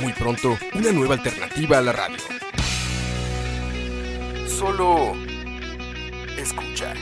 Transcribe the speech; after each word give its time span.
Muy 0.00 0.12
pronto, 0.12 0.56
una 0.74 0.92
nueva 0.92 1.14
alternativa 1.14 1.78
a 1.78 1.82
la 1.82 1.92
radio. 1.92 2.18
Solo 4.48 5.14
escucha. 6.36 6.94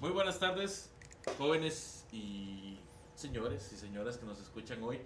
Muy 0.00 0.10
buenas 0.10 0.38
tardes, 0.38 0.90
jóvenes 1.36 2.06
y 2.12 2.78
señores 3.14 3.70
y 3.72 3.76
señoras 3.76 4.16
que 4.16 4.26
nos 4.26 4.40
escuchan 4.40 4.82
hoy. 4.82 5.00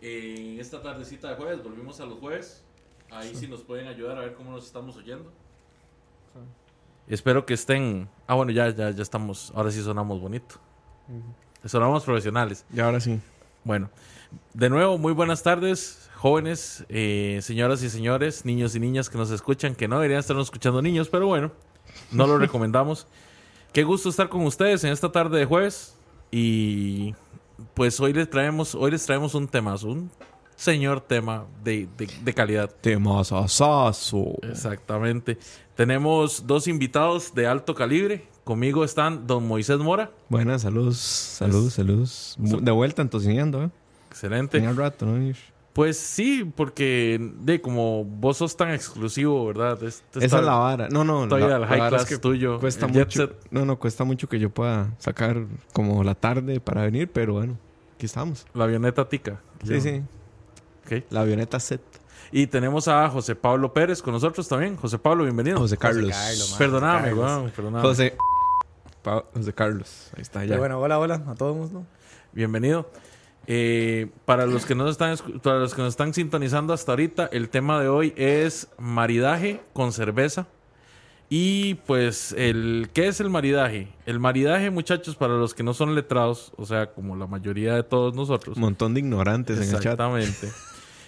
En 0.00 0.60
esta 0.60 0.80
tardecita 0.80 1.30
de 1.30 1.36
jueves, 1.36 1.62
volvimos 1.62 2.00
a 2.00 2.06
los 2.06 2.18
jueves. 2.18 2.62
Ahí 3.10 3.34
sí 3.34 3.48
nos 3.48 3.62
pueden 3.62 3.88
ayudar 3.88 4.18
a 4.18 4.20
ver 4.20 4.34
cómo 4.34 4.52
nos 4.52 4.66
estamos 4.66 4.96
oyendo. 4.96 5.32
Espero 7.08 7.46
que 7.46 7.54
estén. 7.54 8.08
Ah, 8.26 8.34
bueno, 8.34 8.52
ya, 8.52 8.68
ya, 8.70 8.90
ya 8.90 9.02
estamos. 9.02 9.50
Ahora 9.54 9.70
sí 9.70 9.82
sonamos 9.82 10.20
bonito. 10.20 10.60
Sonamos 11.64 12.04
profesionales. 12.04 12.64
Y 12.72 12.80
ahora 12.80 13.00
sí. 13.00 13.18
Bueno, 13.64 13.90
de 14.54 14.70
nuevo, 14.70 14.98
muy 14.98 15.12
buenas 15.12 15.42
tardes, 15.42 16.08
jóvenes, 16.16 16.84
eh, 16.88 17.40
señoras 17.42 17.82
y 17.82 17.90
señores, 17.90 18.44
niños 18.44 18.74
y 18.74 18.80
niñas 18.80 19.10
que 19.10 19.18
nos 19.18 19.30
escuchan, 19.30 19.74
que 19.74 19.88
no 19.88 19.96
deberían 19.96 20.20
estarnos 20.20 20.46
escuchando 20.46 20.80
niños, 20.82 21.08
pero 21.08 21.26
bueno, 21.26 21.52
no 22.10 22.26
lo 22.26 22.38
recomendamos. 22.38 23.06
Qué 23.72 23.84
gusto 23.84 24.08
estar 24.08 24.28
con 24.28 24.42
ustedes 24.44 24.84
en 24.84 24.92
esta 24.92 25.12
tarde 25.12 25.38
de 25.38 25.44
jueves. 25.44 25.94
Y 26.30 27.14
pues 27.74 27.98
hoy 28.00 28.12
les 28.12 28.28
traemos, 28.28 28.74
hoy 28.74 28.90
les 28.90 29.04
traemos 29.04 29.34
un 29.34 29.48
tema, 29.48 29.74
un 29.82 30.10
señor 30.56 31.00
tema 31.00 31.46
de, 31.62 31.88
de, 31.96 32.08
de 32.22 32.34
calidad. 32.34 32.70
Temas 32.80 33.32
asazo. 33.32 34.34
Exactamente. 34.42 35.38
Tenemos 35.74 36.46
dos 36.46 36.66
invitados 36.66 37.34
de 37.34 37.46
alto 37.46 37.74
calibre. 37.74 38.26
Conmigo 38.48 38.82
están 38.82 39.26
don 39.26 39.46
Moisés 39.46 39.78
Mora. 39.78 40.10
Buenas, 40.30 40.62
saludos, 40.62 40.96
saludos, 40.96 41.74
saludos. 41.74 42.34
De 42.38 42.70
vuelta 42.70 43.02
entosiñando, 43.02 43.62
¿eh? 43.64 43.70
Excelente. 44.08 44.56
Tenía 44.58 44.72
rato, 44.72 45.04
¿no? 45.04 45.34
Pues 45.74 45.98
sí, 45.98 46.50
porque 46.56 47.20
de 47.40 47.60
como 47.60 48.04
vos 48.06 48.38
sos 48.38 48.56
tan 48.56 48.70
exclusivo, 48.72 49.44
¿verdad? 49.48 49.82
Este 49.82 50.24
Esa 50.24 50.38
es 50.38 50.44
la 50.46 50.54
vara. 50.54 50.88
No, 50.88 51.04
no, 51.04 51.28
Todavía 51.28 51.46
la, 51.48 51.58
la 51.58 51.66
high 51.66 51.78
vara 51.78 51.90
class 51.90 52.02
es 52.04 52.08
que 52.08 52.16
tuyo. 52.16 52.58
cuesta 52.58 52.86
el 52.86 52.92
jet 52.92 53.04
mucho. 53.08 53.26
set. 53.26 53.36
No, 53.50 53.66
no, 53.66 53.78
cuesta 53.78 54.04
mucho 54.04 54.30
que 54.30 54.38
yo 54.38 54.48
pueda 54.48 54.94
sacar 54.96 55.44
como 55.74 56.02
la 56.02 56.14
tarde 56.14 56.58
para 56.58 56.80
venir, 56.84 57.10
pero 57.12 57.34
bueno, 57.34 57.58
aquí 57.96 58.06
estamos. 58.06 58.46
La 58.54 58.64
avioneta 58.64 59.06
tica. 59.10 59.42
Sí, 59.62 59.78
sí. 59.82 60.02
La 61.10 61.20
avioneta 61.20 61.60
set. 61.60 61.82
Y 62.32 62.46
tenemos 62.46 62.88
a 62.88 63.08
José 63.08 63.34
Pablo 63.34 63.72
Pérez 63.72 64.02
con 64.02 64.12
nosotros 64.12 64.48
también. 64.48 64.76
José 64.76 64.98
Pablo, 64.98 65.24
bienvenido. 65.24 65.58
José 65.58 65.76
Carlos. 65.76 66.10
Carlos, 66.12 66.50
man. 66.50 66.58
Perdóname, 66.58 66.98
José 67.10 67.10
Carlos. 67.10 67.36
weón, 67.36 67.50
perdóname. 67.50 67.82
José. 67.88 68.16
Pa- 69.02 69.24
José 69.34 69.52
Carlos. 69.52 70.10
Ahí 70.16 70.22
está, 70.22 70.44
ya. 70.44 70.50
Pero 70.50 70.60
bueno, 70.60 70.80
hola, 70.80 70.98
hola 70.98 71.22
a 71.26 71.34
todos. 71.34 71.72
¿no? 71.72 71.86
Bienvenido. 72.32 72.90
Eh, 73.46 74.10
para 74.26 74.44
los 74.44 74.66
que 74.66 74.74
nos 74.74 74.90
están 74.90 75.16
para 75.42 75.58
los 75.58 75.74
que 75.74 75.80
nos 75.80 75.90
están 75.94 76.12
sintonizando 76.12 76.74
hasta 76.74 76.92
ahorita, 76.92 77.30
el 77.32 77.48
tema 77.48 77.80
de 77.80 77.88
hoy 77.88 78.12
es 78.16 78.68
maridaje 78.78 79.62
con 79.72 79.92
cerveza. 79.92 80.46
Y 81.30 81.74
pues 81.86 82.34
el 82.38 82.88
¿qué 82.92 83.08
es 83.08 83.20
el 83.20 83.28
maridaje? 83.30 83.88
El 84.06 84.18
maridaje, 84.18 84.70
muchachos, 84.70 85.16
para 85.16 85.34
los 85.34 85.54
que 85.54 85.62
no 85.62 85.74
son 85.74 85.94
letrados, 85.94 86.52
o 86.56 86.64
sea, 86.66 86.92
como 86.92 87.16
la 87.16 87.26
mayoría 87.26 87.74
de 87.74 87.82
todos 87.82 88.14
nosotros. 88.14 88.56
Un 88.56 88.62
montón 88.62 88.94
de 88.94 89.00
ignorantes 89.00 89.56
en 89.58 89.64
el 89.64 89.68
chat. 89.70 89.78
Exactamente. 89.80 90.50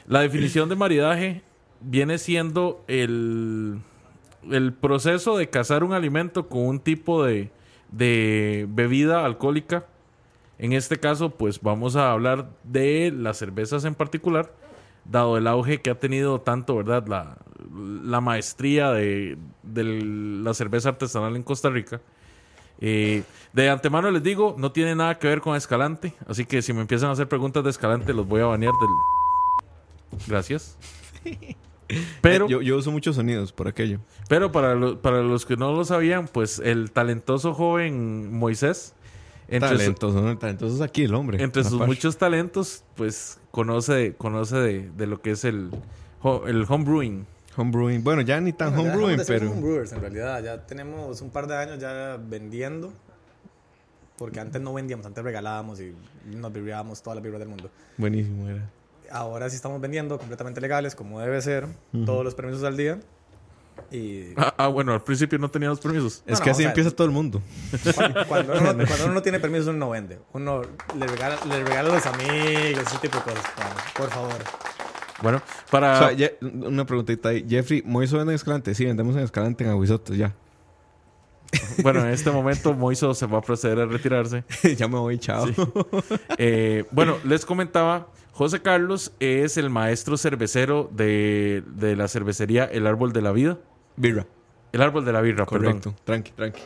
La 0.07 0.21
definición 0.21 0.69
de 0.69 0.77
maridaje 0.77 1.43
viene 1.81 2.19
siendo 2.19 2.85
el, 2.87 3.81
el 4.51 4.73
proceso 4.75 5.37
de 5.39 5.49
cazar 5.49 5.85
un 5.85 5.93
alimento 5.95 6.49
con 6.49 6.67
un 6.67 6.81
tipo 6.81 7.25
de, 7.25 7.51
de 7.91 8.67
bebida 8.69 9.25
alcohólica. 9.25 9.87
En 10.59 10.73
este 10.73 10.99
caso, 10.99 11.31
pues 11.31 11.61
vamos 11.61 11.97
a 11.97 12.13
hablar 12.13 12.51
de 12.65 13.13
las 13.15 13.39
cervezas 13.39 13.85
en 13.85 13.95
particular, 13.95 14.53
dado 15.05 15.39
el 15.39 15.47
auge 15.47 15.81
que 15.81 15.91
ha 15.91 15.99
tenido 15.99 16.41
tanto, 16.41 16.77
¿verdad? 16.77 17.07
La, 17.07 17.39
la 18.05 18.21
maestría 18.21 18.91
de, 18.91 19.39
de 19.63 19.85
la 19.85 20.53
cerveza 20.55 20.91
artesanal 20.91 21.37
en 21.37 21.43
Costa 21.43 21.71
Rica. 21.71 22.01
Eh, 22.81 23.23
de 23.53 23.69
antemano 23.69 24.11
les 24.11 24.23
digo, 24.23 24.55
no 24.59 24.73
tiene 24.73 24.95
nada 24.95 25.19
que 25.19 25.29
ver 25.29 25.41
con 25.41 25.55
Escalante, 25.55 26.15
así 26.27 26.47
que 26.47 26.63
si 26.63 26.73
me 26.73 26.81
empiezan 26.81 27.11
a 27.11 27.13
hacer 27.13 27.29
preguntas 27.29 27.63
de 27.63 27.71
Escalante, 27.71 28.15
los 28.15 28.27
voy 28.27 28.41
a 28.41 28.47
banear 28.47 28.73
del... 28.81 30.21
Gracias. 30.27 30.79
Pero, 32.23 32.49
yo, 32.49 32.63
yo 32.63 32.77
uso 32.79 32.91
muchos 32.91 33.17
sonidos 33.17 33.53
por 33.53 33.69
aquello. 33.69 33.99
pero 34.29 34.53
para, 34.53 34.75
lo- 34.75 35.01
para 35.01 35.23
los 35.23 35.45
que 35.47 35.57
no 35.57 35.73
lo 35.73 35.85
sabían, 35.85 36.29
pues 36.29 36.59
el 36.59 36.91
talentoso 36.91 37.55
joven 37.55 38.33
Moisés, 38.37 38.95
entre, 39.49 39.71
Talentoso, 39.71 40.21
¿no? 40.23 40.39
Talentoso 40.39 40.75
es 40.77 40.81
aquí 40.81 41.03
el 41.05 41.15
hombre. 41.15 41.43
entre 41.43 41.65
sus 41.65 41.85
muchos 41.85 42.17
talentos, 42.19 42.85
pues 42.95 43.41
conoce, 43.51 44.15
conoce 44.17 44.57
de, 44.59 44.91
de 44.97 45.07
lo 45.09 45.21
que 45.21 45.33
es 45.33 45.45
el, 45.45 45.71
el 46.47 46.67
homebrewing. 46.69 47.27
Homebrewing. 47.57 48.05
Bueno, 48.05 48.23
ya 48.23 48.41
ni 48.41 48.53
tan 48.53 48.75
Bueno, 48.77 48.93
homebrewing, 48.95 49.21
pero. 49.27 49.51
homebrewers, 49.51 49.93
en 49.93 50.01
realidad. 50.01 50.43
Ya 50.45 50.65
tenemos 50.67 51.21
un 51.21 51.31
par 51.31 51.49
de 51.49 51.57
años 51.57 51.79
ya 51.81 52.17
vendiendo. 52.17 52.93
Porque 54.17 54.39
antes 54.39 54.61
no 54.63 54.73
vendíamos, 54.75 55.05
antes 55.07 55.25
regalábamos 55.25 55.81
y 55.81 55.95
nos 56.27 56.53
birriábamos 56.53 57.03
toda 57.03 57.17
la 57.17 57.23
birra 57.23 57.39
del 57.39 57.49
mundo. 57.49 57.71
Buenísimo, 57.97 58.49
era. 58.49 58.71
Ahora 59.11 59.49
sí 59.51 59.57
estamos 59.57 59.81
vendiendo 59.81 60.19
completamente 60.19 60.61
legales, 60.61 60.95
como 60.95 61.21
debe 61.21 61.41
ser. 61.43 61.67
Todos 62.07 62.25
los 62.25 62.35
permisos 62.35 62.63
al 62.65 62.77
día. 62.77 62.99
Y 63.91 64.35
Ah, 64.37 64.55
ah, 64.59 64.67
bueno, 64.69 64.93
al 64.93 65.03
principio 65.03 65.39
no 65.39 65.51
teníamos 65.51 65.81
permisos. 65.81 66.23
Es 66.27 66.39
no, 66.39 66.45
que 66.45 66.51
o 66.51 66.53
así 66.53 66.63
sea, 66.63 66.71
empieza 66.71 66.91
todo 66.91 67.07
el 67.07 67.13
mundo. 67.13 67.41
cuando, 67.97 68.27
cuando 68.27 68.53
uno, 68.53 68.73
no- 68.75 68.87
cuando 68.87 69.05
uno 69.07 69.15
no 69.15 69.23
tiene 69.23 69.41
permisos, 69.41 69.69
uno 69.69 69.79
no 69.79 69.91
vende. 69.91 70.19
Uno 70.33 70.63
le 70.99 71.07
regala, 71.07 71.37
le 71.49 71.65
regala 71.65 71.91
a 71.91 71.95
los 71.95 72.07
amigos, 72.07 72.83
ese 72.87 72.99
tipo 73.01 73.19
de 73.19 73.25
cosas. 73.25 73.45
Bueno, 73.57 73.71
por 73.97 74.11
favor. 74.11 74.35
Bueno, 75.23 75.43
para... 75.71 75.95
O 75.95 76.09
sea, 76.17 76.31
una 76.41 76.85
preguntita 76.87 77.31
ahí. 77.31 77.45
Jeffrey, 77.49 77.83
¿muy 77.85 78.07
vende 78.07 78.31
en 78.31 78.37
Escalante? 78.37 78.75
Sí, 78.75 78.85
vendemos 78.85 79.17
en 79.17 79.23
Escalante 79.23 79.65
en 79.65 79.71
Aguizotos, 79.71 80.17
ya. 80.17 80.35
Bueno, 81.83 82.01
en 82.01 82.11
este 82.11 82.31
momento 82.31 82.75
Moiso 82.75 83.15
se 83.15 83.27
va 83.27 83.39
a 83.39 83.41
proceder 83.41 83.81
a 83.81 83.87
retirarse. 83.87 84.45
ya 84.77 84.87
me 84.89 84.99
voy, 84.99 85.19
chao. 85.19 85.47
Eh, 86.39 86.85
bueno, 86.91 87.17
les 87.25 87.45
comentaba, 87.47 88.09
José 88.33 88.61
Carlos 88.63 89.13
es 89.21 89.57
el 89.57 89.71
maestro 89.71 90.17
cervecero 90.17 90.91
de, 90.93 91.63
de 91.67 91.97
la 91.97 92.09
cervecería 92.09 92.65
El 92.65 92.87
Árbol 92.87 93.13
de 93.13 93.23
la 93.23 93.33
Vida. 93.33 93.59
Birra. 93.97 94.27
El 94.73 94.83
Árbol 94.83 95.05
de 95.05 95.13
la 95.13 95.21
Birra, 95.21 95.47
Correcto. 95.47 95.81
perdón. 95.81 95.97
Tranqui, 96.05 96.33
tranqui. 96.33 96.61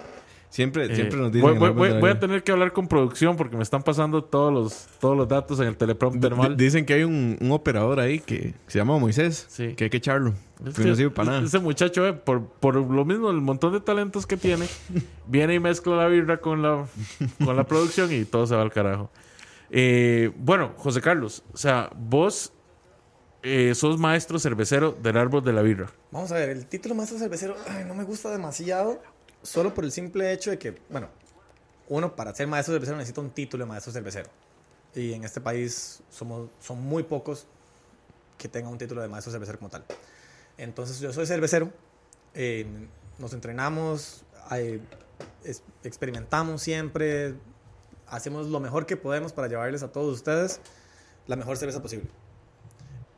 Siempre, 0.55 0.85
Eh, 0.85 0.95
siempre 0.95 1.19
nos 1.19 1.33
dicen. 1.33 1.59
voy, 1.59 1.71
voy- 1.73 2.11
a 2.11 2.21
tener 2.21 2.45
que 2.45 2.53
hablar 2.53 2.73
con 2.73 2.87
producción 2.87 3.37
porque 3.37 3.57
me 3.57 3.65
están 3.65 3.83
pasando 3.83 4.23
todos 4.23 4.53
los, 4.53 4.87
todos 5.01 5.17
los 5.17 5.27
datos 5.27 5.59
en 5.59 5.67
el 5.67 5.77
teleprompter 5.77 6.37
mal. 6.37 6.57
Dicen 6.57 6.87
que 6.87 6.95
hay 6.95 7.03
un, 7.03 7.37
un 7.41 7.51
operador 7.51 7.99
ahí 7.99 8.21
que 8.21 8.55
se 8.69 8.79
llama 8.79 8.97
Moisés. 8.97 9.47
Sí. 9.49 9.75
Que 9.75 9.83
hay 9.85 9.91
que 9.91 9.97
echarlo. 9.97 10.33
Es 10.65 10.77
Que 10.77 10.83
que 10.85 10.89
no 10.91 10.95
sirve 10.95 11.11
para 11.11 11.33
nada. 11.33 11.45
Ese 11.45 11.59
muchacho, 11.59 12.07
eh, 12.07 12.13
por, 12.13 12.47
por 12.47 12.77
lo 12.77 13.05
mismo, 13.05 13.31
el 13.31 13.41
montón 13.41 13.73
de 13.73 13.81
talentos 13.81 14.29
que 14.29 14.37
tiene, 14.37 14.67
viene 15.27 15.55
y 15.55 15.59
mezcla 15.59 15.97
la 15.97 16.07
birra 16.07 16.37
con 16.37 16.63
la, 16.63 16.87
con 17.45 17.57
la 17.57 17.65
producción 17.65 18.13
y 18.13 18.25
todo 18.25 18.47
se 18.47 18.55
va 18.55 18.63
al 18.63 18.71
carajo. 18.71 19.11
Eh, 19.71 20.31
bueno, 20.37 20.75
José 20.77 21.01
Carlos, 21.01 21.43
o 21.53 21.57
sea, 21.57 21.91
vos 21.99 22.53
eh, 23.43 23.75
sos 23.75 23.99
maestro 23.99 24.39
cervecero 24.39 24.97
del 25.03 25.17
árbol 25.17 25.43
de 25.43 25.53
la 25.53 25.63
birra. 25.63 25.91
Vamos 26.13 26.31
a 26.31 26.37
ver, 26.37 26.51
el 26.51 26.67
título 26.67 26.95
maestro 26.95 27.19
cervecero 27.19 27.57
ay, 27.69 27.85
no 27.87 27.95
me 27.95 28.05
gusta 28.05 28.31
demasiado, 28.31 29.03
solo 29.45 29.73
por 29.73 29.85
el 29.85 29.93
simple 29.93 30.33
hecho 30.33 30.51
de 30.51 30.59
que, 30.59 30.77
bueno, 30.91 31.09
uno 31.89 32.17
para 32.17 32.35
ser 32.35 32.49
maestro 32.49 32.75
cervecero 32.75 32.97
necesita 32.97 33.21
un 33.21 33.31
título 33.31 33.65
de 33.65 33.69
maestro 33.69 33.93
cervecero. 33.93 34.29
Y 34.95 35.13
en 35.13 35.25
este 35.25 35.41
país 35.41 36.03
somos, 36.11 36.51
son 36.61 36.83
muy 36.83 37.03
pocos 37.05 37.47
que 38.39 38.49
tengan 38.49 38.73
un 38.73 38.79
título 38.79 39.03
de 39.03 39.09
maestro 39.09 39.31
cervecero 39.31 39.59
como 39.59 39.71
tal. 39.71 39.85
Entonces 40.57 40.99
yo 41.01 41.13
soy 41.13 41.27
cervecero, 41.27 41.71
eh, 42.35 42.67
nos 43.19 43.33
entrenamos, 43.33 44.25
eh, 44.53 44.81
experimentamos 45.83 46.63
siempre, 46.63 47.35
hacemos 48.07 48.49
lo 48.49 48.61
mejor 48.61 48.87
que 48.87 48.97
podemos 48.97 49.33
para 49.33 49.49
llevarles 49.49 49.83
a 49.83 49.93
todos 49.93 50.15
ustedes 50.15 50.61
la 51.27 51.37
mejor 51.37 51.57
cerveza 51.57 51.83
posible. 51.83 52.09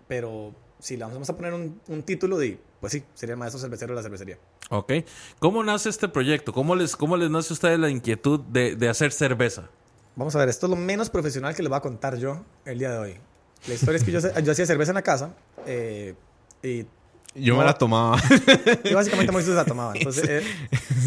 Pero 0.09 0.55
si 0.79 0.97
le 0.97 1.05
vamos 1.05 1.29
a 1.29 1.37
poner 1.37 1.53
un, 1.53 2.03
título 2.03 2.39
de, 2.39 2.59
pues 2.81 2.93
sí, 2.93 3.05
sería 3.15 3.37
maestro 3.37 3.61
cervecero 3.61 3.93
de 3.93 3.97
la 3.97 4.03
cervecería. 4.03 4.39
Ok. 4.71 4.93
¿Cómo 5.39 5.63
nace 5.63 5.89
este 5.89 6.09
proyecto? 6.09 6.53
¿Cómo 6.53 6.75
les, 6.75 6.97
cómo 6.97 7.17
les 7.17 7.31
nace 7.31 7.53
a 7.53 7.55
ustedes 7.55 7.79
la 7.79 7.89
inquietud 7.89 8.41
de, 8.41 8.75
de 8.77 8.89
hacer 8.89 9.13
cerveza? 9.13 9.69
Vamos 10.17 10.35
a 10.35 10.39
ver, 10.39 10.49
esto 10.49 10.67
es 10.67 10.71
lo 10.71 10.77
menos 10.77 11.11
profesional 11.11 11.55
que 11.55 11.63
les 11.63 11.69
voy 11.69 11.77
a 11.77 11.81
contar 11.83 12.17
yo 12.17 12.43
el 12.65 12.79
día 12.79 12.91
de 12.91 12.99
hoy. 12.99 13.17
La 13.69 13.75
historia 13.75 13.99
es 13.99 14.05
que 14.05 14.13
yo, 14.13 14.21
yo 14.21 14.53
hacía 14.53 14.67
cerveza 14.67 14.91
en 14.93 14.95
la 14.97 15.03
casa 15.03 15.31
eh, 15.67 16.15
y 16.63 16.85
Yo 17.35 17.55
No. 17.55 17.61
me 17.61 17.65
la 17.67 17.75
tomaba. 17.75 18.17
Y 18.85 18.95
básicamente 18.95 19.31
Moisés 19.33 19.55
la 19.55 19.65
tomaba. 19.65 19.93
Entonces, 19.97 20.29
eh, 20.29 20.43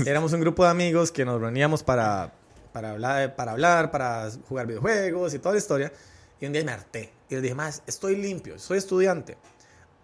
éramos 0.06 0.32
un 0.34 0.42
grupo 0.42 0.64
de 0.64 0.70
amigos 0.70 1.12
que 1.12 1.26
nos 1.26 1.42
reuníamos 1.42 1.84
para, 1.84 2.34
para, 2.72 2.92
hablar, 2.92 3.36
para 3.36 3.52
hablar, 3.54 3.92
para 3.92 4.30
jugar 4.48 4.68
videojuegos 4.68 5.34
y 5.34 5.40
toda 5.40 5.54
la 5.54 5.60
historia. 5.60 5.92
Y 6.40 6.46
un 6.46 6.54
día 6.54 6.64
me 6.64 6.72
harté. 6.72 7.12
Y 7.30 7.34
les 7.34 7.42
dije, 7.44 7.56
más, 7.56 7.82
estoy 7.88 8.16
limpio, 8.16 8.60
soy 8.60 8.78
estudiante. 8.78 9.38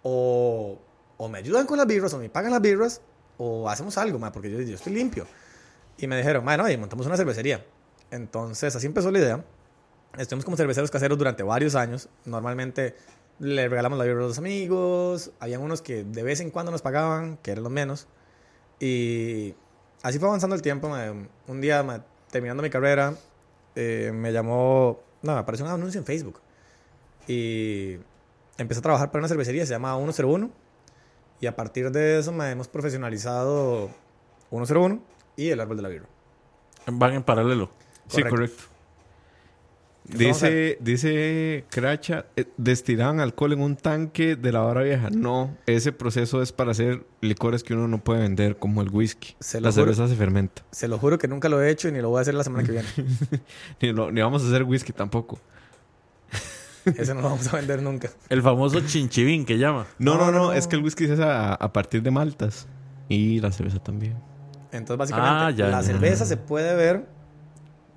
O, 0.02 0.78
o 1.16 1.28
me 1.28 1.38
ayudan 1.38 1.66
con 1.66 1.78
las 1.78 1.86
birras, 1.86 2.12
o 2.14 2.18
me 2.18 2.28
pagan 2.28 2.52
las 2.52 2.60
birras, 2.60 3.00
o 3.38 3.68
hacemos 3.68 3.98
algo, 3.98 4.18
ma, 4.18 4.32
porque 4.32 4.50
yo, 4.50 4.60
yo 4.60 4.74
estoy 4.74 4.92
limpio. 4.92 5.26
Y 5.98 6.06
me 6.06 6.16
dijeron, 6.16 6.44
bueno, 6.44 6.68
y 6.70 6.76
montamos 6.76 7.06
una 7.06 7.16
cervecería. 7.16 7.64
Entonces, 8.10 8.76
así 8.76 8.86
empezó 8.86 9.10
la 9.10 9.18
idea. 9.18 9.44
Estuvimos 10.16 10.44
como 10.44 10.56
cerveceros 10.56 10.90
caseros 10.90 11.18
durante 11.18 11.42
varios 11.42 11.74
años. 11.74 12.08
Normalmente 12.24 12.94
le 13.38 13.68
regalamos 13.68 13.98
la 13.98 14.04
birra 14.04 14.24
a 14.24 14.28
los 14.28 14.38
amigos. 14.38 15.32
Habían 15.40 15.62
unos 15.62 15.82
que 15.82 16.04
de 16.04 16.22
vez 16.22 16.40
en 16.40 16.50
cuando 16.50 16.72
nos 16.72 16.82
pagaban, 16.82 17.38
que 17.38 17.52
eran 17.52 17.64
los 17.64 17.72
menos. 17.72 18.06
Y 18.80 19.54
así 20.02 20.18
fue 20.18 20.28
avanzando 20.28 20.54
el 20.54 20.62
tiempo. 20.62 20.88
ma. 20.88 21.12
Un 21.46 21.60
día, 21.60 21.82
ma, 21.82 22.04
terminando 22.30 22.62
mi 22.62 22.70
carrera, 22.70 23.14
eh, 23.74 24.12
me 24.14 24.32
llamó... 24.32 25.00
No, 25.22 25.32
me 25.32 25.38
apareció 25.40 25.66
un 25.66 25.72
anuncio 25.72 25.98
en 25.98 26.04
Facebook. 26.04 26.40
Y 27.26 27.96
empecé 28.58 28.78
a 28.78 28.82
trabajar 28.82 29.10
para 29.10 29.20
una 29.20 29.28
cervecería, 29.28 29.66
se 29.66 29.72
llama 29.72 29.96
101. 29.96 30.50
Y 31.40 31.46
a 31.46 31.54
partir 31.56 31.90
de 31.90 32.18
eso 32.18 32.32
me 32.32 32.50
hemos 32.50 32.68
profesionalizado 32.68 33.90
101 34.50 35.00
y 35.36 35.48
el 35.50 35.60
árbol 35.60 35.76
de 35.76 35.82
la 35.82 35.88
birra. 35.88 36.06
Van 36.86 37.12
en 37.14 37.22
paralelo. 37.22 37.70
Sí, 38.08 38.22
Correcto. 38.22 38.64
Dice, 40.08 40.78
dice 40.80 41.64
Cracha, 41.68 42.26
eh, 42.36 42.44
destilaban 42.56 43.18
alcohol 43.18 43.54
en 43.54 43.60
un 43.60 43.74
tanque 43.74 44.36
de 44.36 44.52
la 44.52 44.60
vara 44.60 44.82
vieja. 44.82 45.10
No, 45.10 45.56
ese 45.66 45.90
proceso 45.90 46.42
es 46.42 46.52
para 46.52 46.70
hacer 46.70 47.04
licores 47.20 47.64
que 47.64 47.74
uno 47.74 47.88
no 47.88 47.98
puede 47.98 48.20
vender, 48.20 48.56
como 48.56 48.82
el 48.82 48.88
whisky. 48.90 49.34
Se 49.40 49.60
la 49.60 49.72
juro. 49.72 49.82
cerveza 49.82 50.06
se 50.06 50.14
fermenta. 50.14 50.62
Se 50.70 50.86
lo 50.86 50.98
juro 50.98 51.18
que 51.18 51.26
nunca 51.26 51.48
lo 51.48 51.60
he 51.60 51.70
hecho 51.70 51.88
y 51.88 51.92
ni 51.92 52.00
lo 52.00 52.10
voy 52.10 52.18
a 52.18 52.22
hacer 52.22 52.34
la 52.34 52.44
semana 52.44 52.62
que 52.64 52.70
viene. 52.72 52.88
Ni, 53.82 53.92
lo- 53.92 54.12
ni 54.12 54.20
vamos 54.20 54.44
a 54.44 54.46
hacer 54.46 54.62
whisky 54.62 54.92
tampoco. 54.92 55.40
Ese 56.86 57.14
no 57.14 57.20
lo 57.22 57.30
vamos 57.30 57.52
a 57.52 57.56
vender 57.56 57.82
nunca. 57.82 58.08
El 58.28 58.42
famoso 58.42 58.80
chinchivín 58.80 59.44
que 59.44 59.58
llama. 59.58 59.86
No, 59.98 60.16
no, 60.16 60.30
No, 60.30 60.52
es 60.52 60.66
que 60.66 60.76
el 60.76 60.82
whisky 60.84 61.06
se 61.06 61.14
hace 61.14 61.24
a, 61.24 61.54
a 61.54 61.72
partir 61.72 62.02
de 62.02 62.10
maltas. 62.10 62.66
Y 63.08 63.40
la 63.40 63.52
cerveza 63.52 63.78
también. 63.78 64.14
Entonces, 64.72 64.98
básicamente, 64.98 65.30
Ah, 65.44 65.50
ya, 65.50 65.66
la 65.68 65.80
ya. 65.80 65.86
cerveza 65.86 66.24
se 66.26 66.36
puede 66.36 66.74
ver 66.74 67.06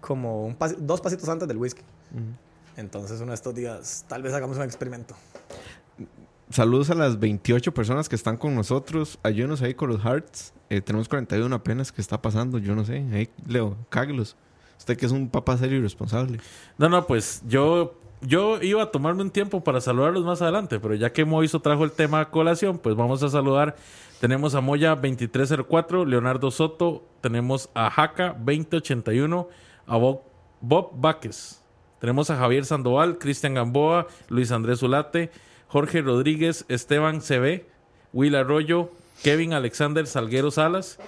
como 0.01 0.45
un 0.45 0.57
pas- 0.57 0.75
dos 0.77 1.01
pasitos 1.01 1.27
antes 1.29 1.47
del 1.47 1.57
whisky. 1.57 1.81
Entonces, 2.77 3.19
uno 3.19 3.29
de 3.31 3.35
estos 3.35 3.53
días, 3.55 4.05
tal 4.07 4.21
vez 4.23 4.33
hagamos 4.33 4.57
un 4.57 4.63
experimento. 4.63 5.15
Saludos 6.49 6.89
a 6.89 6.95
las 6.95 7.19
28 7.19 7.73
personas 7.73 8.09
que 8.09 8.15
están 8.15 8.37
con 8.37 8.55
nosotros. 8.55 9.19
Ayúdenos 9.21 9.61
ahí 9.61 9.73
con 9.75 9.89
los 9.89 10.01
hearts. 10.01 10.53
Eh, 10.69 10.81
tenemos 10.81 11.07
41 11.07 11.55
apenas. 11.55 11.91
¿Qué 11.91 12.01
está 12.01 12.21
pasando? 12.21 12.57
Yo 12.57 12.73
no 12.75 12.85
sé. 12.85 13.05
Ahí, 13.13 13.29
Leo, 13.47 13.77
cáguelos. 13.89 14.35
Usted 14.79 14.97
que 14.97 15.05
es 15.05 15.11
un 15.11 15.29
papá 15.29 15.57
serio 15.57 15.77
y 15.77 15.81
responsable. 15.81 16.39
No, 16.77 16.89
no, 16.89 17.05
pues 17.05 17.43
yo, 17.47 17.99
yo 18.21 18.61
iba 18.61 18.81
a 18.81 18.91
tomarme 18.91 19.21
un 19.21 19.29
tiempo 19.29 19.61
para 19.63 19.81
saludarlos 19.81 20.23
más 20.23 20.41
adelante, 20.41 20.79
pero 20.79 20.95
ya 20.95 21.11
que 21.11 21.25
Moiso 21.25 21.59
trajo 21.59 21.83
el 21.83 21.91
tema 21.91 22.21
a 22.21 22.31
colación, 22.31 22.79
pues 22.79 22.95
vamos 22.95 23.21
a 23.21 23.29
saludar. 23.29 23.75
Tenemos 24.21 24.55
a 24.55 24.61
Moya 24.61 24.95
2304, 24.95 26.05
Leonardo 26.05 26.49
Soto, 26.49 27.03
tenemos 27.21 27.69
a 27.73 27.89
Jaca 27.89 28.35
2081, 28.39 29.47
a 29.85 29.97
Bob, 29.97 30.21
Bob. 30.61 30.91
Tenemos 31.99 32.29
a 32.29 32.37
Javier 32.37 32.65
Sandoval, 32.65 33.17
Cristian 33.17 33.53
Gamboa, 33.53 34.07
Luis 34.29 34.51
Andrés 34.51 34.79
Zulate, 34.79 35.29
Jorge 35.67 36.01
Rodríguez, 36.01 36.65
Esteban 36.69 37.21
CB, 37.21 37.65
Will 38.13 38.35
Arroyo, 38.35 38.91
Kevin 39.23 39.53
Alexander 39.53 40.07
Salguero 40.07 40.51
Salas, 40.51 40.99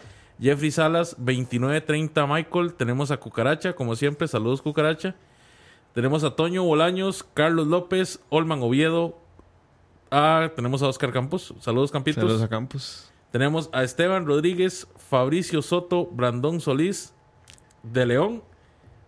Jeffrey 0.42 0.72
Salas 0.72 1.16
2930 1.20 2.26
Michael, 2.26 2.74
tenemos 2.74 3.12
a 3.12 3.18
Cucaracha, 3.18 3.74
como 3.74 3.96
siempre, 3.96 4.28
saludos 4.28 4.62
Cucaracha. 4.64 5.16
Tenemos 5.94 6.24
a 6.24 6.36
Toño 6.36 6.64
Bolaños, 6.64 7.24
Carlos 7.36 7.68
López, 7.68 8.20
Olman 8.30 8.64
Oviedo. 8.64 9.20
Ah, 10.10 10.50
tenemos 10.56 10.82
a 10.82 10.88
Oscar 10.88 11.12
Campos. 11.12 11.54
Saludos, 11.60 11.92
Campitos. 11.92 12.24
Saludos 12.24 12.42
a 12.42 12.48
Campos. 12.48 13.12
Tenemos 13.32 13.70
a 13.72 13.84
Esteban 13.84 14.26
Rodríguez, 14.26 14.88
Fabricio 14.96 15.62
Soto, 15.62 16.08
Brandón 16.08 16.60
Solís 16.60 17.14
de 17.84 18.06
León, 18.08 18.44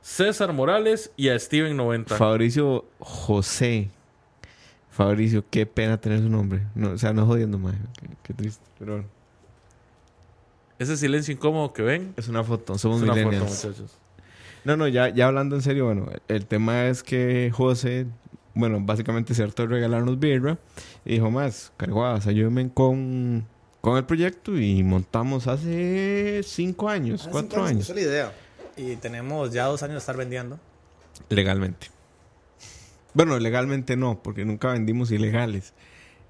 César 0.01 0.53
Morales 0.53 1.11
y 1.17 1.29
a 1.29 1.39
Steven 1.39 1.75
90. 1.75 2.15
Fabricio 2.15 2.85
José. 2.99 3.89
Fabricio, 4.91 5.43
qué 5.49 5.65
pena 5.65 5.99
tener 5.99 6.19
su 6.19 6.29
nombre. 6.29 6.67
No, 6.75 6.91
o 6.91 6.97
sea, 6.99 7.11
no 7.11 7.25
jodiendo, 7.25 7.57
más. 7.57 7.73
Qué, 7.99 8.07
qué 8.21 8.33
triste. 8.33 8.63
Pero 8.77 8.93
bueno, 8.93 9.09
Ese 10.79 10.97
silencio 10.97 11.33
incómodo 11.33 11.73
que 11.73 11.81
ven 11.83 12.13
es 12.17 12.27
una 12.27 12.43
foto. 12.43 12.77
Somos 12.77 12.97
es 12.97 13.03
una 13.03 13.13
foto, 13.15 13.45
muchachos. 13.45 13.97
No, 14.65 14.77
no, 14.77 14.87
ya, 14.87 15.09
ya 15.09 15.27
hablando 15.27 15.55
en 15.55 15.61
serio, 15.61 15.85
bueno, 15.85 16.09
el 16.27 16.45
tema 16.45 16.85
es 16.87 17.03
que 17.03 17.51
José, 17.53 18.07
bueno, 18.53 18.79
básicamente 18.81 19.33
se 19.33 19.43
hartó 19.43 19.63
de 19.63 19.69
regalarnos 19.69 20.19
birra 20.19 20.57
y 21.03 21.15
dijo 21.15 21.29
más, 21.31 21.73
carguadas, 21.75 22.27
ayúdenme 22.27 22.71
con, 22.73 23.45
con 23.81 23.97
el 23.97 24.05
proyecto 24.05 24.57
y 24.57 24.81
montamos 24.83 25.47
hace 25.47 26.41
cinco 26.43 26.89
años, 26.89 27.21
Hace 27.21 27.31
cuatro 27.31 27.57
cinco 27.57 27.65
años, 27.65 27.83
Esa 27.83 27.91
es 27.91 27.95
la 27.97 28.01
idea. 28.11 28.33
Y 28.77 28.95
tenemos 28.95 29.51
ya 29.51 29.65
dos 29.65 29.83
años 29.83 29.95
de 29.95 29.99
estar 29.99 30.15
vendiendo. 30.17 30.59
legalmente. 31.29 31.87
Bueno, 33.13 33.37
legalmente 33.37 33.95
no, 33.95 34.23
porque 34.23 34.43
nunca 34.45 34.71
vendimos 34.71 35.11
ilegales. 35.11 35.73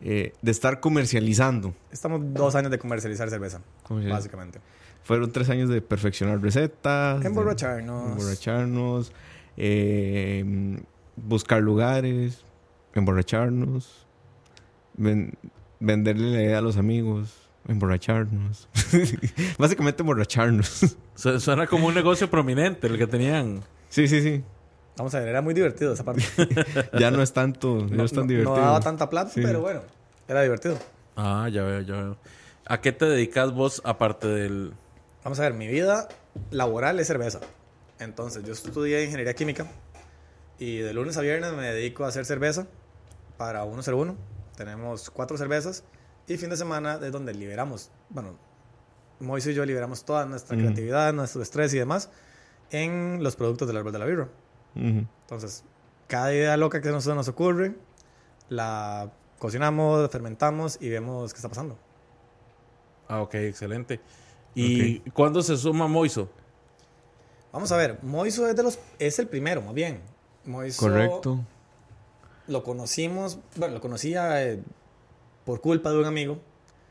Eh, 0.01 0.33
de 0.41 0.51
estar 0.51 0.81
comercializando. 0.81 1.73
Estamos 1.89 2.19
dos 2.33 2.55
años 2.55 2.71
de 2.71 2.77
comercializar 2.77 3.29
cerveza, 3.29 3.61
básicamente. 3.89 4.59
Fueron 5.03 5.31
tres 5.31 5.49
años 5.49 5.69
de 5.69 5.81
perfeccionar 5.81 6.41
recetas. 6.41 7.19
de- 7.19 7.27
Emborracharnos. 7.27 8.11
emborracharnos, 8.13 9.11
eh, 9.57 10.79
buscar 11.15 11.61
lugares, 11.61 12.43
emborracharnos, 12.93 14.05
ven- 14.95 15.33
venderle 15.79 16.31
la 16.31 16.41
idea 16.43 16.57
a 16.59 16.61
los 16.61 16.77
amigos, 16.77 17.49
emborracharnos. 17.67 18.69
Básicamente 19.57 20.01
emborracharnos. 20.03 20.95
Su- 21.15 21.39
Suena 21.39 21.67
como 21.67 21.87
un 21.87 21.93
negocio 21.93 22.29
prominente 22.29 22.87
el 22.87 22.97
que 22.97 23.07
tenían. 23.07 23.61
sí, 23.89 24.07
sí, 24.07 24.21
sí. 24.21 24.43
Vamos 24.95 25.13
a 25.15 25.19
ver, 25.19 25.29
era 25.29 25.41
muy 25.41 25.55
divertido 25.55 25.93
esa 25.93 26.03
parte. 26.03 26.23
Ya 26.99 27.09
no 27.09 27.23
es 27.23 27.33
tanto, 27.33 27.87
ya 27.87 27.95
no, 27.95 28.03
es 28.03 28.11
tan 28.11 28.21
no, 28.25 28.27
divertido. 28.27 28.55
no 28.55 28.61
daba 28.61 28.79
tanta 28.79 29.09
plata, 29.09 29.31
Sí. 29.31 29.41
pero 29.43 29.59
bueno, 29.59 29.81
era 30.27 30.43
divertido. 30.43 30.77
Ah, 31.15 31.49
ya 31.51 31.63
veo, 31.63 31.81
ya 31.81 31.93
veo. 31.95 32.17
¿A 32.65 32.79
qué 32.79 32.91
te 32.91 33.05
dedicas 33.05 33.53
vos 33.53 33.81
aparte 33.83 34.27
del... 34.27 34.73
Vamos 35.23 35.39
a 35.39 35.43
ver, 35.43 35.53
mi 35.53 35.67
vida 35.67 36.07
laboral 36.51 36.99
es 36.99 37.07
cerveza. 37.07 37.39
Entonces, 37.99 38.43
yo 38.43 38.53
estudié 38.53 39.03
ingeniería 39.03 39.33
química 39.33 39.67
y 40.59 40.77
de 40.77 40.93
lunes 40.93 41.17
a 41.17 41.21
viernes 41.21 41.51
me 41.53 41.63
dedico 41.73 42.05
a 42.05 42.07
hacer 42.07 42.25
cerveza 42.25 42.67
para 43.37 43.63
101. 43.63 44.15
Tenemos 44.55 45.09
cuatro 45.09 45.37
cervezas 45.37 45.83
y 46.27 46.37
fin 46.37 46.49
de 46.49 46.57
semana 46.57 46.99
es 47.01 47.11
donde 47.11 47.33
liberamos, 47.33 47.91
bueno, 48.09 48.37
Moisés 49.19 49.53
y 49.53 49.55
yo 49.55 49.65
liberamos 49.65 50.05
toda 50.05 50.25
nuestra 50.25 50.57
creatividad, 50.57 51.13
nuestro 51.13 51.41
estrés 51.41 51.73
y 51.73 51.79
demás 51.79 52.09
en 52.71 53.23
los 53.23 53.35
productos 53.35 53.67
del 53.67 53.77
árbol 53.77 53.93
de 53.93 53.99
la 53.99 54.05
birra. 54.05 54.29
Ujú. 54.75 55.05
Entonces, 55.21 55.63
cada 56.07 56.33
idea 56.33 56.57
loca 56.57 56.81
que 56.81 56.89
nos, 56.89 57.05
nos 57.07 57.27
ocurre, 57.27 57.75
la 58.49 59.11
cocinamos, 59.39 60.09
fermentamos 60.11 60.77
y 60.81 60.89
vemos 60.89 61.33
qué 61.33 61.37
está 61.37 61.49
pasando. 61.49 61.77
Ah, 63.07 63.21
ok, 63.21 63.35
excelente. 63.35 63.99
¿Y 64.55 64.99
cuándo 65.11 65.41
se 65.41 65.57
suma 65.57 65.87
Moiso? 65.87 66.29
Vamos 67.51 67.71
a 67.71 67.77
ver, 67.77 67.99
Moiso 68.03 68.47
es, 68.47 68.55
de 68.55 68.63
los, 68.63 68.79
es 68.99 69.19
el 69.19 69.27
primero, 69.27 69.61
más 69.61 69.73
bien. 69.73 69.99
Moiso 70.45 70.79
Correcto. 70.81 71.39
lo 72.47 72.63
conocimos, 72.63 73.39
bueno, 73.55 73.75
lo 73.75 73.81
conocía 73.81 74.43
eh, 74.43 74.59
por 75.45 75.61
culpa 75.61 75.91
de 75.91 75.99
un 75.99 76.05
amigo, 76.05 76.39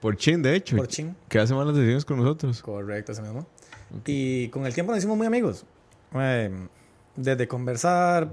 Por 0.01 0.17
Chin, 0.17 0.43
de 0.43 0.55
hecho. 0.57 0.77
por 0.77 0.89
Chin. 0.89 1.15
Que 1.29 1.39
hace 1.39 1.55
malas 1.55 1.75
decisiones 1.75 2.05
con 2.05 2.19
nosotros. 2.19 2.63
Correcto, 2.63 3.13
ese 3.13 3.23
mismo. 3.23 3.47
Y 4.07 4.49
con 4.49 4.65
el 4.67 4.73
tiempo 4.75 4.93
nos 4.93 4.99
hicimos 4.99 5.17
muy 5.17 5.27
amigos. 5.27 5.65
Eh, 6.15 6.51
desde 7.17 7.47
conversar, 7.47 8.33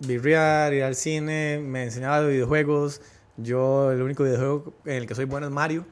birrear, 0.00 0.72
ir 0.74 0.82
al 0.82 0.94
cine, 0.96 1.58
me 1.62 1.84
enseñaba 1.84 2.20
de 2.22 2.28
videojuegos. 2.32 3.00
Yo, 3.36 3.92
el 3.92 4.02
único 4.02 4.24
videojuego 4.24 4.72
en 4.84 4.94
el 4.96 5.06
que 5.06 5.14
soy 5.14 5.24
bueno 5.26 5.46
es 5.46 5.52
Mario. 5.52 5.86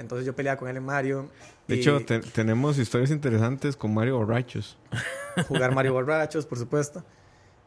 Entonces 0.00 0.26
yo 0.26 0.34
peleaba 0.34 0.58
con 0.58 0.68
él 0.68 0.76
en 0.76 0.84
Mario. 0.84 1.28
De 1.68 1.76
hecho, 1.76 2.04
te- 2.04 2.20
tenemos 2.20 2.78
historias 2.78 3.10
interesantes 3.10 3.76
con 3.76 3.92
Mario 3.94 4.16
Borrachos. 4.18 4.76
jugar 5.48 5.74
Mario 5.74 5.92
Borrachos, 5.92 6.46
por 6.46 6.58
supuesto. 6.58 7.04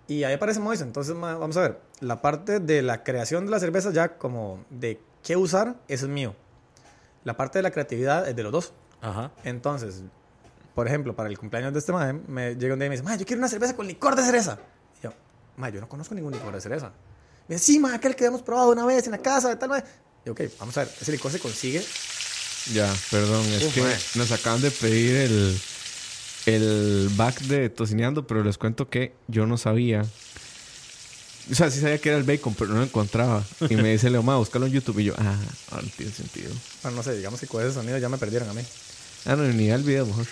Y 0.08 0.24
ahí 0.24 0.34
aparece 0.34 0.60
Moise. 0.60 0.84
Entonces, 0.84 1.16
ma- 1.16 1.36
vamos 1.38 1.56
a 1.58 1.62
ver. 1.62 1.80
La 2.02 2.22
parte 2.22 2.60
de 2.60 2.82
la 2.82 3.04
creación 3.04 3.46
de 3.46 3.52
la 3.52 3.60
cerveza, 3.60 3.92
ya 3.92 4.18
como 4.18 4.66
de 4.70 5.00
qué 5.24 5.38
usar, 5.38 5.76
eso 5.88 6.06
es 6.08 6.12
mío. 6.12 6.36
La 7.24 7.38
parte 7.38 7.60
de 7.60 7.64
la 7.64 7.72
creatividad 7.72 8.28
es 8.28 8.36
de 8.36 8.44
los 8.44 8.52
dos. 8.52 8.74
Ajá. 9.02 9.32
Entonces, 9.44 10.02
por 10.76 10.88
ejemplo, 10.88 11.16
para 11.16 11.30
el 11.30 11.38
cumpleaños 11.38 11.72
de 11.72 11.80
este 11.80 11.94
mae, 11.94 12.14
me 12.14 12.56
llega 12.56 12.74
un 12.74 12.80
día 12.80 12.88
y 12.88 12.90
me 12.90 12.96
dice, 12.96 13.04
mae, 13.04 13.18
yo 13.18 13.26
quiero 13.26 13.40
una 13.40 13.48
cerveza 13.48 13.76
con 13.76 13.88
licor 13.88 14.16
de 14.16 14.24
cereza. 14.24 14.58
Y 15.00 15.04
yo, 15.04 15.14
mae, 15.56 15.72
yo 15.72 15.80
no 15.80 15.88
conozco 15.88 16.16
ningún 16.16 16.34
licor 16.34 16.54
de 16.54 16.60
cereza. 16.62 16.92
Me 17.48 17.56
dice, 17.56 17.66
sí, 17.66 17.80
ma, 17.80 17.94
aquel 17.96 18.16
que 18.16 18.26
hemos 18.26 18.42
probado 18.42 18.72
una 18.72 18.86
vez 18.86 19.06
en 19.06 19.12
la 19.12 19.20
casa, 19.20 19.50
de 19.50 19.56
tal 19.56 19.70
vez. 19.70 19.84
Y 20.26 20.30
ok, 20.30 20.42
vamos 20.60 20.78
a 20.78 20.82
ver, 20.86 20.90
ese 21.00 21.12
licor 21.12 21.32
se 21.32 21.40
consigue. 21.40 21.82
Ya, 22.72 22.94
perdón, 23.12 23.46
es 23.48 23.64
Uf, 23.64 23.74
que 23.74 24.20
nos 24.20 24.32
acaban 24.32 24.62
de 24.62 24.72
pedir 24.72 25.16
el, 25.16 25.60
el 26.46 27.10
back 27.16 27.42
de 27.42 27.70
tocineando, 27.70 28.26
pero 28.26 28.44
les 28.44 28.58
cuento 28.58 28.90
que 28.90 29.14
yo 29.28 29.46
no 29.46 29.58
sabía. 29.58 30.06
O 31.52 31.56
sea, 31.56 31.70
sí 31.70 31.82
sabía 31.82 31.98
que 31.98 32.08
era 32.08 32.18
el 32.18 32.24
bacon, 32.24 32.56
pero 32.56 32.72
no 32.72 32.78
lo 32.78 32.84
encontraba. 32.84 33.44
Y 33.70 33.76
me 33.76 33.92
dice 33.92 34.10
Leo, 34.10 34.24
ma, 34.24 34.38
búscalo 34.38 34.66
en 34.66 34.72
YouTube. 34.72 35.00
Y 35.00 35.06
yo, 35.06 35.14
ah, 35.18 35.38
ahora 35.72 35.86
tiene 35.98 36.12
sentido. 36.14 36.50
Bueno, 36.84 36.98
no 36.98 37.04
sé, 37.04 37.18
digamos 37.18 37.40
que 37.40 37.48
con 37.48 37.62
ese 37.62 37.74
sonido 37.74 37.98
ya 37.98 38.08
me 38.08 38.18
perdieron 38.18 38.48
a 38.50 38.54
mí. 38.54 38.62
Ah, 39.26 39.36
no, 39.36 39.44
ni 39.44 39.70
el 39.70 39.84
video 39.84 40.06
mejor. 40.06 40.26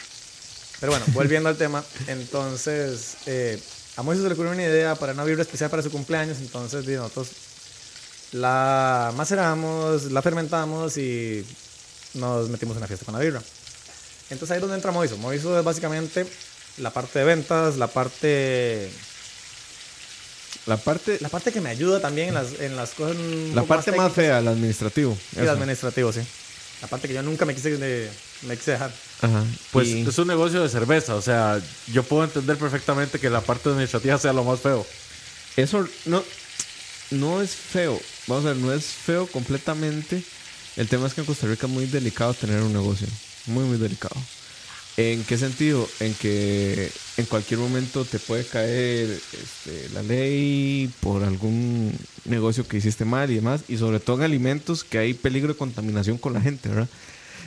Pero 0.79 0.93
bueno, 0.93 1.05
volviendo 1.13 1.49
al 1.49 1.57
tema, 1.57 1.83
entonces 2.07 3.17
eh, 3.27 3.61
a 3.97 4.03
Moisés 4.03 4.23
se 4.23 4.29
le 4.29 4.33
ocurrió 4.33 4.51
una 4.51 4.63
idea 4.63 4.95
para 4.95 5.13
una 5.13 5.23
vibra 5.23 5.43
especial 5.43 5.69
para 5.69 5.83
su 5.83 5.91
cumpleaños, 5.91 6.39
entonces 6.39 6.87
nosotros 6.87 7.27
la 8.31 9.13
maceramos, 9.15 10.11
la 10.11 10.21
fermentamos 10.23 10.97
y 10.97 11.45
nos 12.13 12.49
metimos 12.49 12.73
en 12.73 12.77
una 12.79 12.87
fiesta 12.87 13.05
con 13.05 13.13
la 13.15 13.19
vibra. 13.21 13.41
Entonces 14.29 14.51
ahí 14.51 14.57
es 14.57 14.61
donde 14.61 14.75
entra 14.75 14.91
Moiso. 14.91 15.17
Moiso 15.17 15.57
es 15.57 15.63
básicamente 15.65 16.25
la 16.77 16.91
parte 16.91 17.19
de 17.19 17.25
ventas, 17.25 17.77
la 17.77 17.87
parte 17.87 18.89
La 20.65 20.77
parte, 20.77 21.17
la 21.21 21.29
parte 21.29 21.51
que 21.51 21.59
me 21.61 21.69
ayuda 21.69 21.99
también 21.99 22.29
en 22.29 22.33
las, 22.35 22.59
en 22.59 22.75
las 22.75 22.91
cosas 22.91 23.17
la 23.53 23.63
parte 23.63 23.91
más 23.93 24.13
fea, 24.13 24.39
el 24.39 24.47
administrativo. 24.47 25.17
y 25.35 25.39
el 25.39 25.49
administrativo, 25.49 26.13
sí. 26.13 26.21
La 26.81 26.87
parte 26.87 27.07
que 27.07 27.13
yo 27.13 27.21
nunca 27.23 27.45
me 27.45 27.53
quise, 27.55 27.77
de- 27.77 28.09
me 28.43 28.57
quise 28.57 28.71
dejar. 28.71 28.91
Ajá. 29.21 29.43
Pues 29.71 29.87
Y- 29.89 30.01
es 30.07 30.17
un 30.17 30.27
negocio 30.27 30.61
de 30.63 30.69
cerveza, 30.69 31.15
o 31.15 31.21
sea, 31.21 31.59
yo 31.87 32.03
puedo 32.03 32.23
entender 32.23 32.57
perfectamente 32.57 33.19
que 33.19 33.29
la 33.29 33.41
parte 33.41 33.69
administrativa 33.69 34.17
sea 34.17 34.33
lo 34.33 34.43
más 34.43 34.59
feo. 34.61 34.85
Eso 35.57 35.87
no, 36.05 36.23
no 37.11 37.41
es 37.41 37.51
feo. 37.51 37.99
Vamos 38.27 38.45
a 38.45 38.49
ver, 38.49 38.57
no 38.57 38.73
es 38.73 38.85
feo 38.85 39.27
completamente. 39.27 40.23
El 40.81 40.87
tema 40.87 41.05
es 41.05 41.13
que 41.13 41.21
en 41.21 41.27
Costa 41.27 41.45
Rica 41.45 41.67
es 41.67 41.71
muy 41.71 41.85
delicado 41.85 42.33
tener 42.33 42.59
un 42.63 42.73
negocio. 42.73 43.07
Muy, 43.45 43.65
muy 43.65 43.77
delicado. 43.77 44.15
¿En 44.97 45.23
qué 45.25 45.37
sentido? 45.37 45.87
En 45.99 46.15
que 46.15 46.91
en 47.17 47.25
cualquier 47.27 47.59
momento 47.59 48.03
te 48.03 48.17
puede 48.17 48.43
caer 48.45 49.07
este, 49.11 49.89
la 49.93 50.01
ley 50.01 50.91
por 50.99 51.23
algún 51.23 51.93
negocio 52.25 52.67
que 52.67 52.77
hiciste 52.77 53.05
mal 53.05 53.29
y 53.29 53.35
demás. 53.35 53.61
Y 53.67 53.77
sobre 53.77 53.99
todo 53.99 54.15
en 54.17 54.23
alimentos 54.23 54.83
que 54.83 54.97
hay 54.97 55.13
peligro 55.13 55.53
de 55.53 55.59
contaminación 55.59 56.17
con 56.17 56.33
la 56.33 56.41
gente, 56.41 56.69
¿verdad? 56.69 56.89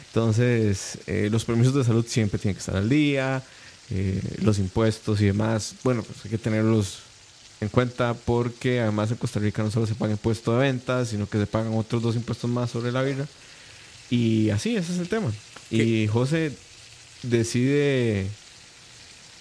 Entonces, 0.07 0.99
eh, 1.09 1.27
los 1.29 1.45
permisos 1.45 1.75
de 1.75 1.83
salud 1.83 2.07
siempre 2.09 2.39
tienen 2.39 2.55
que 2.55 2.61
estar 2.61 2.77
al 2.77 2.89
día. 2.89 3.43
eh, 3.91 4.23
los 4.43 4.61
impuestos 4.61 5.21
y 5.21 5.25
demás. 5.25 5.75
Bueno, 5.83 6.05
pues 6.05 6.25
hay 6.25 6.31
que 6.31 6.39
tenerlos 6.39 7.01
en 7.61 7.69
cuenta 7.69 8.15
porque 8.15 8.81
además 8.81 9.11
en 9.11 9.17
Costa 9.17 9.41
Rica 9.41 9.63
no 9.63 9.71
solo 9.71 9.87
se 9.87 9.95
paga 9.95 10.13
impuesto 10.13 10.53
de 10.53 10.59
ventas, 10.59 11.09
sino 11.09 11.29
que 11.29 11.39
se 11.39 11.47
pagan 11.47 11.73
otros 11.75 12.03
dos 12.03 12.17
impuestos 12.17 12.51
más 12.51 12.71
sobre 12.71 12.93
la 12.93 13.03
birra. 13.03 13.27
Y 14.11 14.51
así, 14.51 14.77
ese 14.77 14.93
es 14.93 14.99
el 14.99 15.09
tema. 15.09 15.33
Y 15.71 16.07
José 16.09 16.53
decide, 17.23 18.27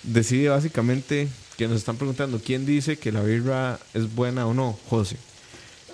decide 0.03 0.49
básicamente 0.49 1.27
que 1.57 1.67
nos 1.67 1.77
están 1.77 1.97
preguntando 1.97 2.39
quién 2.43 2.65
dice 2.65 2.97
que 2.97 3.11
la 3.11 3.21
birra 3.21 3.79
es 3.93 4.13
buena 4.15 4.47
o 4.47 4.53
no. 4.53 4.77
José. 4.89 5.17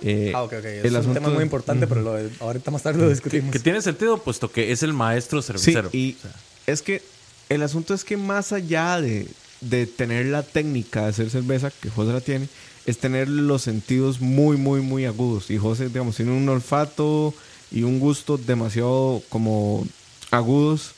Eh, 0.01 0.31
Ah, 0.33 0.43
ok, 0.43 0.53
ok. 0.59 0.65
Es 0.65 0.85
el 0.85 0.91
un 0.91 0.97
asunto 0.97 1.13
tema 1.19 1.27
muy 1.29 1.37
de- 1.39 1.43
importante, 1.43 1.87
pero 1.87 2.01
lo, 2.01 2.17
ahorita 2.39 2.71
más 2.71 2.83
tarde 2.83 3.01
lo 3.01 3.09
discutimos. 3.09 3.51
Que 3.51 3.59
tiene 3.59 3.81
sentido, 3.81 4.17
puesto 4.21 4.51
que 4.51 4.71
es 4.71 4.83
el 4.83 4.93
maestro 4.93 5.41
Sí, 5.41 5.47
cervecero. 5.47 5.89
y 5.91 6.15
O 6.19 6.21
sea, 6.21 6.35
es 6.67 6.81
que 6.81 7.01
el 7.49 7.63
asunto 7.63 7.93
es 7.93 8.03
que 8.05 8.15
más 8.15 8.53
allá 8.53 9.01
de, 9.01 9.27
de 9.61 9.85
tener 9.85 10.27
la 10.27 10.43
técnica 10.43 11.03
de 11.03 11.09
hacer 11.09 11.29
cerveza, 11.29 11.71
que 11.71 11.89
José 11.89 12.13
la 12.13 12.21
tiene, 12.21 12.47
es 12.85 12.97
tener 12.97 13.27
los 13.27 13.61
sentidos 13.61 14.21
muy, 14.21 14.57
muy, 14.57 14.81
muy 14.81 15.05
agudos. 15.05 15.49
Y 15.51 15.57
José, 15.57 15.89
digamos, 15.89 16.15
tiene 16.15 16.31
un 16.31 16.47
olfato 16.49 17.33
y 17.71 17.83
un 17.83 17.99
gusto 17.99 18.37
demasiado 18.37 19.21
como 19.29 19.85
agudos. 20.31 20.93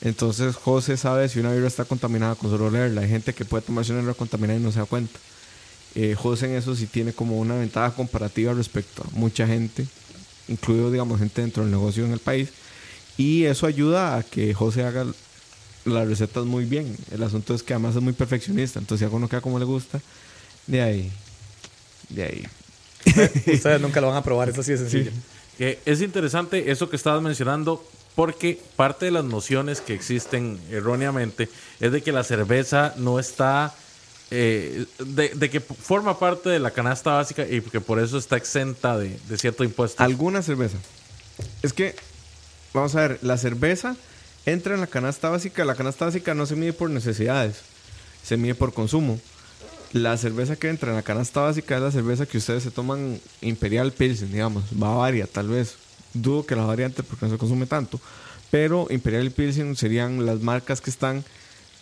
Entonces 0.00 0.56
José 0.56 0.96
sabe 0.96 1.28
si 1.28 1.40
una 1.40 1.52
birra 1.52 1.66
está 1.66 1.84
contaminada 1.84 2.34
con 2.34 2.50
solo 2.50 2.66
olerla. 2.66 3.02
Hay 3.02 3.08
gente 3.08 3.32
que 3.32 3.44
puede 3.44 3.62
tomarse 3.62 3.92
una 3.92 4.02
birra 4.02 4.14
contaminada 4.14 4.58
y 4.58 4.62
no 4.62 4.72
se 4.72 4.78
da 4.78 4.84
cuenta. 4.86 5.18
Eh, 5.94 6.14
José 6.14 6.46
en 6.46 6.56
eso 6.56 6.74
sí 6.74 6.86
tiene 6.86 7.12
como 7.12 7.38
una 7.38 7.56
ventaja 7.56 7.94
comparativa 7.94 8.52
respecto 8.52 9.02
a 9.02 9.18
mucha 9.18 9.46
gente, 9.46 9.86
incluido, 10.48 10.90
digamos, 10.90 11.20
gente 11.20 11.40
dentro 11.40 11.62
del 11.62 11.72
negocio 11.72 12.04
en 12.04 12.12
el 12.12 12.18
país. 12.18 12.50
Y 13.16 13.44
eso 13.44 13.66
ayuda 13.66 14.16
a 14.16 14.22
que 14.22 14.54
José 14.54 14.82
haga 14.82 15.06
las 15.84 16.08
recetas 16.08 16.44
muy 16.44 16.64
bien. 16.64 16.96
El 17.10 17.22
asunto 17.22 17.54
es 17.54 17.62
que 17.62 17.74
además 17.74 17.96
es 17.96 18.02
muy 18.02 18.12
perfeccionista. 18.12 18.78
Entonces, 18.78 19.00
si 19.00 19.04
algo 19.04 19.18
no 19.18 19.28
queda 19.28 19.40
como 19.40 19.58
le 19.58 19.64
gusta, 19.64 20.00
de 20.66 20.82
ahí. 20.82 21.12
De 22.08 22.22
ahí. 22.24 22.46
Ustedes 23.52 23.80
nunca 23.80 24.00
lo 24.00 24.08
van 24.08 24.16
a 24.16 24.22
probar, 24.22 24.48
eso 24.48 24.62
sí 24.62 24.72
es 24.72 24.80
sencillo. 24.80 25.10
que 25.58 25.78
es 25.84 26.00
interesante 26.00 26.70
eso 26.70 26.88
que 26.88 26.96
estabas 26.96 27.22
mencionando, 27.22 27.84
porque 28.14 28.60
parte 28.76 29.06
de 29.06 29.10
las 29.12 29.24
nociones 29.24 29.80
que 29.80 29.94
existen 29.94 30.58
erróneamente 30.70 31.48
es 31.80 31.92
de 31.92 32.02
que 32.02 32.12
la 32.12 32.24
cerveza 32.24 32.94
no 32.96 33.18
está. 33.18 33.74
eh, 34.30 34.86
de, 34.98 35.28
de 35.30 35.50
que 35.50 35.60
forma 35.60 36.18
parte 36.18 36.48
de 36.48 36.58
la 36.58 36.70
canasta 36.70 37.12
básica 37.12 37.46
y 37.48 37.60
que 37.60 37.80
por 37.80 37.98
eso 38.00 38.18
está 38.18 38.36
exenta 38.36 38.96
de, 38.98 39.18
de 39.28 39.38
cierto 39.38 39.64
impuesto. 39.64 40.02
Alguna 40.02 40.42
cerveza. 40.42 40.78
Es 41.62 41.72
que, 41.72 41.94
vamos 42.72 42.94
a 42.96 43.00
ver, 43.08 43.18
la 43.22 43.36
cerveza 43.36 43.96
entra 44.46 44.74
en 44.74 44.80
la 44.80 44.86
canasta 44.86 45.28
básica. 45.30 45.64
La 45.64 45.74
canasta 45.74 46.06
básica 46.06 46.34
no 46.34 46.46
se 46.46 46.56
mide 46.56 46.72
por 46.72 46.90
necesidades, 46.90 47.56
se 48.22 48.36
mide 48.36 48.54
por 48.54 48.72
consumo. 48.72 49.20
La 49.92 50.16
cerveza 50.16 50.56
que 50.56 50.68
entra 50.68 50.90
en 50.90 50.96
la 50.96 51.02
canasta 51.02 51.40
básica 51.40 51.76
es 51.76 51.82
la 51.82 51.92
cerveza 51.92 52.26
que 52.26 52.38
ustedes 52.38 52.62
se 52.64 52.70
toman 52.70 53.20
Imperial 53.42 53.92
Pilsen, 53.92 54.32
digamos, 54.32 54.64
Bavaria, 54.72 55.26
tal 55.26 55.48
vez. 55.48 55.76
Dudo 56.12 56.46
que 56.46 56.56
la 56.56 56.64
variante 56.64 57.02
porque 57.02 57.26
no 57.26 57.32
se 57.32 57.38
consume 57.38 57.66
tanto. 57.66 58.00
Pero 58.50 58.86
Imperial 58.90 59.30
Pilsen 59.30 59.76
serían 59.76 60.26
las 60.26 60.40
marcas 60.40 60.80
que 60.80 60.90
están 60.90 61.24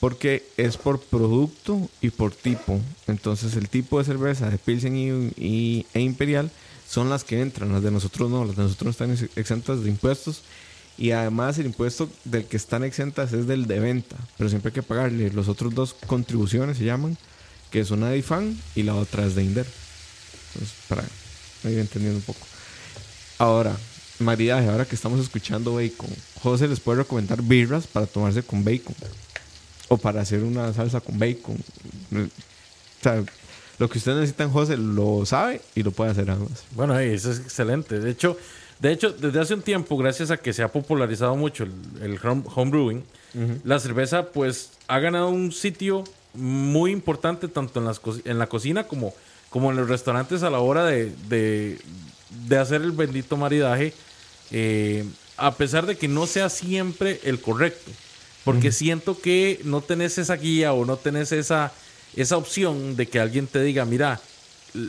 porque 0.01 0.45
es 0.57 0.77
por 0.77 1.01
producto 1.01 1.89
y 2.01 2.11
por 2.11 2.35
tipo. 2.35 2.81
Entonces 3.07 3.57
el 3.57 3.69
tipo 3.69 3.99
de 3.99 4.05
cerveza 4.05 4.51
de 4.51 4.59
Pilsen 4.59 4.97
y, 5.37 5.87
e 5.95 6.01
Imperial 6.01 6.51
son 6.89 7.09
las 7.09 7.25
que 7.25 7.41
entran, 7.41 7.73
las 7.73 7.83
de 7.83 7.91
nosotros 7.91 8.31
no, 8.31 8.45
las 8.45 8.57
de 8.57 8.65
nosotros 8.65 8.91
están 8.91 9.13
ex- 9.13 9.31
exentas 9.37 9.83
de 9.85 9.91
impuestos 9.91 10.43
y 10.99 11.11
además 11.13 11.59
el 11.59 11.67
impuesto 11.67 12.09
del 12.25 12.45
que 12.45 12.57
están 12.57 12.85
exentas 12.85 13.33
es 13.33 13.47
del 13.47 13.67
de 13.67 13.81
venta, 13.81 14.17
pero 14.37 14.49
siempre 14.51 14.71
hay 14.71 14.75
que 14.75 14.83
pagarle 14.83 15.31
los 15.31 15.49
otros 15.49 15.75
dos 15.75 15.95
contribuciones 16.07 16.79
se 16.79 16.85
llaman, 16.85 17.17
que 17.71 17.81
es 17.81 17.91
una 17.91 18.11
de 18.11 18.19
IFAN 18.19 18.59
y 18.75 18.83
la 18.83 18.95
otra 18.95 19.25
es 19.25 19.35
de 19.35 19.45
INDER. 19.45 19.67
Entonces, 20.55 20.77
para 20.89 21.03
ir 21.71 21.79
entendiendo 21.79 22.19
un 22.19 22.25
poco. 22.25 22.47
Ahora, 23.39 23.75
maridaje, 24.19 24.69
ahora 24.69 24.85
que 24.85 24.95
estamos 24.95 25.21
escuchando 25.21 25.75
bacon, 25.75 26.11
José 26.43 26.69
les 26.69 26.81
puede 26.81 26.99
recomendar 26.99 27.43
birras 27.43 27.87
para 27.87 28.07
tomarse 28.07 28.43
con 28.43 28.65
bacon 28.65 28.95
o 29.89 29.97
para 29.97 30.21
hacer 30.21 30.43
una 30.43 30.73
salsa 30.73 31.01
con 31.01 31.19
bacon. 31.19 31.57
O 32.13 33.03
sea, 33.03 33.25
lo 33.79 33.89
que 33.89 33.99
ustedes 33.99 34.19
necesitan, 34.19 34.51
José 34.51 34.77
lo 34.77 35.27
sabe 35.27 35.61
y 35.75 35.83
lo 35.83 35.91
puede 35.91 36.11
hacer 36.11 36.31
además. 36.31 36.65
Bueno, 36.73 36.99
eso 36.99 37.33
es 37.33 37.41
excelente. 37.41 37.99
De 37.99 38.11
hecho, 38.11 38.37
de 38.83 38.93
hecho, 38.93 39.13
desde 39.13 39.41
hace 39.41 39.55
un 39.55 39.63
tiempo, 39.63 39.97
gracias 39.97 40.31
a 40.31 40.37
que 40.37 40.53
se 40.53 40.63
ha 40.63 40.69
popularizado 40.69 41.37
mucho 41.37 41.65
el, 41.65 41.73
el 42.03 42.19
home, 42.23 43.03
la 43.65 43.79
cerveza 43.79 44.27
pues 44.33 44.71
ha 44.89 44.99
ganado 44.99 45.29
un 45.29 45.53
sitio 45.53 46.05
muy 46.35 46.91
importante 46.91 47.47
tanto 47.49 47.79
en, 47.81 47.87
las 47.87 47.99
co- 48.01 48.19
en 48.25 48.39
la 48.39 48.47
cocina 48.49 48.85
como, 48.85 49.15
como 49.51 49.71
en 49.71 49.77
los 49.77 49.89
restaurantes 49.89 50.43
a 50.43 50.51
la 50.51 50.59
hora 50.59 50.85
de, 50.85 51.13
de- 51.29 51.79
de 52.49 52.59
hacer 52.59 52.83
el 52.83 52.93
bendito 52.93 53.37
maridaje, 53.37 53.93
eh, 54.51 55.05
a 55.37 55.55
pesar 55.55 55.87
de 55.87 55.97
que 55.97 56.09
no 56.09 56.27
sea 56.27 56.49
siempre 56.49 57.21
el 57.25 57.41
correcto. 57.41 57.91
Porque 58.45 58.73
siento 58.73 59.21
que 59.21 59.61
no 59.65 59.81
tenés 59.83 60.19
esa 60.19 60.35
guía 60.37 60.73
o 60.73 60.85
no 60.85 60.97
tenés 60.97 61.31
esa, 61.31 61.73
esa 62.17 62.37
opción 62.37 62.97
de 62.97 63.07
que 63.07 63.21
alguien 63.21 63.47
te 63.47 63.63
diga, 63.63 63.85
mira, 63.85 64.21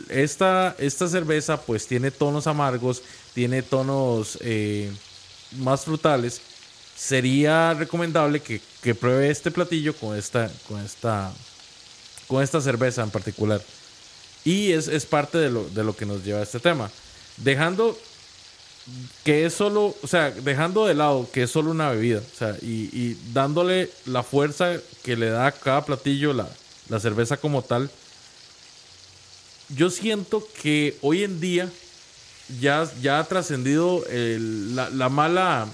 esta, 0.08 0.74
esta 0.78 1.08
cerveza 1.08 1.60
pues 1.60 1.86
tiene 1.86 2.10
tonos 2.10 2.46
amargos, 2.46 3.02
tiene 3.34 3.62
tonos 3.62 4.38
eh, 4.40 4.90
más 5.58 5.84
frutales. 5.84 6.40
Sería 6.96 7.74
recomendable 7.74 8.40
que, 8.40 8.60
que 8.82 8.94
pruebe 8.94 9.30
este 9.30 9.50
platillo 9.50 9.94
con 9.94 10.16
esta, 10.16 10.50
con 10.68 10.80
esta, 10.80 11.32
con 12.28 12.42
esta 12.42 12.60
cerveza 12.60 13.02
en 13.02 13.10
particular. 13.10 13.60
Y 14.44 14.72
es, 14.72 14.88
es 14.88 15.04
parte 15.06 15.38
de 15.38 15.50
lo, 15.50 15.68
de 15.70 15.84
lo 15.84 15.96
que 15.96 16.06
nos 16.06 16.24
lleva 16.24 16.40
a 16.40 16.44
este 16.44 16.60
tema. 16.60 16.90
Dejando 17.36 17.98
que 19.24 19.46
es 19.46 19.54
solo, 19.54 19.94
o 20.02 20.06
sea, 20.06 20.30
dejando 20.30 20.86
de 20.86 20.94
lado 20.94 21.28
que 21.32 21.44
es 21.44 21.50
solo 21.50 21.70
una 21.70 21.90
bebida, 21.90 22.20
y 22.60 23.14
dándole 23.32 23.90
la 24.04 24.22
fuerza 24.22 24.76
que 25.02 25.16
le 25.16 25.30
da 25.30 25.46
a 25.46 25.52
cada 25.52 25.84
platillo 25.84 26.34
la, 26.34 26.48
la 26.90 27.00
cerveza 27.00 27.38
como 27.38 27.62
tal, 27.62 27.90
yo 29.74 29.90
siento 29.90 30.46
que 30.62 30.96
hoy 31.00 31.24
en 31.24 31.40
día 31.40 31.70
ya, 32.60 32.90
ya 33.00 33.18
ha 33.18 33.24
trascendido 33.24 34.04
la, 34.10 34.90
la 34.90 35.08
mala 35.08 35.68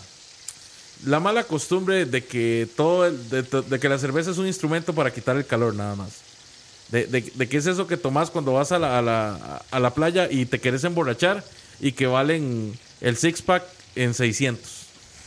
la 1.05 1.19
mala 1.19 1.45
costumbre 1.45 2.05
de 2.05 2.25
que 2.25 2.69
todo 2.77 3.11
de, 3.11 3.81
que 3.81 3.89
la 3.89 3.99
cerveza 3.99 4.31
es 4.31 4.39
un 4.39 4.47
instrumento 4.47 4.95
para 4.95 5.13
quitar 5.13 5.37
el 5.37 5.47
calor 5.47 5.75
nada 5.75 5.97
más. 5.97 6.11
De, 6.91 7.07
de- 7.07 7.49
qué 7.49 7.57
es 7.57 7.67
eso 7.67 7.87
que 7.87 7.97
tomás 7.97 8.31
cuando 8.31 8.53
vas 8.53 8.73
a 8.73 8.79
la, 8.79 8.99
a, 9.71 9.81
la, 9.81 9.95
playa 9.95 10.29
y 10.31 10.45
te 10.45 10.61
querés 10.61 10.85
emborrachar 10.85 11.45
y 11.79 11.93
que 11.93 12.07
valen 12.07 12.77
el 13.01 13.17
six 13.17 13.43
pack 13.43 13.65
en 13.95 14.15
600. 14.15 14.61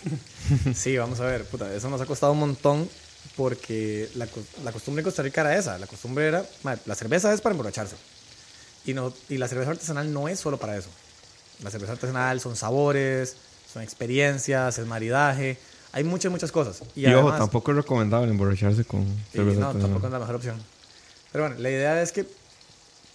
Sí, 0.75 0.97
vamos 0.97 1.21
a 1.21 1.25
ver, 1.25 1.45
puta, 1.45 1.73
eso 1.73 1.89
nos 1.89 2.01
ha 2.01 2.05
costado 2.05 2.33
un 2.33 2.39
montón 2.39 2.89
porque 3.37 4.09
la, 4.15 4.27
la 4.65 4.73
costumbre 4.73 4.99
en 4.99 5.05
Costa 5.05 5.23
Rica 5.23 5.39
era 5.39 5.57
esa. 5.57 5.77
La 5.77 5.87
costumbre 5.87 6.27
era, 6.27 6.45
la 6.85 6.95
cerveza 6.95 7.33
es 7.33 7.39
para 7.39 7.53
emborracharse. 7.53 7.95
Y, 8.85 8.93
no, 8.93 9.13
y 9.29 9.37
la 9.37 9.47
cerveza 9.47 9.71
artesanal 9.71 10.11
no 10.11 10.27
es 10.27 10.39
solo 10.39 10.57
para 10.57 10.75
eso. 10.77 10.89
La 11.63 11.69
cerveza 11.71 11.93
artesanal 11.93 12.39
son 12.41 12.55
sabores, 12.55 13.35
son 13.71 13.81
experiencias, 13.81 14.77
es 14.77 14.85
maridaje. 14.85 15.57
Hay 15.93 16.03
muchas, 16.03 16.31
muchas 16.31 16.51
cosas. 16.51 16.81
Y, 16.95 17.01
Y, 17.01 17.05
ojo, 17.07 17.19
además- 17.29 17.39
tampoco 17.39 17.71
es 17.71 17.77
recomendable 17.77 18.29
emborracharse 18.31 18.83
con 18.83 19.05
cerveza 19.31 19.59
no, 19.59 19.67
artesanal. 19.67 19.81
tampoco 19.81 20.07
es 20.07 20.13
la 20.13 20.19
mejor 20.19 20.35
opción. 20.35 20.61
Pero 21.31 21.45
bueno, 21.45 21.59
la 21.61 21.69
idea 21.69 22.01
es 22.01 22.11
que 22.11 22.25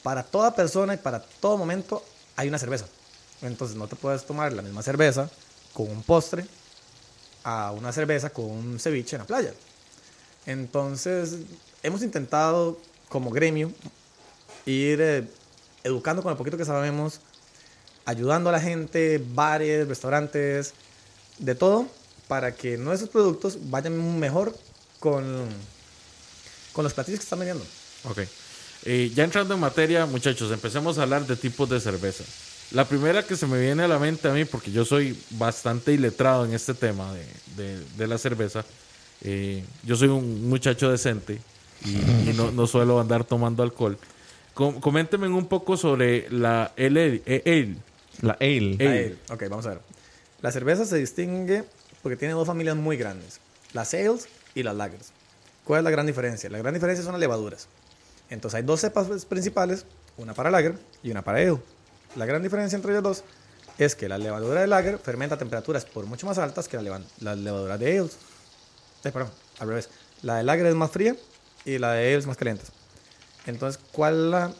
para 0.02 0.22
toda 0.22 0.54
persona 0.54 0.94
y 0.94 0.96
para 0.96 1.20
todo 1.22 1.56
momento 1.58 2.02
hay 2.36 2.48
una 2.48 2.58
cerveza. 2.58 2.86
Entonces 3.42 3.76
no 3.76 3.86
te 3.88 3.96
puedes 3.96 4.24
tomar 4.24 4.52
la 4.52 4.62
misma 4.62 4.82
cerveza 4.82 5.28
con 5.74 5.90
un 5.90 6.02
postre 6.02 6.46
a 7.44 7.72
una 7.72 7.92
cerveza 7.92 8.30
con 8.30 8.46
un 8.46 8.78
ceviche 8.80 9.16
en 9.16 9.20
la 9.22 9.26
playa. 9.26 9.52
Entonces 10.46 11.36
hemos 11.82 12.02
intentado 12.02 12.78
como 13.08 13.30
gremio 13.30 13.70
ir 14.66 15.00
eh, 15.00 15.24
educando 15.84 16.22
con 16.22 16.32
el 16.32 16.38
poquito 16.38 16.56
que 16.56 16.64
sabemos, 16.64 17.20
ayudando 18.04 18.48
a 18.50 18.52
la 18.52 18.60
gente, 18.60 19.22
bares, 19.34 19.86
restaurantes, 19.88 20.74
de 21.38 21.54
todo, 21.54 21.86
para 22.26 22.54
que 22.54 22.76
nuestros 22.76 23.10
productos 23.10 23.58
vayan 23.70 24.18
mejor 24.18 24.56
con, 24.98 25.24
con 26.72 26.84
los 26.84 26.92
platillos 26.94 27.20
que 27.20 27.24
están 27.24 27.38
vendiendo. 27.38 27.64
Ok. 28.04 28.20
Eh, 28.84 29.10
ya 29.14 29.24
entrando 29.24 29.54
en 29.54 29.60
materia, 29.60 30.06
muchachos, 30.06 30.50
empecemos 30.52 30.98
a 30.98 31.02
hablar 31.02 31.26
de 31.26 31.36
tipos 31.36 31.68
de 31.68 31.80
cerveza. 31.80 32.24
La 32.70 32.84
primera 32.86 33.22
que 33.22 33.36
se 33.36 33.46
me 33.46 33.58
viene 33.60 33.82
a 33.84 33.88
la 33.88 33.98
mente 33.98 34.28
a 34.28 34.32
mí, 34.32 34.44
porque 34.44 34.70
yo 34.70 34.84
soy 34.84 35.18
bastante 35.30 35.92
iletrado 35.92 36.44
en 36.44 36.52
este 36.52 36.74
tema 36.74 37.12
de, 37.56 37.82
de- 37.96 38.06
la 38.06 38.18
cerveza, 38.18 38.64
eh, 39.22 39.64
yo 39.84 39.96
soy 39.96 40.08
un 40.08 40.48
muchacho 40.48 40.90
decente 40.90 41.40
y, 41.84 41.90
y 42.30 42.32
no, 42.36 42.50
no 42.52 42.66
suelo 42.66 43.00
andar 43.00 43.24
tomando 43.24 43.62
alcohol. 43.62 43.96
Com- 44.58 44.80
coméntenme 44.80 45.28
un 45.28 45.46
poco 45.46 45.76
sobre 45.76 46.26
la 46.30 46.72
L- 46.74 47.22
eh, 47.26 47.42
ale. 47.46 47.76
La 48.22 48.32
ale. 48.40 48.76
Ale. 48.80 48.88
Ale. 48.88 49.16
Ok, 49.30 49.44
vamos 49.48 49.64
a 49.66 49.68
ver. 49.68 49.80
La 50.42 50.50
cerveza 50.50 50.84
se 50.84 50.96
distingue 50.96 51.62
porque 52.02 52.16
tiene 52.16 52.34
dos 52.34 52.44
familias 52.44 52.74
muy 52.76 52.96
grandes, 52.96 53.38
las 53.72 53.94
ales 53.94 54.26
y 54.56 54.64
las 54.64 54.74
lagers. 54.74 55.12
¿Cuál 55.62 55.78
es 55.78 55.84
la 55.84 55.90
gran 55.90 56.06
diferencia? 56.06 56.50
La 56.50 56.58
gran 56.58 56.74
diferencia 56.74 57.04
son 57.04 57.12
las 57.12 57.20
levaduras. 57.20 57.68
Entonces 58.30 58.58
hay 58.58 58.64
dos 58.64 58.80
cepas 58.80 59.24
principales, 59.26 59.86
una 60.16 60.34
para 60.34 60.50
lager 60.50 60.74
y 61.04 61.12
una 61.12 61.22
para 61.22 61.38
ale. 61.38 61.58
La 62.16 62.26
gran 62.26 62.42
diferencia 62.42 62.74
entre 62.74 62.90
ellos 62.90 63.04
dos 63.04 63.24
es 63.78 63.94
que 63.94 64.08
la 64.08 64.18
levadura 64.18 64.60
de 64.60 64.66
lager 64.66 64.98
fermenta 64.98 65.36
a 65.36 65.38
temperaturas 65.38 65.84
por 65.84 66.04
mucho 66.06 66.26
más 66.26 66.36
altas 66.38 66.66
que 66.66 66.76
la, 66.78 66.82
leva- 66.82 67.00
la 67.20 67.36
levadura 67.36 67.78
de 67.78 67.96
ales. 68.00 68.16
Eh, 69.04 69.12
perdón, 69.12 69.30
al 69.60 69.68
revés. 69.68 69.88
La 70.22 70.38
de 70.38 70.42
lager 70.42 70.66
es 70.66 70.74
más 70.74 70.90
fría 70.90 71.14
y 71.64 71.78
la 71.78 71.92
de 71.92 72.12
ales 72.14 72.26
más 72.26 72.36
caliente. 72.36 72.64
Entonces, 73.46 73.80
¿cuál 73.92 74.30
la, 74.30 74.52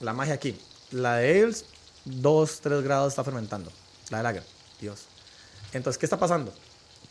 la 0.00 0.12
magia 0.12 0.34
aquí? 0.34 0.58
La 0.90 1.16
de 1.16 1.42
ales, 1.42 1.64
2, 2.04 2.60
3 2.60 2.82
grados 2.82 3.12
está 3.12 3.24
fermentando. 3.24 3.70
La 4.10 4.18
de 4.18 4.22
lager, 4.22 4.42
Dios. 4.80 5.06
Entonces, 5.72 5.98
¿qué 5.98 6.06
está 6.06 6.18
pasando? 6.18 6.52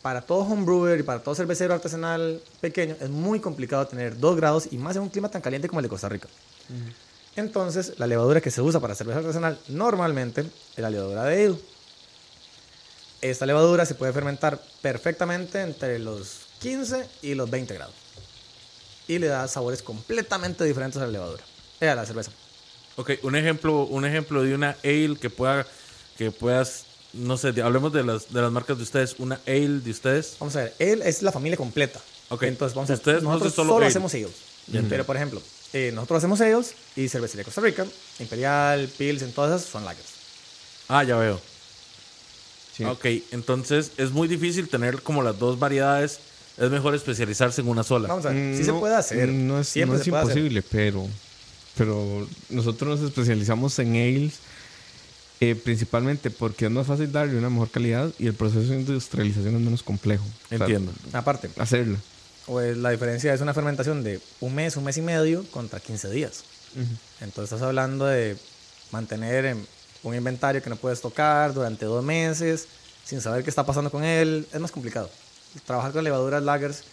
Para 0.02 0.20
todo 0.20 0.40
homebrewer 0.40 1.00
y 1.00 1.02
para 1.02 1.22
todo 1.22 1.34
cervecero 1.34 1.74
artesanal 1.74 2.40
pequeño 2.60 2.96
es 3.00 3.10
muy 3.10 3.40
complicado 3.40 3.86
tener 3.86 4.18
2 4.18 4.36
grados 4.36 4.68
y 4.70 4.78
más 4.78 4.96
en 4.96 5.02
un 5.02 5.08
clima 5.08 5.28
tan 5.28 5.42
caliente 5.42 5.68
como 5.68 5.80
el 5.80 5.84
de 5.84 5.88
Costa 5.88 6.08
Rica. 6.08 6.28
Entonces, 7.36 7.94
la 7.98 8.06
levadura 8.06 8.40
que 8.40 8.50
se 8.50 8.60
usa 8.60 8.80
para 8.80 8.94
cerveza 8.94 9.20
artesanal 9.20 9.58
normalmente 9.68 10.40
es 10.42 10.78
la 10.78 10.90
levadura 10.90 11.24
de 11.24 11.46
ale. 11.46 11.58
Esta 13.20 13.46
levadura 13.46 13.84
se 13.84 13.94
puede 13.94 14.12
fermentar 14.12 14.60
perfectamente 14.80 15.60
entre 15.60 15.98
los 15.98 16.46
15 16.60 17.08
y 17.22 17.34
los 17.34 17.50
20 17.50 17.74
grados. 17.74 17.94
Y 19.08 19.18
le 19.18 19.26
da 19.28 19.48
sabores 19.48 19.82
completamente 19.82 20.64
diferentes 20.64 21.00
a 21.00 21.06
la 21.06 21.12
levadura. 21.12 21.42
Eh, 21.80 21.88
a 21.88 21.94
la 21.94 22.04
cerveza. 22.06 22.30
Ok, 22.96 23.12
un 23.22 23.34
ejemplo, 23.36 23.84
un 23.84 24.04
ejemplo 24.04 24.42
de 24.42 24.54
una 24.54 24.76
ale 24.84 25.16
que 25.20 25.30
pueda, 25.30 25.66
que 26.16 26.30
puedas, 26.30 26.84
no 27.12 27.36
sé, 27.36 27.52
de- 27.52 27.62
hablemos 27.62 27.92
de 27.92 28.04
las, 28.04 28.32
de 28.32 28.40
las 28.42 28.52
marcas 28.52 28.76
de 28.76 28.82
ustedes, 28.82 29.14
una 29.18 29.40
ale 29.46 29.80
de 29.80 29.90
ustedes. 29.90 30.36
Vamos 30.40 30.54
a 30.56 30.64
ver, 30.64 30.74
ale 30.80 31.08
es 31.08 31.22
la 31.22 31.32
familia 31.32 31.56
completa. 31.56 32.00
Ok. 32.28 32.42
Entonces, 32.42 32.74
vamos 32.74 32.90
a 32.90 32.92
ver, 32.92 32.98
Ustedes 32.98 33.22
no 33.22 33.30
nosotros 33.30 33.54
solo 33.54 33.68
solo, 33.70 33.78
ale. 33.78 33.86
hacemos 33.86 34.12
ales. 34.14 34.30
Pero, 34.88 35.04
por 35.06 35.16
ejemplo, 35.16 35.40
eh, 35.72 35.90
nosotros 35.94 36.18
hacemos 36.18 36.40
ales 36.42 36.74
y 36.96 37.08
cervecería 37.08 37.44
Costa 37.44 37.60
Rica, 37.62 37.86
Imperial, 38.18 38.88
Pilsen, 38.98 39.32
todas 39.32 39.60
esas 39.60 39.72
son 39.72 39.84
lagers. 39.84 40.08
Ah, 40.88 41.04
ya 41.04 41.16
veo. 41.16 41.40
Sí. 42.76 42.84
Ok, 42.84 43.06
entonces 43.32 43.92
es 43.96 44.10
muy 44.10 44.28
difícil 44.28 44.68
tener 44.68 45.02
como 45.02 45.22
las 45.22 45.38
dos 45.38 45.58
variedades. 45.58 46.20
Es 46.60 46.70
mejor 46.70 46.94
especializarse 46.94 47.60
en 47.60 47.68
una 47.68 47.82
sola. 47.84 48.08
Vamos 48.08 48.26
a 48.26 48.30
ver, 48.30 48.54
sí 48.56 48.62
Mm, 48.62 48.64
se 48.66 48.72
no, 48.72 48.80
puede 48.80 48.96
hacer. 48.96 49.28
No 49.28 49.60
es, 49.60 49.68
Siempre 49.68 49.94
no 49.94 49.98
es 50.00 50.04
se 50.04 50.10
puede 50.10 50.22
hacer. 50.24 50.38
imposible, 50.38 50.62
pero, 50.70 51.06
pero 51.76 52.26
nosotros 52.50 52.98
nos 53.00 53.08
especializamos 53.08 53.78
en 53.78 53.92
ales 53.94 54.34
eh, 55.40 55.54
principalmente 55.54 56.30
porque 56.32 56.64
es 56.64 56.70
más 56.72 56.86
fácil 56.86 57.12
darle 57.12 57.38
una 57.38 57.48
mejor 57.48 57.70
calidad 57.70 58.10
y 58.18 58.26
el 58.26 58.34
proceso 58.34 58.72
de 58.72 58.80
industrialización 58.80 59.54
es 59.54 59.60
menos 59.60 59.82
complejo. 59.84 60.24
O 60.24 60.48
sea, 60.48 60.58
Entiendo. 60.58 60.90
Aparte, 61.12 61.48
hacerlo. 61.58 61.96
o 62.48 62.60
es- 62.60 62.76
la 62.76 62.90
diferencia 62.90 63.32
es 63.32 63.40
una 63.40 63.54
fermentación 63.54 64.02
de 64.02 64.20
un 64.40 64.52
mes, 64.54 64.76
un 64.76 64.82
mes 64.84 64.96
y 64.96 65.02
medio 65.02 65.44
contra 65.52 65.78
15 65.78 66.10
días. 66.10 66.42
Entonces 67.20 67.52
estás 67.52 67.62
hablando 67.62 68.04
de 68.06 68.36
mantener 68.90 69.56
un 70.02 70.14
inventario 70.14 70.60
que 70.62 70.70
no 70.70 70.76
puedes 70.76 71.00
tocar 71.00 71.54
durante 71.54 71.84
dos 71.84 72.04
meses 72.04 72.66
sin 73.04 73.20
saber 73.20 73.44
qué 73.44 73.50
está 73.50 73.64
pasando 73.64 73.90
con 73.90 74.02
él. 74.02 74.46
Es 74.52 74.60
más 74.60 74.72
complicado. 74.72 75.08
Trabajar 75.64 75.92
con 75.92 76.04
levaduras 76.04 76.42
lagers, 76.42 76.84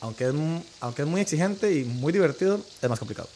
aunque 0.00 0.28
es, 0.28 0.34
aunque 0.80 1.02
es 1.02 1.08
muy 1.08 1.20
exigente 1.20 1.74
y 1.78 1.84
muy 1.84 2.12
divertido, 2.12 2.60
es 2.80 2.88
más 2.88 2.98
complicado. 2.98 3.28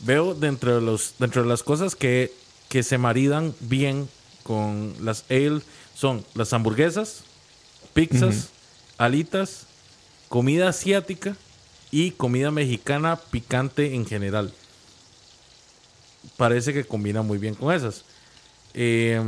Veo 0.00 0.34
dentro 0.34 0.74
de, 0.74 0.80
los, 0.80 1.14
dentro 1.18 1.42
de 1.42 1.48
las 1.48 1.62
cosas 1.62 1.94
que, 1.94 2.32
que 2.68 2.82
se 2.82 2.98
maridan 2.98 3.54
bien 3.60 4.08
con 4.42 4.94
las 5.00 5.24
ale 5.30 5.60
son 5.94 6.24
las 6.34 6.52
hamburguesas, 6.52 7.22
pizzas, 7.92 8.48
alitas, 8.96 9.66
comida 10.28 10.68
asiática 10.68 11.36
y 11.90 12.12
comida 12.12 12.50
mexicana 12.50 13.16
picante 13.30 13.94
en 13.94 14.06
general. 14.06 14.52
Parece 16.36 16.72
que 16.72 16.84
combina 16.84 17.22
muy 17.22 17.38
bien 17.38 17.54
con 17.54 17.74
esas. 17.74 18.04
Eh, 18.72 19.20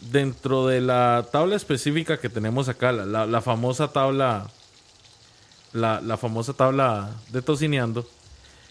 dentro 0.00 0.66
de 0.66 0.80
la 0.80 1.26
tabla 1.32 1.56
específica 1.56 2.18
que 2.18 2.28
tenemos 2.28 2.68
acá, 2.68 2.92
la, 2.92 3.40
famosa 3.40 3.88
tabla, 3.88 4.50
la, 5.72 6.16
famosa 6.16 6.52
tabla 6.52 7.10
de 7.30 7.42
tocineando, 7.42 8.08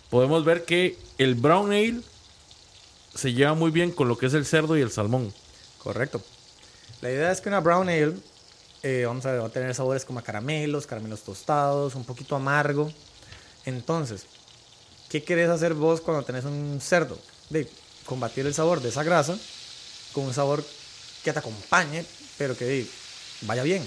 podemos 0.09 0.45
ver 0.45 0.65
que 0.65 0.97
el 1.17 1.35
brown 1.35 1.71
ale 1.71 2.01
se 3.13 3.33
lleva 3.33 3.53
muy 3.55 3.71
bien 3.71 3.91
con 3.91 4.07
lo 4.07 4.17
que 4.17 4.27
es 4.27 4.33
el 4.33 4.45
cerdo 4.45 4.77
y 4.77 4.81
el 4.81 4.91
salmón. 4.91 5.33
Correcto. 5.79 6.21
La 7.01 7.11
idea 7.11 7.31
es 7.31 7.41
que 7.41 7.49
una 7.49 7.59
brown 7.59 7.89
ale, 7.89 8.13
eh, 8.83 9.03
vamos 9.05 9.25
a 9.25 9.31
ver, 9.31 9.41
va 9.41 9.47
a 9.47 9.49
tener 9.49 9.73
sabores 9.75 10.05
como 10.05 10.21
caramelos, 10.21 10.87
caramelos 10.87 11.21
tostados, 11.21 11.95
un 11.95 12.03
poquito 12.03 12.35
amargo. 12.35 12.91
Entonces, 13.65 14.25
¿qué 15.09 15.23
querés 15.23 15.49
hacer 15.49 15.73
vos 15.73 15.99
cuando 15.99 16.23
tenés 16.23 16.45
un 16.45 16.79
cerdo? 16.81 17.17
De 17.49 17.69
combatir 18.05 18.45
el 18.45 18.53
sabor 18.53 18.81
de 18.81 18.89
esa 18.89 19.03
grasa 19.03 19.37
con 20.13 20.25
un 20.25 20.33
sabor 20.33 20.63
que 21.27 21.33
te 21.33 21.39
acompañe, 21.39 22.05
pero 22.37 22.55
que 22.57 22.87
vaya 23.41 23.61
bien. 23.63 23.83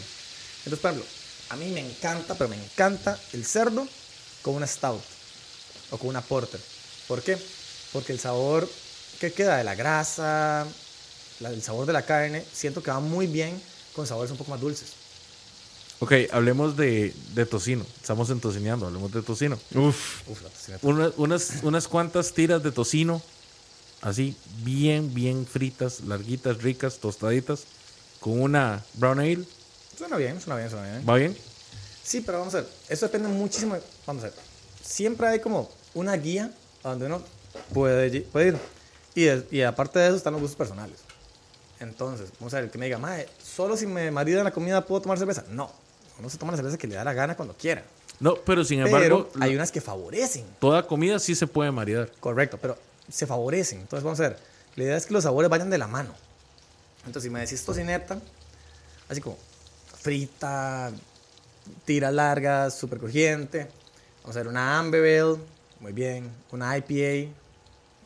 Entonces, 0.58 0.78
por 0.78 0.90
ejemplo, 0.90 1.10
a 1.48 1.56
mí 1.56 1.70
me 1.70 1.80
encanta, 1.80 2.34
pero 2.36 2.50
me 2.50 2.56
encanta 2.62 3.18
el 3.32 3.46
cerdo 3.46 3.88
con 4.42 4.56
una 4.56 4.66
stout 4.66 5.00
o 5.90 5.96
con 5.96 6.08
una 6.10 6.20
porter. 6.20 6.60
¿Por 7.08 7.22
qué? 7.22 7.38
Porque 7.94 8.12
el 8.12 8.20
sabor 8.20 8.68
que 9.20 9.32
queda 9.32 9.56
de 9.56 9.64
la 9.64 9.74
grasa, 9.74 10.66
la- 11.40 11.48
el 11.48 11.62
sabor 11.62 11.86
de 11.86 11.94
la 11.94 12.04
carne, 12.04 12.44
siento 12.52 12.82
que 12.82 12.90
va 12.90 13.00
muy 13.00 13.26
bien 13.26 13.58
con 13.94 14.06
sabores 14.06 14.30
un 14.30 14.36
poco 14.36 14.50
más 14.50 14.60
dulces. 14.60 14.90
Ok, 16.00 16.12
hablemos 16.32 16.76
de, 16.76 17.14
de 17.34 17.46
tocino. 17.46 17.86
Estamos 18.02 18.28
entocineando, 18.28 18.86
hablemos 18.86 19.10
de 19.12 19.22
tocino. 19.22 19.58
Uf. 19.74 20.28
Uf, 20.28 20.42
la 20.42 20.48
tocineta. 20.50 20.86
Una- 20.86 21.12
unas, 21.16 21.50
unas 21.62 21.88
cuantas 21.88 22.34
tiras 22.34 22.62
de 22.62 22.70
tocino, 22.70 23.22
así, 24.02 24.36
bien, 24.62 25.12
bien 25.14 25.46
fritas, 25.46 26.00
larguitas, 26.00 26.62
ricas, 26.62 26.98
tostaditas, 26.98 27.64
con 28.20 28.40
una 28.40 28.82
brown 28.94 29.18
ale. 29.20 29.44
Suena 29.96 30.16
bien, 30.16 30.40
suena 30.40 30.56
bien, 30.56 30.70
suena 30.70 30.90
bien. 30.90 31.08
¿Va 31.08 31.16
bien? 31.16 31.36
Sí, 32.02 32.20
pero 32.22 32.38
vamos 32.38 32.54
a 32.54 32.58
ver, 32.62 32.68
eso 32.88 33.06
depende 33.06 33.28
muchísimo. 33.28 33.76
Vamos 34.06 34.22
a 34.24 34.26
ver, 34.28 34.34
siempre 34.82 35.26
hay 35.28 35.40
como 35.40 35.70
una 35.94 36.16
guía 36.16 36.50
a 36.82 36.90
donde 36.90 37.06
uno 37.06 37.22
puede, 37.72 38.20
puede 38.22 38.48
ir. 38.48 38.58
Y, 39.14 39.24
de- 39.24 39.46
y 39.50 39.62
aparte 39.62 39.98
de 39.98 40.06
eso 40.08 40.16
están 40.16 40.32
los 40.32 40.40
gustos 40.42 40.56
personales. 40.56 40.98
Entonces, 41.78 42.30
vamos 42.38 42.52
a 42.52 42.56
ver, 42.56 42.66
el 42.66 42.70
que 42.70 42.78
me 42.78 42.86
diga, 42.86 42.98
mae, 42.98 43.26
solo 43.42 43.76
si 43.76 43.86
me 43.86 44.10
marida 44.10 44.44
la 44.44 44.50
comida 44.50 44.84
puedo 44.84 45.00
tomar 45.02 45.18
cerveza. 45.18 45.44
No, 45.50 45.70
uno 46.18 46.28
se 46.28 46.36
toma 46.36 46.52
la 46.52 46.56
cerveza 46.58 46.76
que 46.76 46.86
le 46.86 46.94
da 46.94 47.04
la 47.04 47.12
gana 47.14 47.36
cuando 47.36 47.54
quiera. 47.56 47.84
No, 48.18 48.34
pero 48.36 48.64
sin 48.64 48.82
Pero 48.82 48.88
embargo, 49.02 49.30
hay 49.40 49.54
unas 49.54 49.72
que 49.72 49.80
favorecen. 49.80 50.44
toda 50.58 50.86
comida 50.86 51.18
sí 51.18 51.34
se 51.34 51.46
puede 51.46 51.70
maridar. 51.70 52.10
Correcto, 52.20 52.58
pero 52.60 52.76
se 53.10 53.26
favorecen. 53.26 53.80
Entonces 53.80 54.04
vamos 54.04 54.20
a 54.20 54.24
ver. 54.24 54.38
La 54.76 54.84
idea 54.84 54.96
es 54.96 55.06
que 55.06 55.12
los 55.12 55.24
sabores 55.24 55.50
vayan 55.50 55.70
de 55.70 55.78
la 55.78 55.86
mano. 55.86 56.14
Entonces, 57.00 57.24
si 57.24 57.30
me 57.30 57.40
decís 57.40 57.64
tocineta, 57.64 58.20
así 59.08 59.20
como 59.20 59.36
frita, 60.00 60.92
tiras 61.84 62.12
largas, 62.12 62.74
súper 62.74 62.98
crujiente. 62.98 63.70
Vamos 64.22 64.36
a 64.36 64.40
ver 64.40 64.48
una 64.48 64.78
Amber 64.78 65.00
Ale, 65.00 65.38
muy 65.80 65.92
bien. 65.92 66.30
Una 66.52 66.76
IPA, 66.76 67.32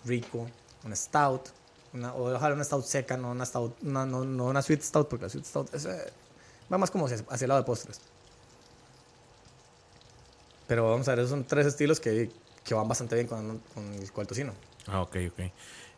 rico. 0.05 0.47
Una 0.85 0.97
Stout. 0.97 1.49
Una, 1.93 2.15
ojalá 2.15 2.55
una 2.55 2.65
Stout 2.65 2.85
seca, 2.85 3.17
no 3.17 3.31
una 3.31 3.47
Stout, 3.47 3.81
no, 3.83 4.05
no, 4.05 4.25
no 4.25 4.47
una 4.47 4.63
Sweet 4.63 4.83
Stout, 4.83 5.09
porque 5.09 5.27
la 5.27 5.29
Sweet 5.29 5.45
Stout 5.45 5.75
es, 5.75 5.85
eh, 5.85 6.13
va 6.73 6.77
más 6.77 6.91
como 6.91 7.07
hacia, 7.07 7.25
hacia 7.29 7.45
el 7.45 7.49
lado 7.49 7.61
de 7.61 7.67
postres. 7.67 8.01
Pero 10.67 10.91
vamos 10.91 11.07
a 11.07 11.13
ver, 11.13 11.21
esos 11.21 11.31
son 11.31 11.45
tres 11.45 11.67
estilos 11.67 12.01
que, 12.01 12.31
que 12.65 12.75
van 12.75 12.89
bastante 12.89 13.15
bien 13.15 13.29
con, 13.29 13.61
con 13.73 13.95
el, 13.95 14.11
con 14.11 14.23
el 14.23 14.27
tocino. 14.27 14.53
Ah, 14.87 15.01
ok, 15.01 15.17
ok. 15.31 15.41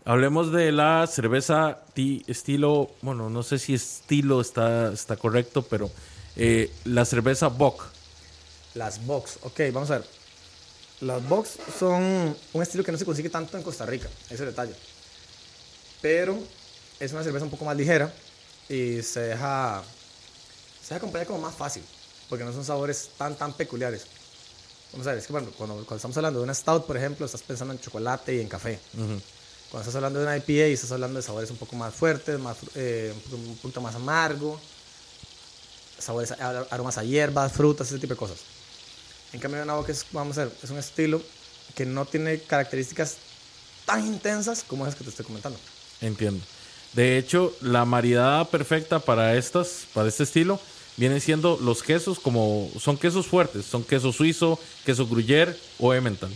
Hablemos 0.04 0.52
de 0.52 0.70
la 0.70 1.06
cerveza 1.08 1.80
ti- 1.94 2.22
estilo, 2.28 2.90
bueno, 3.02 3.28
no 3.28 3.42
sé 3.42 3.58
si 3.58 3.74
estilo 3.74 4.40
está, 4.40 4.92
está 4.92 5.16
correcto, 5.16 5.62
pero 5.62 5.90
eh, 6.36 6.70
la 6.84 7.04
cerveza 7.04 7.48
Bock. 7.48 7.84
Las 8.74 9.04
Box, 9.04 9.38
ok, 9.42 9.60
vamos 9.72 9.90
a 9.90 9.98
ver. 9.98 10.06
Las 11.00 11.28
Box 11.28 11.58
son 11.78 12.36
un 12.52 12.62
estilo 12.62 12.84
que 12.84 12.92
no 12.92 12.98
se 12.98 13.04
consigue 13.04 13.28
tanto 13.30 13.56
en 13.56 13.62
Costa 13.62 13.84
Rica, 13.84 14.08
ese 14.30 14.46
detalle. 14.46 14.74
Pero 16.00 16.38
es 17.00 17.12
una 17.12 17.22
cerveza 17.24 17.44
un 17.44 17.50
poco 17.50 17.64
más 17.64 17.76
ligera 17.76 18.12
y 18.68 19.02
se 19.02 19.20
deja, 19.20 19.82
se 20.80 20.88
deja 20.88 20.96
acompañar 20.96 21.26
como 21.26 21.40
más 21.40 21.54
fácil, 21.54 21.82
porque 22.28 22.44
no 22.44 22.52
son 22.52 22.64
sabores 22.64 23.10
tan, 23.18 23.34
tan 23.34 23.52
peculiares. 23.54 24.06
Vamos 24.92 25.06
a 25.06 25.10
ver, 25.10 25.18
es 25.18 25.26
que 25.26 25.32
bueno, 25.32 25.48
cuando, 25.56 25.74
cuando 25.76 25.96
estamos 25.96 26.16
hablando 26.16 26.38
de 26.38 26.44
una 26.44 26.54
Stout, 26.54 26.86
por 26.86 26.96
ejemplo, 26.96 27.26
estás 27.26 27.42
pensando 27.42 27.74
en 27.74 27.80
chocolate 27.80 28.34
y 28.34 28.40
en 28.40 28.48
café. 28.48 28.78
Cuando 29.70 29.80
estás 29.80 29.96
hablando 29.96 30.20
de 30.20 30.24
una 30.24 30.36
IPA, 30.36 30.66
estás 30.66 30.92
hablando 30.92 31.18
de 31.18 31.22
sabores 31.22 31.50
un 31.50 31.56
poco 31.56 31.76
más 31.76 31.92
fuertes, 31.94 32.38
más, 32.38 32.56
eh, 32.76 33.12
un, 33.32 33.56
poquito 33.56 33.80
más 33.80 33.94
amargo, 33.94 34.60
sabores, 35.98 36.32
aromas 36.32 36.98
a 36.98 37.04
hierbas, 37.04 37.52
frutas, 37.52 37.88
ese 37.88 37.98
tipo 37.98 38.14
de 38.14 38.18
cosas. 38.18 38.38
En 39.32 39.40
cambio, 39.40 39.62
una 39.62 39.74
boca 39.74 39.92
es, 39.92 40.06
vamos 40.12 40.38
a 40.38 40.44
ver, 40.44 40.52
es 40.62 40.70
un 40.70 40.78
estilo 40.78 41.20
que 41.74 41.84
no 41.84 42.06
tiene 42.06 42.40
características 42.40 43.16
tan 43.84 44.06
intensas 44.06 44.64
como 44.66 44.86
esas 44.86 44.96
que 44.96 45.04
te 45.04 45.10
estoy 45.10 45.26
comentando. 45.26 45.58
Entiendo. 46.00 46.44
De 46.92 47.18
hecho, 47.18 47.54
la 47.60 47.84
maridada 47.84 48.44
perfecta 48.46 49.00
para 49.00 49.36
estas, 49.36 49.86
para 49.92 50.08
este 50.08 50.22
estilo, 50.22 50.60
vienen 50.96 51.20
siendo 51.20 51.58
los 51.60 51.82
quesos 51.82 52.18
como 52.18 52.70
son 52.80 52.96
quesos 52.96 53.26
fuertes, 53.26 53.64
son 53.64 53.84
queso 53.84 54.12
suizo, 54.12 54.58
queso 54.84 55.06
gruyère 55.06 55.56
o 55.78 55.92
emmental. 55.94 56.30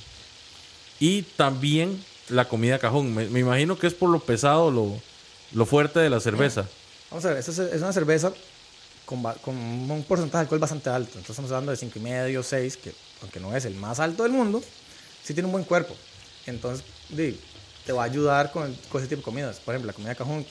Y 0.98 1.22
también 1.22 2.02
la 2.30 2.48
comida 2.48 2.78
cajón. 2.78 3.14
Me, 3.14 3.26
me 3.28 3.40
imagino 3.40 3.78
que 3.78 3.86
es 3.86 3.94
por 3.94 4.10
lo 4.10 4.20
pesado, 4.20 4.70
lo, 4.70 5.00
lo 5.52 5.66
fuerte 5.66 6.00
de 6.00 6.10
la 6.10 6.20
cerveza. 6.20 6.66
Vamos 7.10 7.24
a 7.24 7.28
ver, 7.30 7.38
esta 7.38 7.50
es, 7.50 7.82
una 7.82 7.92
cerveza 7.92 8.32
con, 9.04 9.22
con 9.42 9.56
un 9.56 10.04
porcentaje 10.06 10.38
de 10.38 10.42
alcohol 10.42 10.58
bastante 10.58 10.90
alto. 10.90 11.18
Entonces 11.18 11.30
estamos 11.30 11.50
hablando 11.50 11.72
de 11.72 11.78
5,5, 11.78 12.42
6, 12.42 12.76
que 12.76 12.92
aunque 13.22 13.40
no 13.40 13.54
es 13.56 13.64
el 13.64 13.74
más 13.74 14.00
alto 14.00 14.22
del 14.22 14.32
mundo, 14.32 14.62
sí 15.22 15.34
tiene 15.34 15.46
un 15.46 15.52
buen 15.52 15.64
cuerpo. 15.64 15.94
Entonces, 16.46 16.84
te 17.84 17.92
va 17.92 18.02
a 18.02 18.06
ayudar 18.06 18.52
con, 18.52 18.74
con 18.88 19.00
ese 19.00 19.08
tipo 19.08 19.20
de 19.20 19.24
comidas. 19.24 19.58
Por 19.58 19.74
ejemplo, 19.74 19.88
la 19.88 19.92
comida 19.92 20.14
cajón 20.14 20.46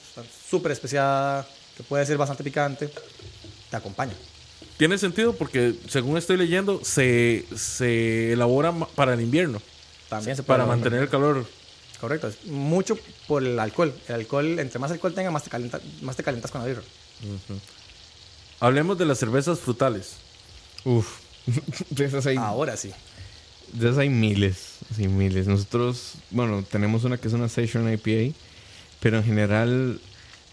súper 0.48 0.72
especiada, 0.72 1.46
que 1.76 1.82
puede 1.82 2.04
ser 2.04 2.18
bastante 2.18 2.44
picante, 2.44 2.90
te 3.70 3.76
acompaña. 3.76 4.14
Tiene 4.76 4.98
sentido 4.98 5.34
porque, 5.34 5.74
según 5.88 6.16
estoy 6.16 6.36
leyendo, 6.36 6.80
se, 6.84 7.44
se 7.54 8.32
elabora 8.32 8.72
para 8.94 9.14
el 9.14 9.20
invierno, 9.20 9.60
También 10.08 10.36
se 10.36 10.42
puede 10.42 10.58
para 10.58 10.66
mantener 10.66 11.02
el 11.02 11.08
calor. 11.08 11.44
Correcto, 12.00 12.28
es 12.28 12.46
mucho 12.46 12.98
por 13.28 13.44
el 13.44 13.58
alcohol. 13.58 13.94
El 14.08 14.14
alcohol, 14.14 14.58
entre 14.58 14.78
más 14.78 14.90
alcohol 14.90 15.12
tenga, 15.12 15.30
más 15.30 15.44
te, 15.44 15.50
calienta, 15.50 15.80
más 16.00 16.16
te 16.16 16.22
calientas 16.22 16.50
con 16.50 16.62
la 16.62 16.66
birra. 16.66 16.82
Hablemos 18.58 18.96
de 18.98 19.04
las 19.04 19.18
cervezas 19.18 19.58
frutales. 19.58 20.14
Uf. 20.84 21.18
de 21.90 22.04
esas 22.06 22.26
hay, 22.26 22.36
Ahora 22.36 22.76
sí. 22.76 22.90
de 23.72 23.86
esas 23.86 23.98
hay 23.98 24.08
miles. 24.08 24.78
Sí, 24.96 25.08
miles. 25.08 25.46
Nosotros, 25.46 26.14
bueno, 26.30 26.64
tenemos 26.70 27.04
una 27.04 27.18
que 27.18 27.28
es 27.28 27.34
una 27.34 27.48
Session 27.50 27.92
IPA. 27.92 28.34
Pero 29.00 29.18
en 29.18 29.24
general, 29.24 30.00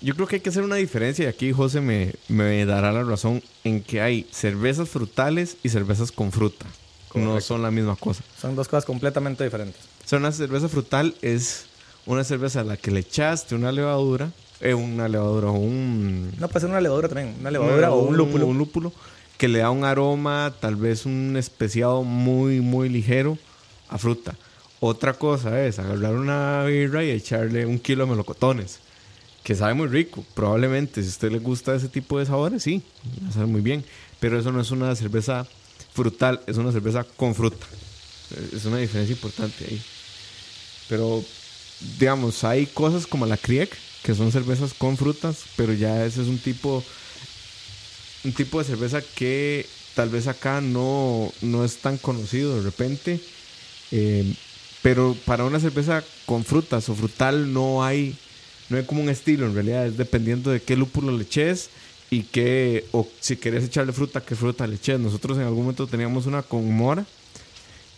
yo 0.02 0.16
creo 0.16 0.28
que 0.28 0.36
hay 0.36 0.42
que 0.42 0.50
hacer 0.50 0.64
una 0.64 0.76
diferencia. 0.76 1.26
Y 1.26 1.28
aquí 1.28 1.52
José 1.52 1.82
me, 1.82 2.14
me 2.28 2.66
dará 2.66 2.92
la 2.92 3.04
razón 3.04 3.44
en 3.64 3.82
que 3.82 4.02
hay 4.02 4.28
cervezas 4.32 4.90
frutales 4.90 5.58
y 5.64 5.70
cervezas 5.70 6.12
con 6.12 6.32
fruta. 6.32 6.66
No 7.14 7.42
son 7.42 7.64
la 7.64 7.72
misma 7.72 7.96
cosa. 7.96 8.24
Son 8.40 8.56
dos 8.56 8.68
cosas 8.68 8.86
completamente 8.86 9.44
diferentes. 9.44 9.82
O 10.06 10.08
sea, 10.08 10.20
una 10.20 10.32
cerveza 10.32 10.70
frutal 10.70 11.16
es 11.22 11.66
una 12.06 12.24
cerveza 12.24 12.62
a 12.62 12.64
la 12.64 12.78
que 12.78 12.92
le 12.92 13.00
echaste 13.00 13.56
una 13.56 13.72
levadura. 13.72 14.32
Eh, 14.60 14.74
una 14.74 15.08
levadura 15.08 15.50
o 15.50 15.54
un... 15.54 16.32
No, 16.40 16.48
puede 16.48 16.62
ser 16.62 16.70
una 16.70 16.82
levadura 16.82 17.10
también. 17.10 17.36
Una 17.40 17.52
levadura 17.52 17.92
o 17.92 18.02
un 18.02 18.18
lúpulo. 18.18 18.46
Un 18.46 18.58
lúpulo 18.58 18.94
que 19.38 19.48
le 19.48 19.60
da 19.60 19.70
un 19.70 19.86
aroma, 19.86 20.54
tal 20.60 20.76
vez 20.76 21.06
un 21.06 21.36
especiado 21.38 22.04
muy, 22.04 22.60
muy 22.60 22.90
ligero 22.90 23.38
a 23.90 23.98
fruta. 23.98 24.36
Otra 24.80 25.14
cosa 25.14 25.64
es 25.64 25.80
agarrar 25.80 26.16
una 26.16 26.64
birra 26.66 27.04
y 27.04 27.12
echarle 27.12 27.66
un 27.66 27.80
kilo 27.80 28.06
de 28.06 28.12
melocotones, 28.12 28.80
que 29.48 29.56
sabe 29.56 29.74
muy 29.76 29.88
rico. 29.88 30.26
Probablemente, 30.34 31.02
si 31.02 31.08
a 31.08 31.12
usted 31.12 31.32
le 31.32 31.40
gusta 31.40 31.74
ese 31.74 31.88
tipo 31.88 32.20
de 32.20 32.26
sabores, 32.26 32.64
sí, 32.64 32.82
saber 33.34 33.48
muy 33.48 33.62
bien. 33.62 33.86
Pero 34.20 34.38
eso 34.38 34.52
no 34.52 34.60
es 34.60 34.72
una 34.72 34.94
cerveza 34.94 35.48
frutal, 35.94 36.42
es 36.48 36.58
una 36.58 36.74
cerveza 36.74 37.06
con 37.06 37.34
fruta. 37.34 37.66
Es 38.54 38.66
una 38.66 38.76
diferencia 38.76 39.14
importante 39.14 39.64
ahí. 39.64 39.82
Pero, 40.90 41.24
digamos, 41.98 42.44
hay 42.44 42.66
cosas 42.66 43.08
como 43.08 43.26
la 43.26 43.38
Kriek, 43.38 43.74
que 44.04 44.14
son 44.14 44.34
cervezas 44.34 44.74
con 44.74 44.98
frutas, 44.98 45.38
pero 45.56 45.72
ya 45.72 46.06
ese 46.06 46.24
es 46.24 46.28
un 46.28 46.40
tipo 46.40 46.84
un 48.26 48.34
tipo 48.34 48.60
de 48.60 48.66
cerveza 48.66 49.02
que 49.16 49.66
tal 49.96 50.10
vez 50.10 50.28
acá 50.28 50.60
no, 50.60 51.32
no 51.42 51.64
es 51.64 51.78
tan 51.78 51.98
conocido 51.98 52.58
de 52.58 52.64
repente. 52.64 53.22
Eh, 53.94 54.36
pero 54.82 55.16
para 55.26 55.46
una 55.46 55.62
cerveza 55.62 56.04
con 56.26 56.44
frutas 56.44 56.90
o 56.90 56.96
frutal 56.96 57.54
no 57.54 57.86
hay, 57.86 58.14
no 58.70 58.78
hay 58.78 58.84
como 58.84 59.02
un 59.02 59.10
estilo 59.10 59.46
en 59.46 59.54
realidad. 59.54 59.88
Es 59.88 59.98
dependiendo 59.98 60.52
de 60.52 60.62
qué 60.62 60.76
lúpulo 60.76 61.12
le 61.12 61.24
eches 61.24 61.70
y 62.10 62.24
qué, 62.24 62.86
o 62.92 63.08
si 63.20 63.38
querés 63.38 63.64
echarle 63.64 63.94
fruta, 63.94 64.22
qué 64.22 64.36
fruta 64.36 64.68
le 64.68 64.76
eches. 64.76 65.00
Nosotros 65.00 65.38
en 65.38 65.44
algún 65.44 65.62
momento 65.62 65.88
teníamos 65.88 66.26
una 66.26 66.42
con 66.42 66.70
mora, 66.72 67.06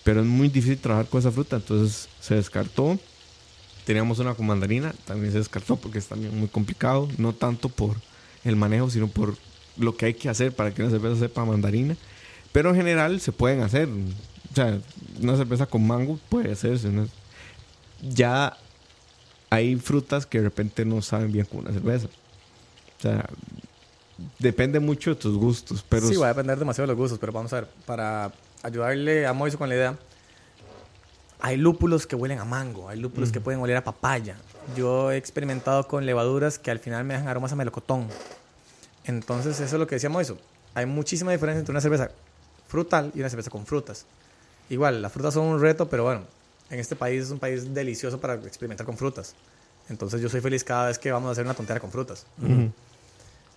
pero 0.03 0.21
es 0.21 0.27
muy 0.27 0.49
difícil 0.49 0.77
trabajar 0.77 1.08
con 1.08 1.19
esa 1.19 1.32
fruta, 1.32 1.58
entonces 1.58 2.10
se 2.19 2.36
descartó. 2.36 2.99
Teníamos 3.86 4.19
una 4.19 4.36
con 4.36 4.45
mandarina, 4.45 4.93
también 5.05 5.32
se 5.32 5.39
descartó 5.39 5.75
porque 5.75 5.97
es 5.97 6.08
también 6.08 6.38
muy 6.38 6.47
complicado, 6.47 7.08
no 7.17 7.34
tanto 7.34 7.69
por 7.69 7.95
el 8.43 8.55
manejo, 8.55 8.89
sino 8.89 9.08
por 9.08 9.36
lo 9.77 9.95
que 9.95 10.05
hay 10.05 10.13
que 10.13 10.29
hacer 10.29 10.51
para 10.51 10.73
que 10.73 10.84
una 10.84 10.91
cerveza 10.91 11.19
sepa 11.19 11.45
mandarina. 11.45 11.97
Pero 12.51 12.69
en 12.69 12.75
general 12.75 13.19
se 13.19 13.32
pueden 13.32 13.62
hacer. 13.62 13.88
O 13.88 14.55
sea, 14.55 14.79
una 15.21 15.38
cerveza 15.38 15.65
con 15.65 15.86
mango 15.86 16.19
puede 16.29 16.51
hacerse. 16.51 16.89
Ya 18.01 18.58
hay 19.49 19.75
frutas 19.77 20.25
que 20.25 20.39
de 20.39 20.45
repente 20.45 20.85
no 20.85 21.01
saben 21.01 21.31
bien 21.31 21.45
con 21.45 21.59
una 21.59 21.71
cerveza. 21.71 22.07
O 22.97 23.01
sea, 23.01 23.29
depende 24.38 24.79
mucho 24.79 25.12
de 25.12 25.15
tus 25.15 25.38
gustos. 25.38 25.83
Pero 25.88 26.07
sí, 26.07 26.15
va 26.15 26.27
a 26.27 26.29
depender 26.29 26.59
demasiado 26.59 26.88
de 26.88 26.93
los 26.93 26.97
gustos, 26.97 27.19
pero 27.19 27.31
vamos 27.31 27.51
a 27.53 27.62
ver, 27.62 27.69
para 27.85 28.31
ayudarle 28.63 29.25
a 29.25 29.33
Moiso 29.33 29.57
con 29.57 29.69
la 29.69 29.75
idea, 29.75 29.97
hay 31.39 31.57
lúpulos 31.57 32.05
que 32.05 32.15
huelen 32.15 32.39
a 32.39 32.45
mango, 32.45 32.89
hay 32.89 32.99
lúpulos 32.99 33.31
que 33.31 33.39
pueden 33.39 33.62
oler 33.62 33.77
a 33.77 33.83
papaya. 33.83 34.35
Yo 34.75 35.12
he 35.12 35.17
experimentado 35.17 35.88
con 35.88 36.05
levaduras 36.05 36.59
que 36.59 36.69
al 36.69 36.79
final 36.79 37.05
me 37.05 37.13
dejan 37.13 37.29
aromas 37.29 37.51
a 37.53 37.55
melocotón. 37.55 38.07
Entonces, 39.05 39.59
eso 39.59 39.75
es 39.75 39.79
lo 39.79 39.88
que 39.88 39.95
decía 39.95 40.09
Moiso. 40.09 40.38
Hay 40.75 40.85
muchísima 40.85 41.31
diferencia 41.31 41.59
entre 41.59 41.71
una 41.71 41.81
cerveza 41.81 42.12
frutal 42.67 43.12
y 43.15 43.19
una 43.21 43.29
cerveza 43.29 43.49
con 43.49 43.65
frutas. 43.65 44.05
Igual, 44.69 45.01
las 45.01 45.12
frutas 45.12 45.33
son 45.33 45.45
un 45.45 45.59
reto, 45.59 45.89
pero 45.89 46.03
bueno, 46.03 46.21
en 46.69 46.79
este 46.79 46.95
país 46.95 47.23
es 47.23 47.32
un 47.32 47.39
país 47.39 47.73
delicioso 47.73 48.19
para 48.19 48.36
experimentar 48.36 48.86
con 48.86 48.97
frutas. 48.97 49.36
Entonces, 49.89 50.21
yo 50.21 50.29
soy 50.29 50.41
feliz 50.41 50.63
cada 50.63 50.88
vez 50.88 50.99
que 50.99 51.12
vamos 51.12 51.29
a 51.29 51.32
hacer 51.32 51.43
una 51.43 51.55
tontera 51.55 51.79
con 51.79 51.91
frutas. 51.91 52.25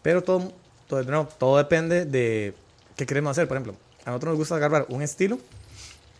Pero 0.03 0.23
todo, 0.23 0.53
todo, 0.89 1.03
no, 1.05 1.29
todo 1.39 1.59
depende 1.59 2.07
de 2.07 2.55
qué 2.97 3.05
queremos 3.05 3.33
hacer. 3.33 3.47
Por 3.47 3.57
ejemplo, 3.59 3.77
a 4.05 4.11
nosotros 4.11 4.31
nos 4.31 4.39
gusta 4.39 4.57
agarrar 4.57 4.87
un 4.89 5.03
estilo 5.03 5.39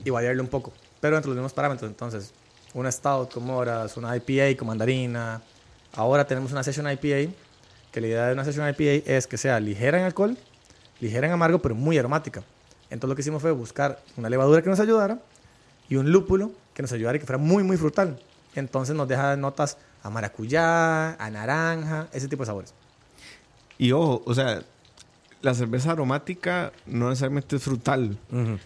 y 0.05 0.11
variarle 0.11 0.43
un 0.43 0.49
poco, 0.49 0.73
pero 1.01 1.17
dentro 1.17 1.31
de 1.31 1.37
los 1.37 1.43
mismos 1.43 1.55
parámetros. 1.55 1.91
Entonces, 1.91 2.33
una 2.75 2.93
Stout 2.93 3.33
con 3.33 3.45
moras, 3.45 3.97
una 3.97 4.15
IPA 4.17 4.59
con 4.59 4.69
mandarina. 4.69 5.41
Ahora 5.95 6.27
tenemos 6.27 6.53
una 6.53 6.63
Session 6.63 6.91
IPA, 6.91 7.33
que 7.91 8.01
la 8.01 8.07
idea 8.07 8.27
de 8.27 8.35
una 8.35 8.45
Session 8.45 8.69
IPA 8.69 9.11
es 9.11 9.27
que 9.27 9.39
sea 9.39 9.59
ligera 9.61 9.99
en 9.99 10.05
alcohol, 10.05 10.37
ligera 11.01 11.27
en 11.27 11.33
amargo, 11.33 11.61
pero 11.61 11.75
muy 11.75 11.97
aromática. 11.97 12.43
Entonces, 12.91 13.09
lo 13.09 13.15
que 13.17 13.23
hicimos 13.23 13.41
fue 13.41 13.53
buscar 13.53 14.03
una 14.19 14.29
levadura 14.29 14.61
que 14.61 14.69
nos 14.69 14.81
ayudara 14.81 15.19
y 15.89 15.97
un 15.97 16.13
lúpulo 16.13 16.53
que 16.75 16.83
nos 16.83 16.93
ayudara 16.93 17.17
y 17.17 17.21
que 17.21 17.27
fuera 17.27 17.39
muy, 17.39 17.63
muy 17.63 17.77
frutal. 17.77 18.19
Entonces, 18.55 18.95
nos 18.95 19.09
deja 19.09 19.37
notas 19.37 19.79
a 20.03 20.11
maracuyá, 20.11 21.15
a 21.15 21.31
naranja, 21.31 22.09
ese 22.13 22.29
tipo 22.29 22.43
de 22.43 22.47
sabores. 22.47 22.75
Y 23.79 23.93
ojo, 23.93 24.23
o 24.27 24.35
sea, 24.35 24.63
la 25.41 25.55
cerveza 25.55 25.93
aromática 25.93 26.73
no 26.87 27.09
necesariamente 27.09 27.57
es 27.57 27.63
frutal. 27.63 28.17
Ujú. 28.31 28.59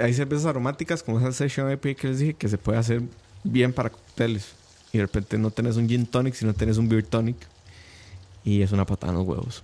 Hay 0.00 0.12
cervezas 0.14 0.46
aromáticas 0.46 1.02
como 1.02 1.18
esa 1.18 1.32
Session 1.32 1.70
IPA 1.70 1.94
que 1.94 2.08
les 2.08 2.18
dije 2.18 2.34
que 2.34 2.48
se 2.48 2.58
puede 2.58 2.78
hacer 2.78 3.02
bien 3.44 3.72
para 3.72 3.90
cócteles. 3.90 4.52
Y 4.92 4.98
de 4.98 5.04
repente 5.04 5.38
no 5.38 5.50
tenés 5.50 5.76
un 5.76 5.88
gin 5.88 6.06
tonic, 6.06 6.34
sino 6.34 6.52
tenés 6.52 6.76
un 6.76 6.88
beer 6.88 7.04
tonic. 7.06 7.36
Y 8.42 8.62
es 8.62 8.72
una 8.72 8.86
patada 8.86 9.12
en 9.12 9.18
los 9.18 9.26
huevos. 9.26 9.62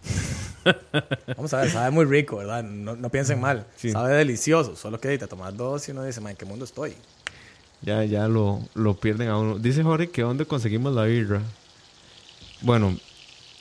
Vamos 1.37 1.52
a 1.54 1.61
ver, 1.61 1.70
sabe 1.70 1.90
muy 1.90 2.04
rico, 2.04 2.37
¿verdad? 2.37 2.62
No, 2.62 2.94
no 2.94 3.09
piensen 3.11 3.40
mal. 3.40 3.66
Sí. 3.76 3.90
Sabe 3.90 4.14
delicioso. 4.14 4.76
Solo 4.76 5.00
que 5.00 5.16
te 5.16 5.26
tomas 5.26 5.56
dos 5.56 5.88
y 5.88 5.92
uno 5.92 6.04
dice, 6.04 6.20
man, 6.20 6.32
¿en 6.32 6.37
qué 6.37 6.44
mundo 6.44 6.64
estoy? 6.64 6.94
Ya, 7.82 8.04
ya 8.04 8.26
lo, 8.28 8.60
lo 8.74 8.94
pierden 8.94 9.28
a 9.28 9.38
uno. 9.38 9.58
Dice 9.58 9.82
Jorge 9.82 10.10
que 10.10 10.22
dónde 10.22 10.46
conseguimos 10.46 10.94
la 10.94 11.04
birra. 11.04 11.42
Bueno, 12.62 12.96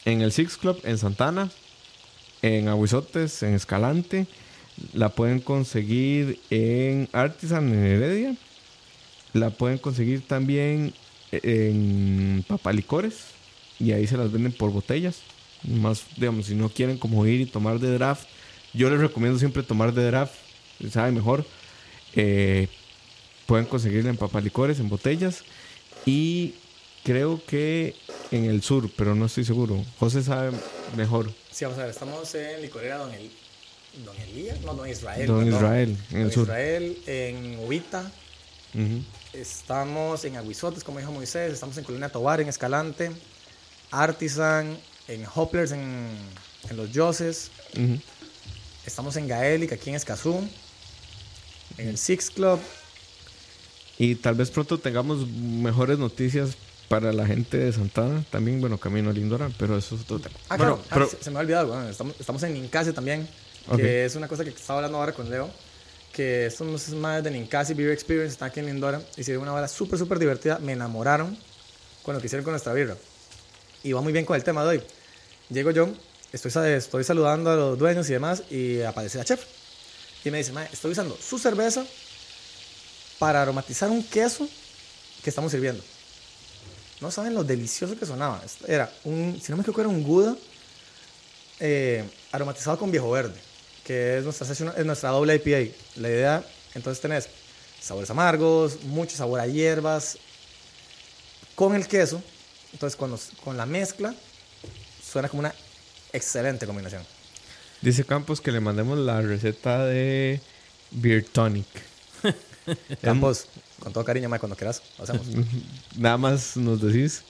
en 0.06 0.21
el 0.21 0.32
Six 0.32 0.58
Club 0.58 0.80
en 0.84 0.97
Santana, 0.97 1.49
en 2.41 2.67
Aguizotes, 2.67 3.43
en 3.43 3.54
Escalante. 3.54 4.28
La 4.93 5.10
pueden 5.10 5.39
conseguir 5.39 6.39
en 6.49 7.08
Artisan 7.12 7.69
en 7.69 7.86
Heredia. 7.86 8.36
La 9.34 9.49
pueden 9.49 9.78
conseguir 9.78 10.25
también 10.28 10.93
en 11.32 12.43
Papalicores. 12.47 13.28
Y 13.80 13.91
ahí 13.91 14.08
se 14.08 14.17
las 14.17 14.32
venden 14.32 14.51
por 14.51 14.71
botellas. 14.71 15.21
Más, 15.63 16.06
digamos, 16.17 16.45
si 16.45 16.56
no 16.56 16.69
quieren 16.69 16.97
como 16.97 17.25
ir 17.25 17.41
y 17.41 17.45
tomar 17.45 17.80
de 17.80 17.91
draft. 17.93 18.28
Yo 18.73 18.89
les 18.89 18.99
recomiendo 18.99 19.39
siempre 19.39 19.63
tomar 19.63 19.93
de 19.93 20.06
draft. 20.06 20.36
Sabe 20.89 21.12
mejor. 21.12 21.45
Eh, 22.15 22.69
pueden 23.45 23.65
conseguirla 23.65 24.10
en 24.10 24.17
papalicores, 24.17 24.79
en 24.79 24.89
botellas. 24.89 25.43
Y 26.05 26.55
creo 27.03 27.41
que 27.45 27.95
en 28.31 28.45
el 28.45 28.62
sur, 28.62 28.89
pero 28.95 29.15
no 29.15 29.25
estoy 29.25 29.45
seguro. 29.45 29.84
José 29.99 30.23
sabe 30.23 30.51
mejor. 30.95 31.31
Sí, 31.51 31.65
vamos 31.65 31.79
a 31.79 31.84
ver, 31.84 31.91
estamos 31.91 32.36
en 32.36 32.62
licorera 32.62 32.97
Don, 32.97 33.13
El... 33.13 33.31
Don 34.03 34.15
Elías, 34.17 34.60
no, 34.62 34.73
Don 34.73 34.89
Israel. 34.89 35.25
Don 35.25 35.45
perdón. 35.45 35.55
Israel, 35.55 35.97
en 36.12 36.17
el 36.17 36.23
Don 36.23 36.31
sur. 36.34 36.43
Israel, 36.43 36.97
en 37.05 37.60
Ubita, 37.60 38.12
estamos 39.31 40.25
en 40.25 40.36
Aguizotes, 40.36 40.84
como 40.84 40.99
dijo 40.99 41.13
Moisés, 41.13 41.53
estamos 41.53 41.77
en 41.77 41.86
Colina 41.86 42.10
Tobar, 42.10 42.41
en 42.41 42.49
Escalante, 42.49 43.12
Artisan, 43.91 44.77
en 45.08 45.25
Hopplers, 45.34 45.71
en, 45.71 46.10
en 46.69 46.75
Los 46.75 46.91
Yoses, 46.91 47.51
estamos 48.86 49.15
en 49.15 49.29
Gaelic, 49.29 49.71
aquí 49.71 49.91
en 49.91 49.95
Escazú, 49.95 50.45
en 51.77 51.88
el 51.88 51.97
Six 51.97 52.31
Club, 52.31 52.60
Y 53.97 54.15
tal 54.15 54.36
vez 54.36 54.49
pronto 54.51 54.77
tengamos 54.77 55.27
mejores 55.27 55.97
noticias 55.97 56.58
para 56.89 57.13
la 57.13 57.25
gente 57.25 57.58
de 57.58 57.71
Santana. 57.71 58.23
También, 58.29 58.60
bueno, 58.60 58.77
camino 58.77 59.10
a 59.10 59.13
Lindora, 59.13 59.49
pero 59.58 59.77
eso 59.77 59.95
es 59.95 60.01
otro 60.01 60.19
tema. 60.19 60.36
Ah, 60.49 60.58
Bueno, 60.58 60.79
claro. 60.89 61.05
Ah, 61.12 61.15
se, 61.17 61.23
se 61.23 61.31
me 61.31 61.38
ha 61.38 61.41
olvidado. 61.41 61.67
bueno, 61.69 61.89
estamos, 61.89 62.15
estamos 62.19 62.43
en 62.43 62.53
Ninkasi 62.53 62.91
también. 62.93 63.27
Ok. 63.67 63.77
Que 63.77 64.05
es 64.05 64.15
una 64.15 64.27
cosa 64.27 64.43
que 64.43 64.49
estaba 64.51 64.79
hablando 64.79 64.97
ahora 64.97 65.13
con 65.13 65.29
Leo. 65.29 65.49
Que 66.12 66.45
estos 66.47 66.88
es 66.89 66.93
más 66.93 67.23
de 67.23 67.31
Ninkasi 67.31 67.73
Beer 67.73 67.91
Experience. 67.91 68.34
Están 68.34 68.49
aquí 68.49 68.60
en 68.60 68.67
Lindora. 68.67 69.01
Hicieron 69.17 69.43
una 69.43 69.53
hora 69.53 69.67
súper, 69.67 69.97
súper 69.97 70.19
divertida. 70.19 70.60
Me 70.60 70.73
enamoraron 70.73 71.38
con 72.03 72.13
lo 72.15 72.21
que 72.21 72.27
hicieron 72.27 72.43
con 72.43 72.51
nuestra 72.51 72.73
birra. 72.73 72.95
Y 73.84 73.93
va 73.93 74.01
muy 74.01 74.13
bien 74.13 74.25
con 74.25 74.36
el 74.36 74.43
tema 74.43 74.63
de 74.63 74.69
hoy. 74.69 74.81
Llego 75.49 75.71
yo, 75.71 75.89
estoy, 76.31 76.51
estoy 76.71 77.03
saludando 77.03 77.51
a 77.51 77.55
los 77.55 77.77
dueños 77.79 78.10
y 78.10 78.13
demás. 78.13 78.43
Y 78.49 78.81
aparece 78.81 79.17
la 79.17 79.25
chef. 79.25 79.43
Y 80.23 80.31
me 80.31 80.39
dice, 80.39 80.51
"Mae, 80.53 80.67
estoy 80.71 80.91
usando 80.91 81.17
su 81.21 81.38
cerveza 81.38 81.86
para 83.19 83.41
aromatizar 83.41 83.89
un 83.89 84.04
queso 84.04 84.47
que 85.23 85.30
estamos 85.30 85.51
sirviendo. 85.51 85.84
No 87.01 87.12
saben 87.12 87.34
lo 87.34 87.43
delicioso 87.43 87.97
que 87.97 88.06
sonaba. 88.06 88.41
Era 88.67 88.91
un, 89.04 89.39
si 89.41 89.51
no 89.51 89.58
me 89.58 89.62
equivoco, 89.62 89.82
era 89.82 89.89
un 89.89 90.04
Gouda 90.04 90.36
eh, 91.60 92.04
aromatizado 92.32 92.78
con 92.78 92.91
viejo 92.91 93.10
verde, 93.12 93.39
que 93.84 94.17
es 94.17 94.23
nuestra, 94.23 94.45
session- 94.47 94.73
es 94.78 94.86
nuestra 94.86 95.10
doble 95.10 95.36
IPA. 95.36 95.73
La 95.97 96.10
idea, 96.10 96.43
entonces 96.73 97.01
tenés 97.01 97.28
sabores 97.82 98.10
amargos, 98.10 98.84
mucho 98.84 99.15
sabor 99.15 99.39
a 99.39 99.47
hierbas, 99.47 100.17
con 101.56 101.75
el 101.75 101.88
queso. 101.88 102.21
Entonces, 102.73 102.95
cuando, 102.97 103.19
con 103.43 103.56
la 103.56 103.65
mezcla, 103.65 104.13
suena 105.04 105.30
como 105.30 105.39
una 105.41 105.54
excelente 106.12 106.65
combinación. 106.65 107.04
Dice 107.82 108.04
Campos 108.04 108.41
que 108.41 108.51
le 108.51 108.60
mandemos 108.60 108.97
la 108.97 109.21
receta 109.21 109.86
de 109.86 110.41
Beer 110.91 111.23
Tonic. 111.25 111.67
Campos, 113.01 113.47
con 113.80 113.93
todo 113.93 114.04
cariño, 114.04 114.28
Mike, 114.30 114.39
cuando 114.39 114.56
quieras, 114.56 114.82
lo 114.97 115.04
hacemos. 115.04 115.25
Nada 115.97 116.17
más 116.17 116.58
nos 116.58 116.82
decís 116.82 117.23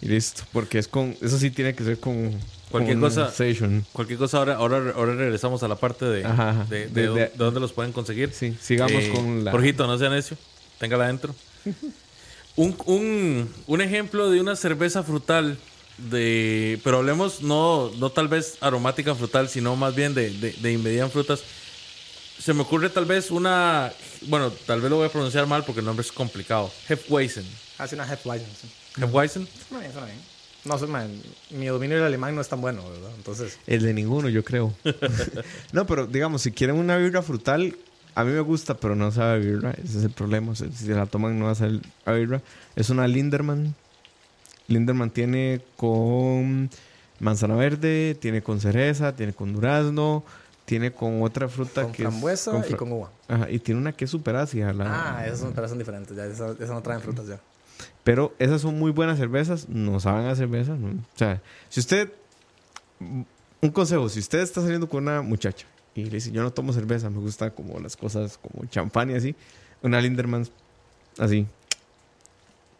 y 0.00 0.06
listo. 0.08 0.42
Porque 0.52 0.78
es 0.78 0.88
con. 0.88 1.16
Eso 1.20 1.38
sí 1.38 1.50
tiene 1.50 1.74
que 1.74 1.84
ser 1.84 1.98
con. 2.00 2.38
Cualquier 2.70 2.98
con 3.00 3.08
cosa- 3.08 3.30
Session. 3.32 3.84
Cualquier 3.92 4.18
cosa, 4.18 4.38
ahora, 4.38 4.54
ahora, 4.56 4.92
ahora 4.94 5.14
regresamos 5.16 5.62
a 5.64 5.68
la 5.68 5.74
parte 5.76 6.04
de, 6.04 6.24
Ajá, 6.24 6.66
de, 6.70 6.86
de, 6.86 7.02
De- 7.02 7.08
de- 7.08 7.14
de 7.26 7.32
dónde 7.36 7.58
los 7.60 7.72
pueden 7.72 7.92
conseguir. 7.92 8.32
Sí, 8.32 8.56
sigamos 8.60 9.02
Eh, 9.02 9.10
con 9.12 9.44
la. 9.44 9.50
Jorgito, 9.50 9.86
no 9.86 9.98
sea 9.98 10.08
necio. 10.08 10.36
Téngala 10.78 11.04
adentro. 11.04 11.34
un, 12.56 12.76
un, 12.86 13.48
un 13.66 13.80
ejemplo 13.80 14.30
de 14.30 14.40
una 14.40 14.56
cerveza 14.56 15.02
frutal, 15.02 15.58
de 15.98 16.80
pero 16.84 16.98
hablemos 16.98 17.42
no, 17.42 17.90
no 17.98 18.10
tal 18.10 18.28
vez 18.28 18.56
aromática 18.60 19.14
frutal, 19.14 19.48
sino 19.48 19.76
más 19.76 19.94
bien 19.94 20.14
de, 20.14 20.30
de, 20.30 20.52
de 20.52 20.72
inmediatas 20.72 21.12
frutas. 21.12 21.40
Se 22.40 22.54
me 22.54 22.62
ocurre 22.62 22.88
tal 22.88 23.04
vez 23.04 23.30
una, 23.30 23.92
bueno, 24.28 24.50
tal 24.66 24.80
vez 24.80 24.88
lo 24.88 24.96
voy 24.96 25.06
a 25.06 25.12
pronunciar 25.12 25.46
mal 25.46 25.62
porque 25.62 25.80
el 25.80 25.86
nombre 25.86 26.02
es 26.02 26.10
complicado. 26.10 26.70
Hefeweizen. 26.88 27.44
Hace 27.76 27.94
una 27.94 28.06
sí. 28.06 28.70
Suena 28.94 29.80
bien, 29.80 29.92
suena 29.92 30.06
bien. 30.06 30.18
No, 30.64 30.78
soy 30.78 30.88
man, 30.88 31.10
mi 31.50 31.66
dominio 31.66 31.96
del 31.96 32.06
alemán 32.06 32.34
no 32.34 32.40
es 32.40 32.48
tan 32.48 32.60
bueno, 32.60 32.82
¿verdad? 32.88 33.10
Entonces, 33.16 33.58
El 33.66 33.82
de 33.82 33.92
ninguno, 33.92 34.30
yo 34.30 34.42
creo. 34.42 34.74
no, 35.72 35.86
pero 35.86 36.06
digamos, 36.06 36.42
si 36.42 36.52
quieren 36.52 36.76
una 36.76 36.96
birra 36.96 37.22
frutal, 37.22 37.76
a 38.14 38.24
mí 38.24 38.32
me 38.32 38.40
gusta, 38.40 38.74
pero 38.74 38.96
no 38.96 39.12
sabe 39.12 39.32
a 39.32 39.36
birra. 39.36 39.70
Ese 39.72 39.98
es 39.98 40.04
el 40.04 40.10
problema. 40.10 40.54
Si 40.54 40.70
se 40.70 40.94
la 40.94 41.06
toman, 41.06 41.38
no 41.38 41.46
va 41.46 41.52
a 41.52 41.54
saber 41.54 41.80
a 42.06 42.12
birra. 42.12 42.42
Es 42.74 42.88
una 42.88 43.06
Linderman. 43.06 43.74
Linderman 44.66 45.10
tiene 45.10 45.60
con 45.76 46.70
manzana 47.18 47.54
verde, 47.54 48.16
tiene 48.20 48.42
con 48.42 48.60
cereza, 48.60 49.14
tiene 49.14 49.32
con 49.32 49.52
durazno, 49.52 50.24
tiene 50.70 50.92
con 50.92 51.20
otra 51.22 51.48
fruta 51.48 51.82
con 51.82 51.90
que 51.90 52.04
es- 52.04 52.08
frambuesa 52.08 52.52
con 52.52 52.64
y 52.70 52.74
con 52.74 52.92
uva. 52.92 53.10
Ajá, 53.26 53.50
y 53.50 53.58
tiene 53.58 53.80
una 53.80 53.90
que 53.92 54.04
es 54.04 54.10
súper 54.12 54.36
ácida. 54.36 54.72
la- 54.72 55.18
Ah, 55.18 55.26
esas 55.26 55.40
son, 55.40 55.52
pero 55.52 55.68
son 55.68 55.78
diferentes, 55.78 56.16
ya, 56.16 56.24
esas, 56.26 56.54
esas 56.60 56.70
no 56.70 56.80
traen 56.80 57.00
frutas 57.00 57.26
ya. 57.26 57.40
Pero 58.04 58.32
esas 58.38 58.60
son 58.60 58.78
muy 58.78 58.92
buenas 58.92 59.18
cervezas, 59.18 59.68
no 59.68 59.98
saben 59.98 60.26
a 60.26 60.36
cerveza. 60.36 60.76
¿no? 60.76 60.88
O 60.90 61.18
sea, 61.18 61.42
si 61.68 61.80
usted. 61.80 62.12
Un 63.00 63.70
consejo: 63.72 64.08
si 64.08 64.20
usted 64.20 64.38
está 64.38 64.60
saliendo 64.62 64.88
con 64.88 65.02
una 65.02 65.22
muchacha 65.22 65.66
y 65.96 66.04
le 66.04 66.10
dice, 66.10 66.30
Yo 66.30 66.42
no 66.44 66.52
tomo 66.52 66.72
cerveza, 66.72 67.10
me 67.10 67.18
gusta 67.18 67.50
como 67.50 67.80
las 67.80 67.96
cosas 67.96 68.38
como 68.38 68.64
champán 68.66 69.10
y 69.10 69.14
así, 69.14 69.34
una 69.82 70.00
Linderman 70.00 70.46
así, 71.18 71.46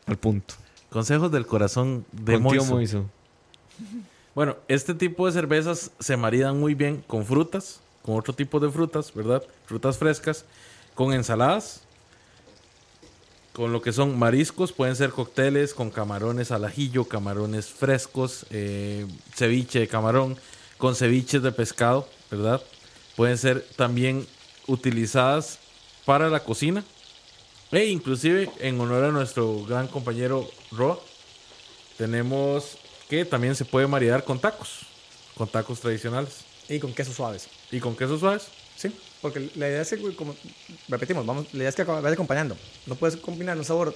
al 0.06 0.16
punto. 0.16 0.54
Consejos 0.90 1.32
del 1.32 1.44
corazón 1.46 2.04
de 2.12 2.34
Con 2.34 2.42
tío 2.52 2.64
Moiso. 2.64 2.74
Moiso. 2.74 3.10
Bueno, 4.34 4.56
este 4.68 4.94
tipo 4.94 5.26
de 5.26 5.32
cervezas 5.32 5.90
se 5.98 6.16
maridan 6.16 6.58
muy 6.58 6.74
bien 6.74 7.02
con 7.06 7.26
frutas, 7.26 7.80
con 8.02 8.16
otro 8.16 8.32
tipo 8.32 8.60
de 8.60 8.70
frutas, 8.70 9.12
¿verdad? 9.12 9.42
Frutas 9.66 9.98
frescas, 9.98 10.44
con 10.94 11.12
ensaladas, 11.12 11.82
con 13.52 13.72
lo 13.72 13.82
que 13.82 13.92
son 13.92 14.16
mariscos, 14.18 14.72
pueden 14.72 14.94
ser 14.94 15.10
cócteles 15.10 15.74
con 15.74 15.90
camarones 15.90 16.52
al 16.52 16.64
ajillo, 16.64 17.04
camarones 17.04 17.66
frescos, 17.66 18.46
eh, 18.50 19.04
ceviche 19.34 19.80
de 19.80 19.88
camarón, 19.88 20.36
con 20.78 20.94
ceviches 20.94 21.42
de 21.42 21.50
pescado, 21.50 22.08
¿verdad? 22.30 22.62
Pueden 23.16 23.36
ser 23.36 23.66
también 23.76 24.26
utilizadas 24.68 25.58
para 26.04 26.30
la 26.30 26.44
cocina 26.44 26.84
e 27.72 27.86
inclusive 27.86 28.50
en 28.60 28.80
honor 28.80 29.04
a 29.04 29.10
nuestro 29.10 29.64
gran 29.64 29.88
compañero 29.88 30.48
Roa, 30.70 30.98
tenemos 31.98 32.78
que 33.10 33.24
también 33.24 33.54
se 33.56 33.64
puede 33.64 33.86
maridar 33.88 34.24
con 34.24 34.38
tacos, 34.40 34.86
con 35.36 35.48
tacos 35.48 35.80
tradicionales 35.80 36.36
Y 36.68 36.78
con 36.78 36.94
quesos 36.94 37.16
suaves. 37.16 37.48
y 37.70 37.80
con 37.80 37.96
quesos 37.96 38.20
suaves. 38.20 38.44
Sí, 38.76 38.94
porque 39.20 39.50
la 39.56 39.68
idea 39.68 39.82
es 39.82 39.90
que, 39.90 40.14
como 40.14 40.34
repetimos, 40.88 41.26
vamos, 41.26 41.46
la 41.52 41.58
idea 41.58 41.68
es 41.68 41.74
que 41.74 41.82
vaya 41.82 42.08
acompañando. 42.14 42.56
No 42.86 42.94
puedes 42.94 43.16
combinar 43.16 43.58
un 43.58 43.64
sabor 43.64 43.94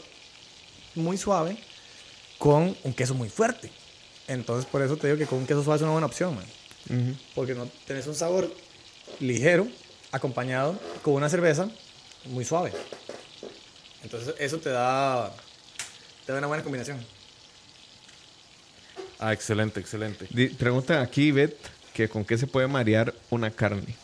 muy 0.97 1.17
suave 1.17 1.57
con 2.39 2.77
un 2.83 2.93
queso 2.93 3.15
muy 3.15 3.31
fuerte. 3.31 3.71
Entonces, 4.27 4.67
por 4.67 4.83
eso 4.83 4.97
te 4.97 5.07
digo 5.07 5.19
que 5.19 5.27
con 5.27 5.39
un 5.39 5.47
queso 5.47 5.63
suave 5.63 5.77
es 5.77 5.83
una 5.83 5.93
buena 5.93 6.07
opción, 6.07 6.35
man. 6.35 7.17
Porque 7.35 7.55
no 7.55 7.67
tenés 7.87 8.07
un 8.09 8.15
sabor 8.15 8.53
ligero 9.21 9.67
acompañado 10.13 10.79
con 11.03 11.15
una 11.15 11.29
cerveza 11.31 11.71
muy 12.27 12.45
suave. 12.45 12.73
Entonces, 14.03 14.35
eso 14.39 14.59
te 14.59 14.69
da, 14.71 15.33
te 16.27 16.33
da 16.33 16.39
una 16.39 16.47
buena 16.49 16.63
combinación. 16.63 16.99
Ah, 19.19 19.33
excelente, 19.33 19.81
excelente. 19.81 20.27
Di- 20.31 20.49
Preguntan 20.49 21.01
aquí, 21.03 21.31
Bet, 21.31 21.57
que 21.93 22.09
con 22.09 22.25
qué 22.25 22.37
se 22.39 22.47
puede 22.47 22.67
marear 22.67 23.15
una 23.31 23.51
carne. 23.51 23.97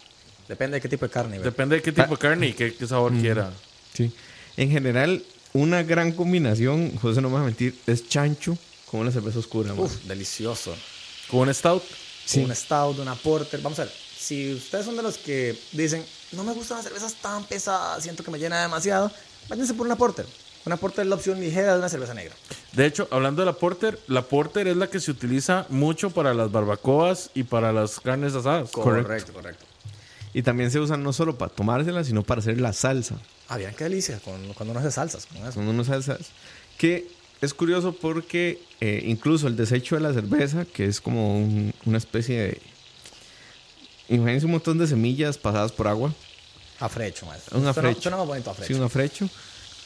Depende 0.48 0.76
de 0.76 0.80
qué 0.80 0.88
tipo 0.88 1.06
de 1.06 1.10
carne. 1.12 1.38
¿verdad? 1.38 1.52
Depende 1.52 1.76
de 1.76 1.82
qué 1.82 1.92
tipo 1.92 2.08
de 2.14 2.18
carne 2.18 2.48
y 2.48 2.52
qué, 2.52 2.74
qué 2.74 2.86
sabor 2.86 3.12
quiera. 3.14 3.52
Sí. 3.94 4.12
En 4.56 4.70
general, 4.70 5.22
una 5.52 5.82
gran 5.82 6.12
combinación, 6.12 6.96
José 6.96 7.20
no 7.20 7.28
me 7.28 7.34
va 7.36 7.42
a 7.42 7.44
mentir, 7.44 7.76
es 7.86 8.08
chancho 8.08 8.56
con 8.86 9.00
una 9.00 9.10
cerveza 9.12 9.38
oscura. 9.38 9.72
Uf, 9.74 10.04
delicioso. 10.04 10.74
Con 11.30 11.40
un 11.48 11.54
stout. 11.54 11.82
Sí. 12.24 12.40
Un 12.40 12.54
stout, 12.54 12.98
una 12.98 13.14
porter. 13.14 13.60
Vamos 13.60 13.78
a 13.78 13.84
ver. 13.84 13.92
si 14.18 14.52
ustedes 14.54 14.84
son 14.84 14.96
de 14.96 15.02
los 15.02 15.18
que 15.18 15.56
dicen, 15.72 16.04
no 16.32 16.44
me 16.44 16.52
gustan 16.52 16.76
las 16.78 16.84
cervezas 16.84 17.14
tan 17.14 17.44
pesadas, 17.44 18.02
siento 18.02 18.22
que 18.22 18.30
me 18.30 18.38
llena 18.38 18.60
demasiado, 18.62 19.10
váyanse 19.48 19.74
por 19.74 19.86
una 19.86 19.96
porter. 19.96 20.26
Una 20.66 20.76
porter 20.76 21.02
es 21.04 21.08
la 21.08 21.14
opción 21.16 21.40
ligera 21.40 21.72
de 21.72 21.78
una 21.78 21.88
cerveza 21.88 22.12
negra. 22.14 22.34
De 22.72 22.84
hecho, 22.86 23.08
hablando 23.10 23.42
de 23.42 23.46
la 23.46 23.54
porter, 23.54 23.98
la 24.08 24.22
porter 24.22 24.68
es 24.68 24.76
la 24.76 24.88
que 24.88 25.00
se 25.00 25.10
utiliza 25.10 25.66
mucho 25.70 26.10
para 26.10 26.34
las 26.34 26.52
barbacoas 26.52 27.30
y 27.34 27.44
para 27.44 27.72
las 27.72 27.98
carnes 27.98 28.34
asadas. 28.34 28.70
Correcto, 28.70 29.32
correcto. 29.32 29.64
Y 30.34 30.42
también 30.42 30.70
se 30.70 30.78
usan 30.78 31.02
no 31.02 31.12
solo 31.12 31.36
para 31.38 31.50
tomársela, 31.52 32.04
sino 32.04 32.22
para 32.22 32.40
hacer 32.40 32.60
la 32.60 32.72
salsa. 32.72 33.16
Ah, 33.48 33.56
bien, 33.56 33.74
qué 33.76 33.84
delicia 33.84 34.20
con- 34.20 34.52
cuando 34.54 34.70
uno 34.72 34.80
hace 34.80 34.92
salsas 34.92 35.26
con 35.26 35.38
eso. 35.38 35.52
Son 35.52 35.66
unas 35.66 35.86
salsas 35.88 36.18
que 36.78 37.08
es 37.40 37.52
curioso 37.54 37.92
porque 37.92 38.60
eh, 38.80 39.02
incluso 39.06 39.48
el 39.48 39.56
desecho 39.56 39.96
de 39.96 40.02
la 40.02 40.12
cerveza, 40.12 40.66
que 40.66 40.84
es 40.84 41.00
como 41.00 41.36
un- 41.38 41.74
una 41.86 41.98
especie 41.98 42.38
de... 42.40 42.62
Imagínense 44.08 44.46
un 44.46 44.52
montón 44.52 44.78
de 44.78 44.86
semillas 44.86 45.38
pasadas 45.38 45.72
por 45.72 45.88
agua. 45.88 46.12
Afrecho, 46.78 47.26
maestro. 47.26 47.56
Un 47.58 47.62
Suena- 47.64 47.70
afrecho. 47.70 48.02
Suena 48.02 48.16
más 48.18 48.26
bonito 48.26 48.50
afrecho. 48.50 48.68
Sí, 48.72 48.78
un 48.78 48.84
afrecho. 48.84 49.28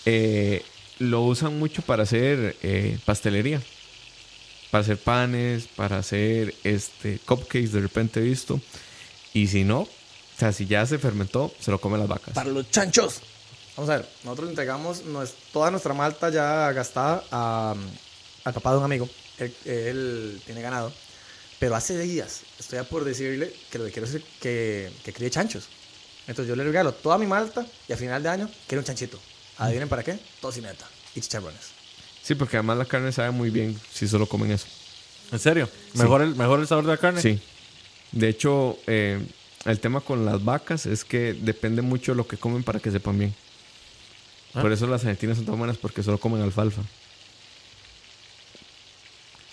Eh, 0.07 0.63
lo 0.99 1.23
usan 1.23 1.59
mucho 1.59 1.83
para 1.83 2.03
hacer 2.05 2.57
eh, 2.63 2.99
pastelería. 3.05 3.61
Para 4.71 4.83
hacer 4.83 4.99
panes, 4.99 5.67
para 5.69 5.99
hacer 5.99 6.55
este, 6.65 7.19
cupcakes, 7.21 7.73
de 7.73 7.81
repente 7.81 8.21
he 8.21 8.23
visto. 8.25 8.61
Y 9.33 9.47
si 9.49 9.65
no, 9.65 9.81
o 9.83 9.89
sea, 10.39 10.53
si 10.53 10.67
ya 10.67 10.85
se 10.87 10.99
fermentó, 10.99 11.53
se 11.61 11.71
lo 11.71 11.81
comen 11.81 12.01
las 12.01 12.09
vacas. 12.09 12.35
Para 12.35 12.51
los 12.51 12.71
chanchos. 12.71 13.21
Vamos 13.77 13.91
a 13.91 13.97
ver, 13.99 14.09
nosotros 14.25 14.51
entregamos 14.51 15.05
nues- 15.05 15.33
toda 15.53 15.71
nuestra 15.71 15.95
malta 15.95 16.31
ya 16.31 16.71
gastada 16.73 17.25
a- 17.31 17.75
al 18.45 18.53
papá 18.53 18.73
de 18.73 18.79
un 18.79 18.85
amigo. 18.85 19.09
Él, 19.39 19.55
él 19.65 20.43
tiene 20.45 20.61
ganado. 20.63 20.93
Pero 21.59 21.75
hace 21.77 21.99
días 21.99 22.43
estoy 22.59 22.79
a 22.79 22.85
por 22.85 23.05
decirle 23.05 23.53
que 23.71 23.79
lo 23.79 23.85
que 23.87 23.93
quiero 23.93 24.07
es 24.09 24.17
que, 24.41 24.91
que 25.05 25.13
críe 25.13 25.31
chanchos. 25.31 25.69
Entonces 26.27 26.49
yo 26.49 26.57
le 26.57 26.65
regalo 26.65 26.93
toda 26.95 27.17
mi 27.19 27.27
malta 27.27 27.67
y 27.89 27.93
a 27.93 27.97
final 27.97 28.23
de 28.23 28.29
año 28.29 28.51
quiero 28.67 28.81
un 28.81 28.85
chanchito. 28.87 29.19
Adivinen 29.59 29.89
para 29.89 30.03
qué? 30.03 30.19
Tocineta 30.41 30.87
y 31.15 31.21
chicharrones. 31.21 31.61
Sí, 32.23 32.35
porque 32.35 32.57
además 32.57 32.79
la 32.79 32.85
carne 32.87 33.13
sabe 33.13 33.31
muy 33.31 33.51
bien 33.51 33.79
si 33.93 34.09
solo 34.09 34.27
comen 34.27 34.51
eso. 34.51 34.67
¿En 35.33 35.39
serio? 35.39 35.69
¿Mejor, 35.95 36.23
el, 36.23 36.35
¿Mejor 36.35 36.61
el 36.61 36.67
sabor 36.67 36.85
de 36.85 36.91
la 36.93 36.97
carne? 36.97 37.21
Sí. 37.21 37.41
De 38.13 38.29
hecho, 38.29 38.79
eh, 38.87 39.21
el 39.65 39.81
tema 39.81 40.01
con 40.01 40.25
las 40.25 40.43
vacas 40.45 40.87
es 40.87 41.05
que 41.05 41.35
depende 41.35 41.83
mucho 41.83 42.13
de 42.13 42.17
lo 42.17 42.27
que 42.27 42.37
comen 42.37 42.63
para 42.63 42.81
que 42.81 42.91
sepan 42.91 43.19
bien. 43.19 43.35
Ah. 44.55 44.63
Por 44.63 44.73
eso 44.73 44.87
las 44.87 45.03
argentinas 45.03 45.37
son 45.37 45.47
tan 45.47 45.59
buenas 45.59 45.77
porque 45.77 46.03
solo 46.03 46.19
comen 46.19 46.41
alfalfa. 46.43 46.83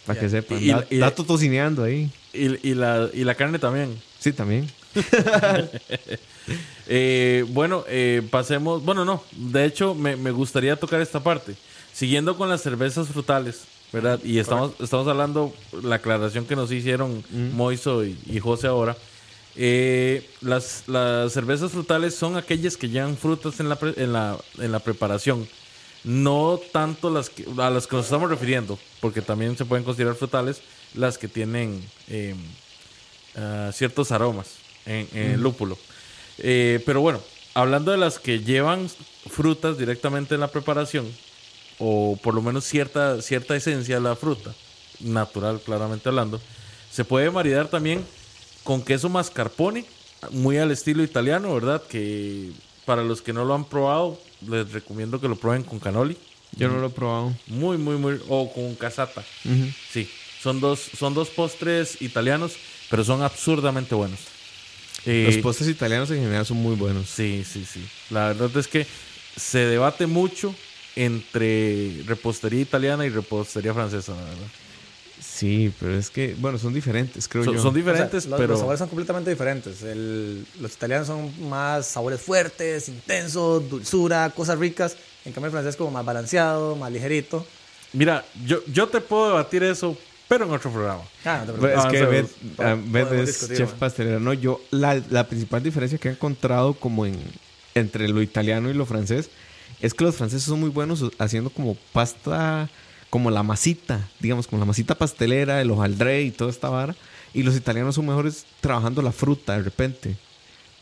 Para 0.06 0.20
que 0.20 0.30
sepan. 0.30 0.62
Y- 0.62 0.68
Da- 0.70 0.86
y- 0.90 0.98
dato 0.98 1.24
tocineando 1.24 1.84
ahí. 1.84 2.12
Y, 2.34 2.70
y 2.70 2.74
la, 2.76 3.10
y 3.14 3.24
la 3.24 3.36
carne 3.36 3.60
también. 3.60 4.02
Sí, 4.20 4.32
también. 4.34 4.72
Eh, 6.94 7.46
bueno, 7.50 7.86
eh, 7.88 8.22
pasemos. 8.32 8.84
Bueno, 8.84 9.06
no. 9.06 9.24
De 9.32 9.64
hecho, 9.66 9.96
me, 9.96 10.18
me 10.18 10.32
gustaría 10.32 10.76
tocar 10.76 11.00
esta 11.00 11.22
parte. 11.24 11.56
Siguiendo 11.94 12.36
con 12.36 12.50
las 12.50 12.62
cervezas 12.62 13.08
frutales, 13.08 13.62
¿verdad? 13.94 14.20
Y 14.26 14.40
estamos, 14.40 14.74
estamos 14.80 15.08
hablando, 15.08 15.54
la 15.84 15.98
aclaración 15.98 16.46
que 16.46 16.56
nos 16.56 16.70
hicieron 16.72 17.24
Moiso 17.54 18.04
y, 18.04 18.18
y 18.26 18.40
José 18.40 18.68
ahora. 18.68 18.98
Eh, 19.56 20.28
las, 20.42 20.84
las 20.88 21.32
cervezas 21.32 21.72
frutales 21.72 22.16
son 22.16 22.36
aquellas 22.36 22.76
que 22.76 22.90
llevan 22.90 23.16
frutas 23.16 23.60
en 23.62 23.70
la, 23.70 23.78
pre- 23.78 23.94
en 23.96 24.12
la, 24.12 24.38
en 24.58 24.72
la 24.72 24.80
preparación. 24.80 25.48
No 26.04 26.60
tanto 26.74 27.10
las 27.10 27.30
que, 27.30 27.46
a 27.58 27.70
las 27.70 27.88
que 27.88 27.96
nos 27.96 28.06
estamos 28.06 28.30
refiriendo, 28.30 28.78
porque 29.00 29.22
también 29.22 29.56
se 29.56 29.64
pueden 29.66 29.86
considerar 29.86 30.16
frutales 30.16 30.62
las 30.96 31.18
que 31.18 31.28
tienen 31.30 31.82
eh, 32.10 32.36
ah, 33.38 33.70
ciertos 33.74 34.12
aromas 34.12 34.56
en, 34.86 35.08
en 35.14 35.32
el 35.34 35.42
lúpulo. 35.42 35.78
Eh, 36.44 36.82
pero 36.86 37.02
bueno, 37.02 37.22
hablando 37.54 37.92
de 37.92 37.98
las 37.98 38.20
que 38.20 38.40
llevan 38.40 38.90
frutas 39.30 39.78
directamente 39.78 40.36
en 40.36 40.42
la 40.42 40.50
preparación, 40.50 41.08
o 41.80 42.18
por 42.22 42.34
lo 42.34 42.42
menos 42.42 42.66
cierta, 42.66 43.22
cierta 43.22 43.56
esencia 43.56 43.96
de 43.96 44.02
la 44.02 44.16
fruta, 44.16 44.54
natural 45.00 45.62
claramente 45.64 46.10
hablando, 46.10 46.42
se 46.92 47.06
puede 47.06 47.32
maridar 47.32 47.70
también 47.70 48.04
con 48.64 48.82
queso 48.84 49.10
mascarpone, 49.10 49.86
muy 50.32 50.58
al 50.58 50.72
estilo 50.72 51.04
italiano, 51.04 51.54
¿verdad? 51.54 51.82
Que 51.84 52.52
para 52.86 53.04
los 53.04 53.22
que 53.22 53.34
no 53.34 53.46
lo 53.46 53.56
han 53.56 53.66
probado, 53.66 54.20
les 54.48 54.72
recomiendo 54.72 55.20
que 55.20 55.28
lo 55.28 55.36
prueben 55.36 55.64
con 55.64 55.80
canoli. 55.80 56.18
Yo 56.58 56.68
no 56.68 56.80
lo 56.80 56.88
he 56.88 56.90
probado. 56.90 57.34
Muy, 57.48 57.78
muy, 57.78 57.96
muy. 57.96 58.20
O 58.28 58.52
con 58.52 58.76
casata. 58.76 59.24
Sí, 59.92 60.10
son 60.42 60.60
dos, 60.60 60.80
son 60.98 61.14
dos 61.14 61.30
postres 61.30 62.02
italianos, 62.02 62.54
pero 62.90 63.04
son 63.04 63.22
absurdamente 63.22 63.96
buenos. 63.96 64.20
Eh, 65.06 65.24
Los 65.26 65.38
postres 65.38 65.70
italianos 65.70 66.10
en 66.12 66.18
general 66.22 66.46
son 66.46 66.58
muy 66.58 66.76
buenos. 66.76 67.10
Sí, 67.10 67.44
sí, 67.44 67.66
sí. 67.66 67.84
La 68.10 68.28
verdad 68.28 68.56
es 68.58 68.68
que 68.68 68.86
se 69.36 69.60
debate 69.60 70.06
mucho 70.08 70.54
entre 70.96 72.04
repostería 72.06 72.62
italiana 72.62 73.06
y 73.06 73.10
repostería 73.10 73.74
francesa, 73.74 74.14
la 74.14 74.24
verdad. 74.24 74.48
Sí, 75.20 75.72
pero 75.80 75.96
es 75.98 76.10
que, 76.10 76.36
bueno, 76.38 76.58
son 76.58 76.74
diferentes, 76.74 77.28
creo 77.28 77.44
Son, 77.44 77.54
yo. 77.56 77.62
son 77.62 77.70
O 77.70 77.74
sea, 77.74 77.82
diferentes, 77.84 78.26
los, 78.26 78.38
pero 78.40 78.54
los 78.54 78.60
sabores 78.60 78.80
son 78.80 78.90
completamente 78.90 79.30
diferentes. 79.30 79.82
El- 79.84 80.46
los 80.60 80.74
italianos 80.74 81.08
son 81.08 81.32
más 81.50 81.88
sabores 81.88 82.22
fuertes, 82.22 82.90
intensos, 82.90 83.70
dulzura, 83.70 84.30
cosas 84.36 84.58
ricas. 84.60 84.98
En 85.26 85.32
cambio, 85.34 85.48
el 85.48 85.52
francés 85.52 85.70
es 85.72 85.76
como 85.78 85.92
más 85.92 86.04
balanceado, 86.06 86.76
más 86.76 86.92
ligerito. 86.92 87.46
mira, 87.94 88.26
yo, 88.46 88.62
yo 88.68 88.88
te 88.88 89.00
puedo 89.02 89.28
debatir 89.28 89.64
eso, 89.64 89.96
pero 90.32 90.46
en 90.46 90.52
otro 90.52 90.72
programa. 90.72 91.02
Ah, 91.26 91.44
no 91.46 91.52
te 91.52 91.60
Pues, 91.60 91.74
preocupes. 91.74 92.24
es 92.24 92.30
que 92.58 92.64
Ah, 92.64 92.78
Beth, 92.82 93.12
es 93.12 93.28
discutir, 93.28 93.58
chef 93.58 93.70
man. 93.72 93.80
pastelera. 93.80 94.20
No, 94.22 94.32
yo, 94.32 94.62
la, 94.72 94.96
la 95.10 95.28
principal 95.28 95.62
diferencia 95.62 95.98
que 95.98 96.08
he 96.08 96.12
encontrado 96.14 96.74
como 96.74 97.06
en 97.06 97.18
entre 97.76 98.08
lo 98.08 98.22
italiano 98.22 98.70
y 98.70 98.74
lo 98.74 98.86
francés 98.86 99.30
es 99.82 99.94
que 99.94 100.06
los 100.06 100.16
franceses 100.16 100.44
son 100.44 100.62
muy 100.62 100.70
buenos 100.70 101.04
haciendo 101.20 101.50
como 101.50 101.76
pasta, 101.92 102.70
como 103.10 103.30
la 103.30 103.44
masita, 103.44 104.08
digamos, 104.22 104.48
como 104.48 104.62
la 104.62 104.66
masita 104.66 104.96
pastelera, 104.96 105.60
el 105.62 105.70
hojaldre 105.72 106.22
y 106.22 106.32
toda 106.32 106.50
esta 106.50 106.70
vara. 106.70 106.96
Y 107.34 107.44
los 107.44 107.58
italianos 107.58 107.96
son 107.96 108.06
mejores 108.06 108.46
trabajando 108.62 109.02
la 109.02 109.12
fruta 109.12 109.58
de 109.58 109.64
repente. 109.64 110.16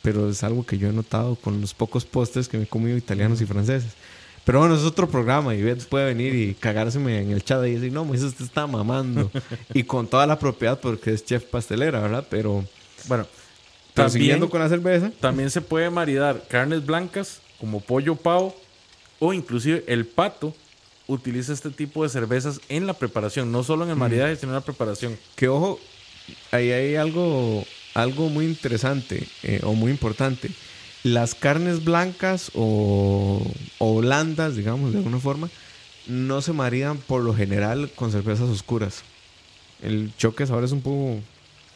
Pero 0.03 0.29
es 0.29 0.43
algo 0.43 0.63
que 0.63 0.77
yo 0.77 0.89
he 0.89 0.93
notado 0.93 1.35
con 1.38 1.59
los 1.59 1.73
pocos 1.73 2.05
postres 2.05 2.47
que 2.47 2.57
me 2.57 2.65
he 2.65 2.67
comido 2.67 2.95
italianos 2.97 3.41
y 3.41 3.45
franceses. 3.47 3.93
Pero 4.49 4.62
bueno, 4.62 4.73
es 4.73 4.81
otro 4.81 5.07
programa 5.07 5.53
y 5.53 5.62
Beth 5.62 5.85
puede 5.85 6.05
venir 6.05 6.33
y 6.33 6.55
cagárseme 6.55 7.19
en 7.21 7.29
el 7.29 7.43
chat 7.43 7.63
y 7.67 7.75
decir, 7.75 7.93
no, 7.93 8.03
pues 8.03 8.23
usted 8.23 8.45
está 8.45 8.65
mamando. 8.65 9.29
y 9.75 9.83
con 9.83 10.07
toda 10.07 10.25
la 10.25 10.39
propiedad 10.39 10.79
porque 10.79 11.13
es 11.13 11.23
chef 11.23 11.43
pastelera, 11.43 11.99
¿verdad? 11.99 12.25
Pero, 12.31 12.65
Bueno, 13.05 13.27
también, 13.93 14.12
siguiendo 14.12 14.49
con 14.49 14.59
la 14.59 14.67
cerveza, 14.67 15.12
también 15.19 15.51
se 15.51 15.62
puede 15.62 15.91
maridar 15.91 16.47
carnes 16.47 16.83
blancas 16.83 17.41
como 17.59 17.79
pollo 17.79 18.15
pavo 18.15 18.55
o 19.19 19.33
inclusive 19.33 19.83
el 19.85 20.07
pato 20.07 20.55
utiliza 21.05 21.53
este 21.53 21.69
tipo 21.69 22.01
de 22.01 22.09
cervezas 22.09 22.59
en 22.69 22.88
la 22.88 22.95
preparación, 22.95 23.51
no 23.51 23.62
solo 23.62 23.83
en 23.83 23.91
el 23.91 23.97
maridaje, 23.97 24.35
sino 24.35 24.53
en 24.53 24.55
la 24.55 24.65
preparación. 24.65 25.15
que 25.35 25.47
ojo, 25.47 25.79
ahí 26.51 26.71
hay 26.71 26.95
algo, 26.95 27.63
algo 27.93 28.29
muy 28.29 28.45
interesante 28.45 29.27
eh, 29.43 29.62
o 29.62 29.73
muy 29.73 29.91
importante. 29.91 30.49
Las 31.03 31.33
carnes 31.35 31.83
blancas 31.83 32.51
o, 32.55 33.41
o 33.77 33.95
blandas, 34.01 34.55
digamos, 34.55 34.91
de 34.91 34.97
alguna 34.97 35.19
forma, 35.19 35.49
no 36.07 36.41
se 36.41 36.51
maridan 36.53 36.97
por 36.97 37.23
lo 37.23 37.33
general 37.33 37.89
con 37.95 38.12
cervezas 38.12 38.49
oscuras. 38.49 39.03
El 39.81 40.12
choque 40.17 40.43
de 40.43 40.47
sabor 40.47 40.63
es 40.65 40.71
un 40.73 40.81
poco 40.81 41.19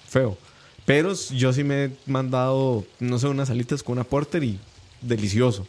feo. 0.09 0.37
Pero 0.85 1.13
yo 1.13 1.53
sí 1.53 1.63
me 1.63 1.85
he 1.85 1.91
mandado, 2.05 2.83
no 2.99 3.17
sé, 3.17 3.27
unas 3.27 3.49
alitas 3.49 3.81
con 3.81 3.93
una 3.93 4.03
porter 4.03 4.43
y 4.43 4.59
delicioso. 5.01 5.65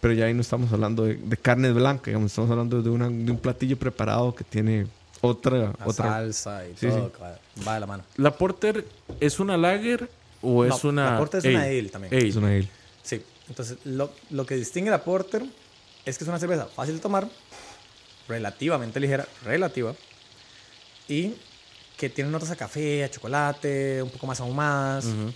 Pero 0.00 0.14
ya 0.14 0.24
ahí 0.26 0.32
no 0.34 0.40
estamos 0.40 0.72
hablando 0.72 1.04
de, 1.04 1.16
de 1.16 1.36
carne 1.36 1.70
blanca, 1.72 2.04
digamos, 2.06 2.30
estamos 2.32 2.50
hablando 2.50 2.80
de, 2.82 2.88
una- 2.88 3.10
de 3.10 3.30
un 3.30 3.38
platillo 3.38 3.76
preparado 3.78 4.34
que 4.34 4.44
tiene 4.44 4.86
otra... 5.20 5.74
La 5.78 5.86
otra 5.86 6.04
salsa 6.10 6.66
y 6.66 6.70
Sí, 6.76 6.86
todo. 6.86 7.12
sí. 7.14 7.22
Va, 7.22 7.38
va 7.66 7.74
de 7.74 7.80
la 7.80 7.86
mano. 7.86 8.04
¿La 8.16 8.30
Porter 8.34 8.86
es 9.20 9.38
una 9.40 9.58
lager 9.58 10.08
o 10.40 10.64
es 10.64 10.84
una 10.84 11.12
la 11.12 11.18
Porter 11.18 11.38
es 11.40 11.44
una 11.46 11.62
ale 11.62 11.88
también. 11.90 12.14
Ale. 12.14 12.28
es 12.28 12.36
una 12.36 12.48
ale. 12.48 12.68
Sí. 13.06 13.24
Entonces, 13.48 13.78
lo, 13.84 14.12
lo 14.30 14.44
que 14.44 14.56
distingue 14.56 14.90
la 14.90 15.04
Porter 15.04 15.44
es 16.04 16.18
que 16.18 16.24
es 16.24 16.28
una 16.28 16.40
cerveza 16.40 16.66
fácil 16.66 16.96
de 16.96 17.00
tomar, 17.00 17.28
relativamente 18.26 18.98
ligera, 18.98 19.28
relativa, 19.44 19.94
y 21.06 21.34
que 21.96 22.10
tiene 22.10 22.30
notas 22.30 22.50
a 22.50 22.56
café, 22.56 23.04
a 23.04 23.10
chocolate, 23.10 24.02
un 24.02 24.10
poco 24.10 24.26
más 24.26 24.40
ahumadas. 24.40 25.04
Ujú. 25.04 25.32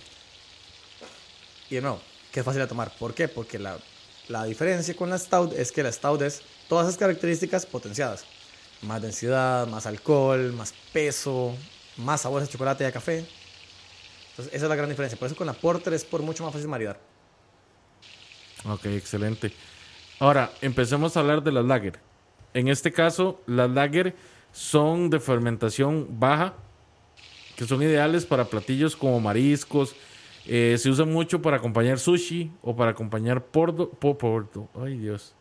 Y 1.69 1.75
de 1.75 1.81
nuevo, 1.81 2.01
que 2.33 2.41
es 2.41 2.45
fácil 2.45 2.61
de 2.61 2.67
tomar. 2.67 2.93
¿Por 2.97 3.13
qué? 3.13 3.29
Porque 3.29 3.57
la, 3.57 3.79
la 4.27 4.43
diferencia 4.43 4.93
con 4.93 5.09
la 5.09 5.17
Stout 5.17 5.53
es 5.53 5.71
que 5.71 5.81
la 5.81 5.93
Stout 5.93 6.21
es 6.23 6.41
todas 6.67 6.87
esas 6.87 6.97
características 6.97 7.65
potenciadas. 7.65 8.25
Más 8.81 9.01
densidad, 9.01 9.65
más 9.67 9.85
alcohol, 9.85 10.51
más 10.51 10.73
peso, 10.91 11.55
más 11.95 12.21
sabores 12.21 12.49
a 12.49 12.51
chocolate 12.51 12.83
y 12.83 12.87
a 12.87 12.91
café. 12.91 13.25
Entonces, 14.31 14.53
esa 14.53 14.65
es 14.65 14.69
la 14.69 14.75
gran 14.75 14.89
diferencia. 14.89 15.17
Por 15.17 15.27
eso 15.27 15.37
con 15.37 15.47
la 15.47 15.53
Porter 15.53 15.93
es 15.93 16.03
por 16.03 16.21
mucho 16.21 16.43
más 16.43 16.51
fácil 16.51 16.67
maridar. 16.67 17.10
Ok, 18.65 18.85
excelente. 18.87 19.51
Ahora, 20.19 20.51
empecemos 20.61 21.15
a 21.17 21.21
hablar 21.21 21.43
de 21.43 21.51
las 21.51 21.65
lager. 21.65 21.99
En 22.53 22.67
este 22.67 22.91
caso, 22.91 23.41
las 23.47 23.69
lager 23.69 24.15
son 24.51 25.09
de 25.09 25.19
fermentación 25.19 26.07
baja, 26.19 26.53
que 27.55 27.65
son 27.65 27.81
ideales 27.81 28.25
para 28.25 28.45
platillos 28.45 28.95
como 28.95 29.19
mariscos, 29.19 29.95
Eh, 30.47 30.75
se 30.79 30.89
usa 30.89 31.05
mucho 31.05 31.39
para 31.39 31.57
acompañar 31.57 31.99
sushi 31.99 32.49
o 32.63 32.75
para 32.75 32.89
acompañar 32.91 33.43
pordo, 33.45 33.91
po- 33.91 34.17
pordo, 34.17 34.67
ay 34.83 34.97
Dios, 34.97 35.35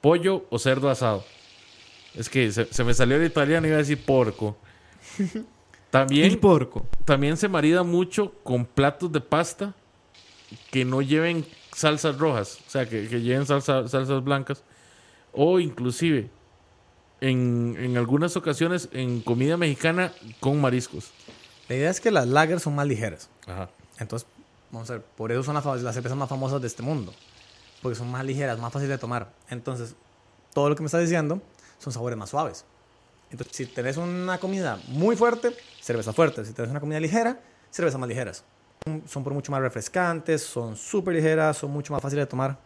pollo 0.00 0.44
o 0.50 0.58
cerdo 0.60 0.88
asado. 0.88 1.24
Es 2.14 2.28
que 2.30 2.52
se, 2.52 2.72
se 2.72 2.84
me 2.84 2.94
salió 2.94 3.16
el 3.16 3.26
italiano 3.26 3.66
y 3.66 3.70
iba 3.70 3.76
a 3.78 3.82
decir 3.82 4.04
porco. 4.04 4.56
También, 5.90 6.38
porco. 6.38 6.86
también 7.04 7.36
se 7.36 7.48
marida 7.48 7.82
mucho 7.82 8.34
con 8.44 8.64
platos 8.66 9.10
de 9.10 9.20
pasta 9.20 9.74
que 10.70 10.84
no 10.84 11.02
lleven 11.02 11.44
salsas 11.76 12.16
rojas, 12.18 12.58
o 12.66 12.70
sea, 12.70 12.88
que, 12.88 13.06
que 13.06 13.20
lleven 13.20 13.46
salsa- 13.46 13.86
salsas 13.86 14.24
blancas. 14.24 14.62
O 15.32 15.60
inclusive, 15.60 16.30
en, 17.20 17.76
en 17.78 17.96
algunas 17.98 18.36
ocasiones, 18.36 18.88
en 18.92 19.20
comida 19.20 19.56
mexicana 19.58 20.12
con 20.40 20.58
mariscos. 20.60 21.10
La 21.68 21.76
idea 21.76 21.90
es 21.90 22.00
que 22.00 22.10
las 22.10 22.26
lagers 22.26 22.62
son 22.62 22.74
más 22.74 22.86
ligeras. 22.86 23.28
Ajá. 23.46 23.68
Entonces, 23.98 24.26
vamos 24.70 24.88
a 24.90 24.94
ver, 24.94 25.02
por 25.02 25.30
eso 25.32 25.42
son 25.42 25.54
las, 25.54 25.64
las 25.82 25.94
cervezas 25.94 26.16
más 26.16 26.28
famosas 26.28 26.60
de 26.62 26.66
este 26.66 26.82
mundo. 26.82 27.12
Porque 27.82 27.96
son 27.96 28.10
más 28.10 28.24
ligeras, 28.24 28.58
más 28.58 28.72
fáciles 28.72 28.90
de 28.96 28.98
tomar. 28.98 29.30
Entonces, 29.50 29.94
todo 30.54 30.70
lo 30.70 30.76
que 30.76 30.82
me 30.82 30.86
estás 30.86 31.02
diciendo 31.02 31.42
son 31.78 31.92
sabores 31.92 32.16
más 32.16 32.30
suaves. 32.30 32.64
Entonces, 33.30 33.54
si 33.54 33.66
tenés 33.66 33.98
una 33.98 34.38
comida 34.38 34.80
muy 34.88 35.16
fuerte, 35.16 35.54
cerveza 35.82 36.14
fuerte. 36.14 36.44
Si 36.46 36.52
tenés 36.54 36.70
una 36.70 36.80
comida 36.80 37.00
ligera, 37.00 37.38
cervezas 37.70 38.00
más 38.00 38.08
ligeras. 38.08 38.44
Son- 39.06 39.24
por 39.24 39.34
mucho 39.34 39.50
más 39.50 39.60
refrescantes, 39.60 40.42
son 40.42 40.76
súper 40.76 41.14
ligeras, 41.14 41.56
son 41.56 41.70
mucho 41.72 41.92
más 41.92 42.00
fáciles 42.00 42.22
de 42.24 42.26
tomar. 42.30 42.58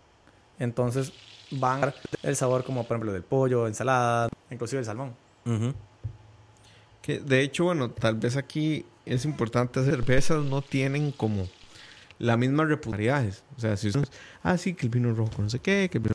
Entonces, 0.58 1.12
van 1.50 1.78
a 1.78 1.86
dar 1.86 1.94
el 2.22 2.36
sabor 2.36 2.62
como, 2.64 2.84
por 2.84 2.96
ejemplo, 2.96 3.12
del 3.12 3.22
pollo, 3.22 3.66
ensalada, 3.66 4.28
inclusive 4.50 4.80
el 4.80 4.84
salmón. 4.84 5.14
De 7.06 7.40
hecho, 7.40 7.64
bueno, 7.64 7.90
tal 7.90 8.14
vez 8.16 8.36
aquí 8.36 8.84
es 9.04 9.24
importante 9.24 9.82
cervezas 9.84 10.44
no 10.44 10.62
tienen 10.62 11.10
como 11.10 11.48
la 12.18 12.36
misma 12.36 12.64
reputación. 12.64 13.32
O 13.56 13.60
sea, 13.60 13.76
si 13.76 13.88
usted, 13.88 14.04
ah, 14.42 14.56
sí, 14.58 14.74
que 14.74 14.86
el 14.86 14.90
vino 14.90 15.12
rojo, 15.14 15.42
no 15.42 15.48
sé 15.48 15.58
qué, 15.58 15.88
que 15.90 15.98
el 15.98 16.02
vino- 16.04 16.14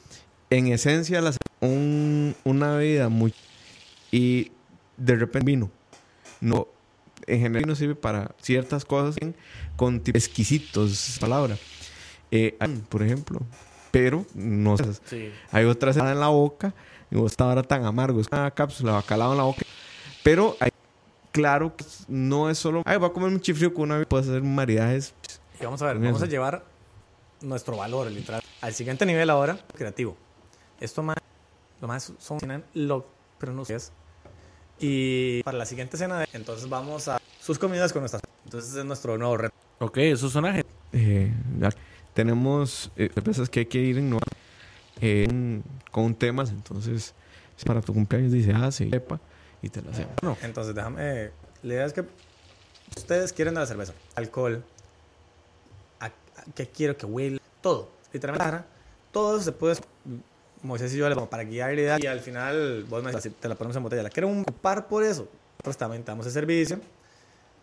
En 0.52 0.68
esencia, 0.68 1.22
una 1.62 2.76
bebida 2.76 3.10
muy... 3.10 3.34
Y 4.12 4.52
de 4.96 5.16
repente 5.16 5.46
vino. 5.52 5.70
No, 6.40 6.68
en 7.28 7.40
general 7.40 7.68
no 7.68 7.76
sirve 7.76 7.96
para 7.96 8.36
ciertas 8.42 8.86
cosas 8.86 9.16
con 9.76 10.02
tipos 10.02 10.26
exquisitos, 10.26 11.18
palabra. 11.20 11.58
Eh, 12.32 12.58
por 12.90 13.04
ejemplo, 13.04 13.40
pero 13.92 14.26
no. 14.34 14.76
Sí. 15.06 15.32
Hay 15.52 15.66
otras 15.66 15.98
en 15.98 16.20
la 16.20 16.28
boca 16.28 16.74
está 17.26 17.46
ahora 17.46 17.64
tan 17.64 17.86
amargo. 17.86 18.20
Es 18.20 18.28
una 18.32 18.52
cápsula 18.52 18.94
bacalao 18.94 19.32
en 19.32 19.38
la 19.38 19.44
boca. 19.44 19.62
Pero 20.24 20.58
hay, 20.60 20.72
claro 21.32 21.76
que 21.76 21.86
no 22.08 22.50
es 22.50 22.58
solo. 22.58 22.82
Ay, 22.86 22.98
voy 22.98 23.10
a 23.10 23.14
comer 23.14 23.30
un 23.30 23.40
chifrío 23.40 23.74
con 23.74 23.92
una. 23.92 24.04
Puedes 24.04 24.28
hacer 24.28 24.42
maridajes. 24.42 25.14
Y 25.60 25.64
vamos 25.64 25.82
a 25.82 25.86
ver, 25.86 26.00
vamos 26.00 26.22
a 26.22 26.26
llevar 26.26 26.66
nuestro 27.42 27.78
valor, 27.78 28.12
literal, 28.12 28.42
al 28.60 28.74
siguiente 28.74 29.06
nivel 29.06 29.30
ahora, 29.30 29.58
creativo. 29.76 30.18
Esto 30.82 31.02
más, 31.04 31.16
lo 31.80 31.88
más 31.88 32.12
son 32.18 32.40
lo, 32.74 33.06
pero 33.40 33.54
no 33.54 33.64
sé. 33.64 33.78
Y 34.80 35.42
para 35.44 35.58
la 35.58 35.66
siguiente 35.66 35.98
cena, 35.98 36.26
entonces 36.34 36.68
vamos 36.70 37.08
a 37.08 37.18
sus 37.40 37.58
comidas 37.60 37.94
con 37.94 38.02
nuestras. 38.02 38.22
Entonces 38.44 38.76
es 38.76 38.86
nuestro 38.86 39.18
nuevo 39.18 39.38
reto. 39.38 39.54
Ok, 39.80 39.98
eso 39.98 40.30
suena 40.30 40.54
gen- 40.54 40.64
Eh, 40.92 41.34
ya 41.60 41.70
tenemos 42.14 42.92
eh, 42.96 43.10
cervezas 43.14 43.50
que 43.50 43.62
hay 43.62 43.66
que 43.66 43.80
ir 43.80 43.98
en, 43.98 44.18
eh, 45.02 45.62
con 45.92 46.16
temas. 46.16 46.50
Entonces, 46.52 47.14
si 47.58 47.66
para 47.66 47.82
tu 47.82 47.94
cumpleaños 47.94 48.32
dice, 48.32 48.54
ah, 48.54 48.72
sí, 48.72 48.90
y 49.62 49.70
te 49.70 49.82
la 49.82 49.92
hacemos. 49.92 50.14
Entonces 50.42 50.74
déjame, 50.76 51.32
la 51.64 51.74
idea 51.74 51.86
es 51.86 51.94
que 51.94 52.06
ustedes 52.98 53.34
quieren 53.34 53.54
de 53.56 53.60
la 53.62 53.66
cerveza, 53.66 53.94
alcohol, 54.16 54.64
a, 56.00 56.06
a- 56.06 56.12
qué 56.54 56.68
quiero 56.70 56.96
que 56.98 57.06
huele, 57.06 57.38
todo, 57.62 57.98
literalmente, 58.14 58.66
todo 59.12 59.36
eso 59.36 59.46
se 59.46 59.52
puede, 59.52 59.76
Moisés 60.66 60.94
y 60.94 60.98
yo 60.98 61.08
le 61.10 61.16
vamos 61.16 61.30
para 61.30 61.44
guiar 61.44 61.74
la 61.74 61.82
idea 61.82 61.98
y 62.02 62.08
al 62.08 62.20
final 62.20 62.84
vos 62.90 63.04
me 63.04 63.12
decís, 63.12 63.32
te 63.40 63.48
la 63.48 63.56
ponemos 63.56 63.76
en 63.78 63.84
botella, 63.84 64.04
la 64.04 64.10
quiero 64.10 64.28
un 64.28 64.44
par 64.44 64.88
por 64.88 65.04
eso, 65.04 65.28
nosotros 65.58 65.78
también 65.78 66.04
te 66.04 66.12
damos 66.12 66.26
el 66.26 66.32
servicio 66.32 66.80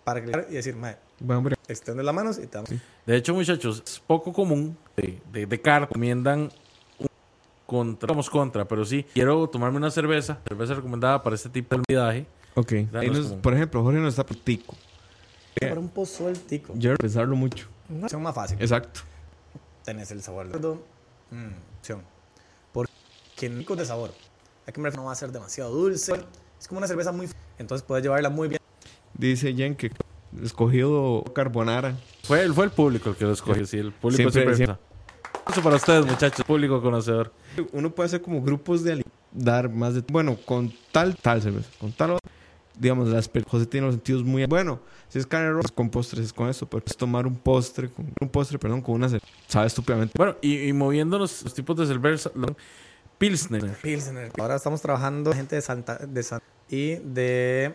para 0.05 0.23
que 0.25 0.31
y 0.51 0.55
decir, 0.55 0.75
mae, 0.77 0.97
Bueno, 1.21 1.39
hombre, 1.39 1.57
extiende 1.69 2.03
las 2.03 2.15
manos 2.15 2.39
y 2.39 2.47
te 2.47 2.59
damos. 2.59 2.71
De 3.07 3.17
hecho, 3.17 3.35
muchachos, 3.35 3.83
es 3.87 4.01
poco 4.01 4.33
común 4.33 4.77
de, 4.97 5.21
de, 5.33 5.47
de 5.47 5.61
car 5.61 5.83
recomiendan 5.83 6.51
un 6.99 7.07
contra, 7.67 8.09
vamos 8.09 8.29
contra, 8.29 8.65
pero 8.67 8.85
sí, 8.85 9.05
quiero 9.15 9.49
tomarme 9.49 9.77
una 9.79 9.91
cerveza, 9.91 10.39
cerveza 10.49 10.75
recomendada 10.75 11.23
para 11.23 11.37
este 11.37 11.49
tipo 11.49 11.77
de 11.77 11.83
maridaje. 11.89 12.27
ok. 12.55 12.73
Ahí 12.73 12.89
Danos 12.91 13.19
nos- 13.31 13.33
por 13.41 13.55
ejemplo, 13.55 13.83
Jorge 13.83 13.99
nos 14.01 14.09
está 14.15 14.25
por 14.27 14.37
tico. 14.39 14.75
Para 15.61 15.79
un 15.79 15.89
pozol 15.91 16.37
tico, 16.39 16.73
Yo 16.77 16.95
pensarlo 16.97 17.37
mucho. 17.37 17.69
una 17.89 18.05
opción 18.07 18.23
más 18.23 18.35
fácil. 18.35 18.57
Exacto. 18.61 19.01
tenés 19.85 20.11
el 20.11 20.23
sabor 20.23 20.45
del 20.47 20.53
cerdo. 20.55 20.83
Mm, 21.31 21.53
opción. 21.79 22.03
Porque 23.51 23.65
no 23.71 23.77
de 23.77 23.85
sabor. 23.87 24.11
Hay 24.67 24.73
que 24.73 24.81
me 24.81 24.87
refiero, 24.89 25.03
no 25.03 25.07
va 25.07 25.13
a 25.13 25.17
ser 25.17 25.33
demasiado 25.33 25.73
dulce. 25.73 26.13
Es 26.61 26.69
como 26.69 26.79
una 26.79 26.87
cerveza 26.87 27.11
muy. 27.11 27.29
Entonces 27.59 27.85
puedes 27.85 28.05
llevarla 28.05 28.31
muy 28.31 28.49
bien. 28.49 28.61
Dice 29.15 29.53
Jen 29.55 29.75
que 29.75 29.91
escogido 30.43 31.25
carbonara. 31.35 31.97
Fue, 32.23 32.43
el- 32.43 32.55
fue 32.55 32.65
el 32.67 32.71
público 32.71 33.11
el 33.11 33.17
que 33.17 33.25
lo 33.25 33.33
escogió, 33.33 33.67
sí, 33.67 33.79
el 33.79 33.93
público 33.93 34.31
Siempre- 34.31 34.55
siempre. 34.57 34.79
Eso 35.51 35.61
para 35.63 35.77
ustedes, 35.77 36.07
muchachos, 36.07 36.45
público 36.47 36.81
conocedor. 36.81 37.33
Uno 37.73 37.91
puede 37.91 38.07
hacer 38.07 38.23
como 38.23 38.41
grupos 38.43 38.85
de 38.85 39.05
dar 39.33 39.69
más 39.69 39.95
de 39.95 40.03
bueno 40.11 40.37
con 40.45 40.73
tal 40.93 41.17
tal 41.17 41.41
cerveza 41.43 41.69
con 41.81 41.91
tal 41.93 42.11
otra. 42.13 42.31
digamos 42.79 43.09
las 43.09 43.31
José 43.49 43.65
tiene 43.67 43.87
los 43.87 43.95
sentidos 43.95 44.23
muy 44.25 44.45
bueno 44.45 44.79
si 45.09 45.19
es 45.19 45.27
carne 45.27 45.51
roja 45.51 45.69
con 45.75 45.89
postres 45.89 46.27
es 46.27 46.33
con 46.35 46.51
eso 46.51 46.67
pero 46.69 46.83
puedes 46.85 46.99
tomar 46.99 47.27
un 47.27 47.37
postre 47.37 47.89
con 47.91 48.13
un 48.21 48.29
postre 48.29 48.59
perdón 48.59 48.83
con 48.83 48.95
una 48.97 49.09
cerveza 49.09 49.27
sabe 49.49 49.69
estúpidamente 49.69 50.13
Bueno, 50.19 50.37
y, 50.43 50.69
y 50.69 50.73
moviéndonos 50.75 51.45
los 51.45 51.55
tipos 51.55 51.75
de 51.79 51.87
cerveza, 51.87 52.31
lo- 52.35 52.55
Pilsner. 53.23 53.71
Pilsner. 53.81 54.33
Ahora 54.37 54.57
estamos 54.57 54.83
trabajando 54.83 55.33
gente 55.33 55.55
de 55.55 55.63
Santa. 55.63 55.97
De 55.97 56.23
San- 56.25 56.43
y 56.69 56.97
de. 56.97 57.73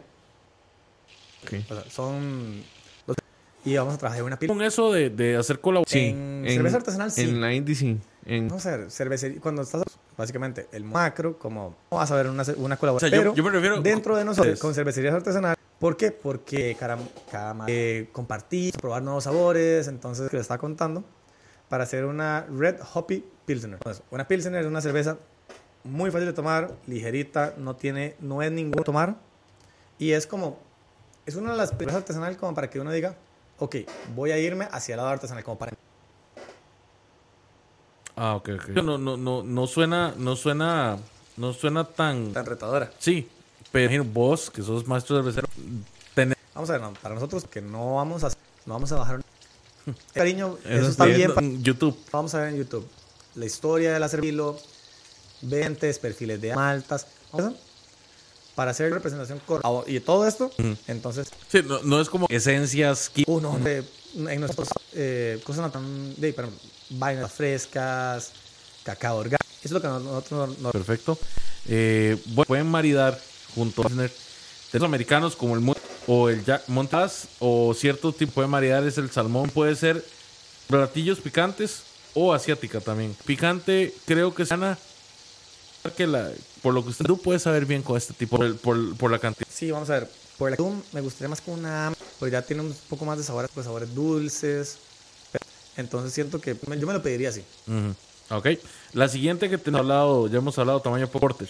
Ok. 1.43 1.53
o 1.71 1.73
sea, 1.73 1.89
son. 1.89 2.61
los- 3.05 3.15
y 3.63 3.77
vamos 3.77 3.93
a 3.93 3.97
trabajar 3.97 4.19
en 4.19 4.25
una 4.25 4.37
Pilsner. 4.37 4.57
Con 4.57 4.65
eso 4.65 4.91
de, 4.91 5.09
de 5.09 5.37
hacer 5.37 5.61
colaboración. 5.61 6.45
En 6.45 6.49
cerveza 6.49 6.77
artesanal, 6.77 7.11
sí. 7.11 7.21
en 7.21 7.39
la 7.39 7.53
indie 7.53 7.75
sí 7.75 7.97
en 8.25 8.49
Vamos 8.49 8.65
a 8.65 8.75
ver, 8.75 8.91
cervecería. 8.91 9.39
Cuando 9.39 9.61
estás. 9.61 9.83
Básicamente, 10.17 10.67
el 10.73 10.83
macro, 10.83 11.39
como. 11.39 11.75
No 11.91 11.97
vas 11.97 12.11
a 12.11 12.15
ver 12.15 12.27
una, 12.27 12.43
una 12.57 12.75
O 12.75 12.79
colaboración. 12.79 13.09
sea, 13.09 13.17
yo, 13.19 13.23
pero 13.23 13.35
yo 13.35 13.43
me 13.43 13.51
refiero. 13.51 13.81
dentro 13.81 14.17
de 14.17 14.25
nosotros 14.25 14.59
con 14.59 14.73
cervecerías 14.73 15.13
artesanales. 15.13 15.57
¿Por 15.79 15.95
qué? 15.95 16.11
Porque 16.11 16.75
cada, 16.77 16.97
cada 17.31 17.55
eh, 17.67 18.09
compartir, 18.11 18.73
probar 18.81 19.01
nuevos 19.01 19.23
sabores, 19.23 19.87
entonces 19.87 20.29
que 20.29 20.35
le 20.35 20.41
estaba 20.41 20.57
contando, 20.57 21.05
para 21.69 21.83
hacer 21.85 22.03
una 22.03 22.45
Red 22.51 22.77
Hoppy 22.93 23.23
Pilsner. 23.45 23.75
Entonces, 23.75 24.03
una 24.11 24.27
Pilsner 24.27 24.59
es 24.61 24.67
una 24.67 24.81
cerveza 24.81 25.17
muy 25.87 26.11
fácil 26.11 26.27
de 26.27 26.33
tomar, 26.33 26.73
ligerita, 26.87 27.53
no 27.57 27.75
tiene, 27.75 28.15
no 28.19 28.41
es 28.41 28.51
ningún 28.51 28.83
tomar 28.83 29.15
y 29.99 30.11
es 30.11 30.27
como, 30.27 30.59
es 31.25 31.35
una 31.35 31.51
de 31.51 31.57
las 31.57 31.69
cervezas 31.69 31.95
artesanales 31.95 32.37
como 32.37 32.53
para 32.53 32.69
que 32.69 32.79
uno 32.79 32.91
diga, 32.91 33.15
ok, 33.59 33.77
voy 34.15 34.31
a 34.31 34.37
irme 34.37 34.67
hacia 34.71 34.93
el 34.93 34.97
lado 34.97 35.09
artesanal 35.09 35.43
como 35.43 35.57
para 35.57 35.73
Ah, 38.15 38.35
ok, 38.35 38.49
ok. 38.55 38.69
No, 38.69 38.97
no, 38.97 39.15
no, 39.15 39.43
no 39.43 39.67
suena, 39.67 40.13
no 40.17 40.35
suena, 40.35 40.97
no 41.37 41.53
suena 41.53 41.83
tan. 41.83 42.33
tan 42.33 42.47
retadora. 42.47 42.91
Sí, 42.97 43.29
pero 43.71 44.03
vos, 44.03 44.49
que 44.49 44.63
sos 44.63 44.87
maestro 44.87 45.17
cervecero, 45.17 45.47
tenés 46.15 46.35
Vamos 46.55 46.69
a 46.71 46.73
ver, 46.73 46.81
no, 46.81 46.93
para 46.93 47.13
nosotros 47.13 47.45
que 47.45 47.61
no 47.61 47.95
vamos 47.95 48.23
a, 48.23 48.29
no 48.65 48.73
vamos 48.73 48.91
a 48.91 48.95
bajar. 48.95 49.21
Cariño, 50.15 50.57
eso, 50.65 50.81
Eso 50.81 50.89
está 50.89 51.05
bien. 51.05 51.31
en 51.37 51.63
YouTube. 51.63 51.95
Vamos 52.11 52.33
a 52.33 52.39
ver 52.39 52.49
en 52.49 52.57
YouTube 52.57 52.87
la 53.37 53.45
historia 53.45 53.93
de 53.93 53.99
la 53.99 54.09
cervilo, 54.09 54.57
ventes, 55.41 55.99
perfiles 55.99 56.41
de 56.41 56.55
maltas, 56.55 57.07
¿vamos 57.31 57.53
a- 57.53 57.57
para 58.55 58.71
hacer 58.71 58.91
representación 58.91 59.39
correcta. 59.45 59.69
Ah, 59.69 59.83
Y 59.85 59.99
todo 59.99 60.27
esto, 60.27 60.51
entonces, 60.87 61.27
Sí, 61.51 61.61
no, 61.63 61.81
no 61.83 62.01
es 62.01 62.09
como 62.09 62.25
esencias. 62.29 63.11
uno 63.27 63.57
de, 63.59 63.83
en 64.15 64.39
nuestros 64.39 64.67
eh, 64.93 65.39
cosas 65.43 65.61
no 65.61 65.71
tan 65.71 66.15
de, 66.19 66.33
perdón, 66.33 66.55
vainas 66.89 67.31
frescas, 67.31 68.31
cacao 68.83 69.17
orgánico. 69.17 69.43
Eso 69.63 69.65
es 69.65 69.71
lo 69.71 69.81
que 69.81 69.87
nosotros 69.87 70.57
nos 70.59 70.71
Perfecto. 70.71 71.19
Eh, 71.67 72.17
bueno, 72.27 72.45
pueden 72.47 72.67
maridar 72.67 73.19
junto 73.53 73.83
a 73.85 73.89
los 73.89 74.83
americanos 74.83 75.35
como 75.35 75.55
el 75.55 75.75
o 76.07 76.29
el 76.29 76.43
Jack 76.45 76.63
Montas 76.69 77.27
o 77.39 77.73
cierto 77.73 78.13
tipo 78.13 78.41
de 78.41 78.47
maridar 78.47 78.83
es 78.85 78.97
el 78.97 79.11
salmón. 79.11 79.49
Puede 79.49 79.75
ser 79.75 80.03
platillos 80.67 81.19
picantes 81.19 81.81
o 82.13 82.33
asiática 82.33 82.79
también. 82.79 83.15
Picante 83.25 83.93
creo 84.05 84.33
que 84.33 84.45
sana 84.45 84.77
que 85.93 86.07
la, 86.07 86.31
por 86.61 86.73
lo 86.73 86.83
que 86.83 86.89
usted 86.89 87.05
tú 87.05 87.17
puedes 87.21 87.41
saber 87.43 87.65
bien 87.65 87.81
con 87.83 87.97
este 87.97 88.13
tipo 88.13 88.37
por, 88.37 88.45
el- 88.45 88.55
por, 88.55 88.95
por 88.97 89.11
la 89.11 89.19
cantidad. 89.19 89.47
Sí, 89.51 89.71
vamos 89.71 89.89
a 89.89 89.93
ver. 89.93 90.09
Por 90.37 90.51
la 90.51 90.55
Doom 90.57 90.81
me 90.93 91.01
gustaría 91.01 91.29
más 91.29 91.41
con 91.41 91.55
una 91.59 91.91
porque 92.19 92.31
ya 92.31 92.41
tiene 92.41 92.61
un 92.61 92.75
poco 92.89 93.05
más 93.05 93.17
de 93.17 93.23
sabores, 93.23 93.49
pues 93.53 93.65
sabores 93.65 93.93
dulces. 93.95 94.77
Entonces 95.75 96.13
siento 96.13 96.39
que 96.41 96.55
me- 96.67 96.79
yo 96.79 96.87
me 96.87 96.93
lo 96.93 97.01
pediría 97.03 97.29
así. 97.29 97.43
Ujú. 97.67 97.95
Ok. 98.35 98.47
La 98.93 99.07
siguiente 99.07 99.49
que 99.49 99.57
tenemos 99.57 99.81
hablado, 99.81 100.27
ya 100.27 100.37
hemos 100.37 100.57
hablado 100.57 100.79
tamaño 100.81 101.07
porter. 101.07 101.47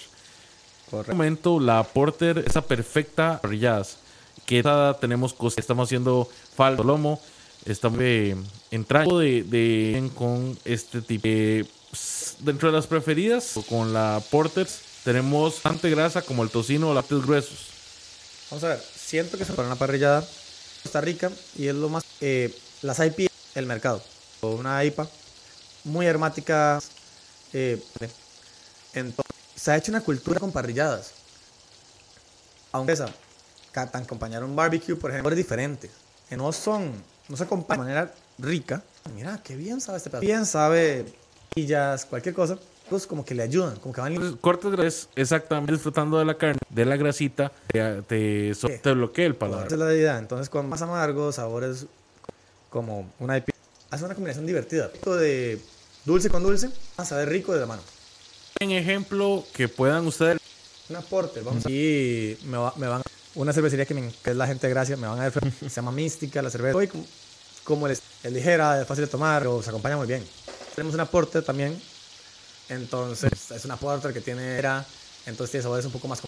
En 0.91 0.99
este 0.99 1.11
momento 1.11 1.59
la 1.59 1.83
porter 1.83 2.43
esa 2.47 2.61
perfecta 2.61 3.39
parrilladas. 3.41 3.97
Que 4.45 4.63
tenemos 5.01 5.33
cosas, 5.33 5.57
estamos 5.57 5.87
haciendo 5.89 6.29
falso 6.55 6.83
lomo, 6.83 7.19
Estamos 7.65 7.99
eh, 8.01 8.35
entrando 8.71 9.19
de, 9.19 9.43
de- 9.43 10.09
con 10.15 10.57
este 10.63 11.01
tipo. 11.01 11.27
S- 11.27 11.67
dentro 12.39 12.69
de 12.69 12.77
las 12.77 12.87
preferidas, 12.87 13.53
con 13.69 13.93
la 13.93 14.21
Porters, 14.29 14.79
tenemos 15.03 15.55
bastante 15.55 15.89
grasa 15.89 16.21
como 16.21 16.43
el 16.43 16.49
tocino 16.49 16.89
o 16.89 16.93
lácteos 16.93 17.25
gruesos. 17.25 17.69
Vamos 18.51 18.63
a 18.63 18.69
ver, 18.69 18.83
siento 18.95 19.37
que 19.37 19.43
es 19.43 19.51
para 19.51 19.67
una 19.67 19.75
parrillada 19.75 20.25
Costa 20.83 21.01
Rica 21.01 21.31
y 21.55 21.67
es 21.67 21.75
lo 21.75 21.89
más... 21.89 22.03
eh, 22.21 22.53
las 22.81 22.99
IPA, 22.99 23.31
el 23.55 23.65
mercado. 23.65 24.01
Una 24.41 24.83
IPA 24.83 25.07
muy 25.83 26.07
aromática. 26.07 26.79
eh, 27.53 27.81
entonces, 28.93 29.35
se 29.55 29.71
ha 29.71 29.77
hecho 29.77 29.91
una 29.91 30.01
cultura 30.01 30.39
con 30.39 30.51
parrilladas. 30.51 31.11
Aunque 32.71 32.93
esa, 32.93 33.09
tan 33.73 34.03
acompañar 34.03 34.43
un 34.43 34.55
barbecue, 34.55 34.95
por 34.95 35.11
ejemplo, 35.11 35.31
es 35.31 35.37
diferente. 35.37 35.89
No 36.31 36.51
son, 36.51 36.91
no 37.27 37.37
se 37.37 37.43
acompañan 37.43 37.85
de 37.85 37.93
manera 37.93 38.13
rica. 38.37 38.83
Mira, 39.15 39.41
qué 39.43 39.55
bien 39.55 39.81
sabe 39.81 39.97
este 39.97 40.09
pedazo. 40.09 40.25
Bien 40.25 40.45
sabe, 40.45 41.05
cualquier 42.09 42.35
cosa. 42.35 42.57
Pues 42.89 43.05
como 43.05 43.25
que 43.25 43.35
le 43.35 43.43
ayudan, 43.43 43.75
como 43.77 43.93
que 43.93 43.99
van 43.99 44.13
Entonces, 44.13 44.39
cortes 44.39 44.71
grasas, 44.71 45.09
exactamente 45.15 45.73
disfrutando 45.73 46.17
de 46.17 46.23
la 46.23 46.37
carne, 46.37 46.57
de 46.69 46.85
la 46.85 46.95
grasita, 46.95 47.51
te, 47.67 48.01
te, 48.03 48.55
so- 48.55 48.69
te 48.81 48.93
bloquea 48.93 49.25
el 49.25 49.33
Esa 49.33 49.39
paladar. 49.39 49.67
es 49.73 49.77
la 49.77 49.93
idea. 49.93 50.17
Entonces, 50.17 50.49
con 50.49 50.69
más 50.69 50.81
amargo, 50.81 51.33
sabores 51.33 51.85
como 52.69 53.11
una 53.19 53.35
IPA, 53.37 53.51
hace 53.91 54.05
una 54.05 54.15
combinación 54.15 54.45
divertida. 54.45 54.89
De 55.05 55.59
dulce 56.05 56.29
con 56.29 56.43
dulce, 56.43 56.69
a 56.95 57.03
saber 57.03 57.27
rico 57.27 57.53
de 57.53 57.59
la 57.59 57.65
mano. 57.65 57.81
En 58.61 58.71
ejemplo, 58.71 59.43
que 59.53 59.67
puedan 59.67 60.07
ustedes 60.07 60.37
Una 60.89 61.01
porter, 61.01 61.43
vamos 61.43 61.65
a 61.65 61.69
Y 61.69 62.37
me, 62.45 62.57
va- 62.57 62.73
me 62.77 62.87
van 62.87 63.01
una 63.35 63.51
cervecería 63.51 63.85
que, 63.85 63.93
me- 63.93 64.13
que 64.23 64.29
es 64.31 64.35
la 64.37 64.47
gente 64.47 64.67
de 64.67 64.73
Gracia, 64.73 64.95
me 64.95 65.07
van 65.07 65.19
a 65.19 65.23
ver, 65.29 65.33
se 65.59 65.67
llama 65.69 65.91
Mística, 65.91 66.41
la 66.41 66.49
cerveza. 66.49 66.77
Hoy, 66.77 66.87
como, 66.87 67.03
como 67.65 67.87
es, 67.89 68.01
es 68.23 68.31
ligera, 68.31 68.79
es 68.81 68.87
fácil 68.87 69.03
de 69.03 69.11
tomar, 69.11 69.41
pero 69.41 69.61
se 69.61 69.69
acompaña 69.71 69.97
muy 69.97 70.07
bien. 70.07 70.23
Tenemos 70.77 70.93
una 70.93 71.07
porter 71.09 71.41
también, 71.41 71.75
entonces 72.69 73.31
es 73.49 73.65
una 73.65 73.77
porter 73.77 74.13
que 74.13 74.21
tiene, 74.21 74.43
era, 74.59 74.85
entonces 75.25 75.49
tiene 75.49 75.63
sabores 75.63 75.83
un 75.85 75.91
poco 75.91 76.07
más 76.07 76.21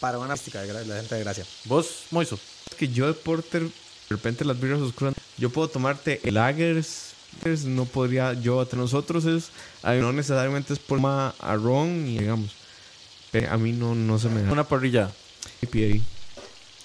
para 0.00 0.18
una 0.18 0.32
mística 0.32 0.60
de 0.60 0.84
la 0.84 0.96
gente 0.96 1.14
de 1.14 1.20
Gracia. 1.20 1.44
Vos, 1.66 2.02
Moiso. 2.10 2.36
Es 2.68 2.74
que 2.76 2.88
yo 2.88 3.06
de 3.06 3.12
porter, 3.14 3.62
de 3.62 3.70
repente 4.08 4.44
las 4.44 4.58
birras 4.58 4.80
oscuras, 4.80 5.14
yo 5.38 5.50
puedo 5.50 5.68
tomarte 5.68 6.20
el 6.24 6.34
lagers, 6.34 7.12
no 7.64 7.84
podría, 7.84 8.32
yo 8.32 8.60
entre 8.60 8.76
nosotros 8.76 9.24
es, 9.24 9.50
no 9.84 10.12
necesariamente 10.12 10.72
es 10.72 10.80
por 10.80 10.98
ma 10.98 11.32
a 11.38 11.54
ron 11.54 12.08
y 12.08 12.18
digamos, 12.18 12.50
pero 13.30 13.52
a 13.52 13.56
mí 13.56 13.70
no, 13.70 13.94
no 13.94 14.18
se 14.18 14.30
me 14.30 14.42
da 14.42 14.50
Una 14.50 14.64
parrilla. 14.66 15.12
IPA. 15.62 16.02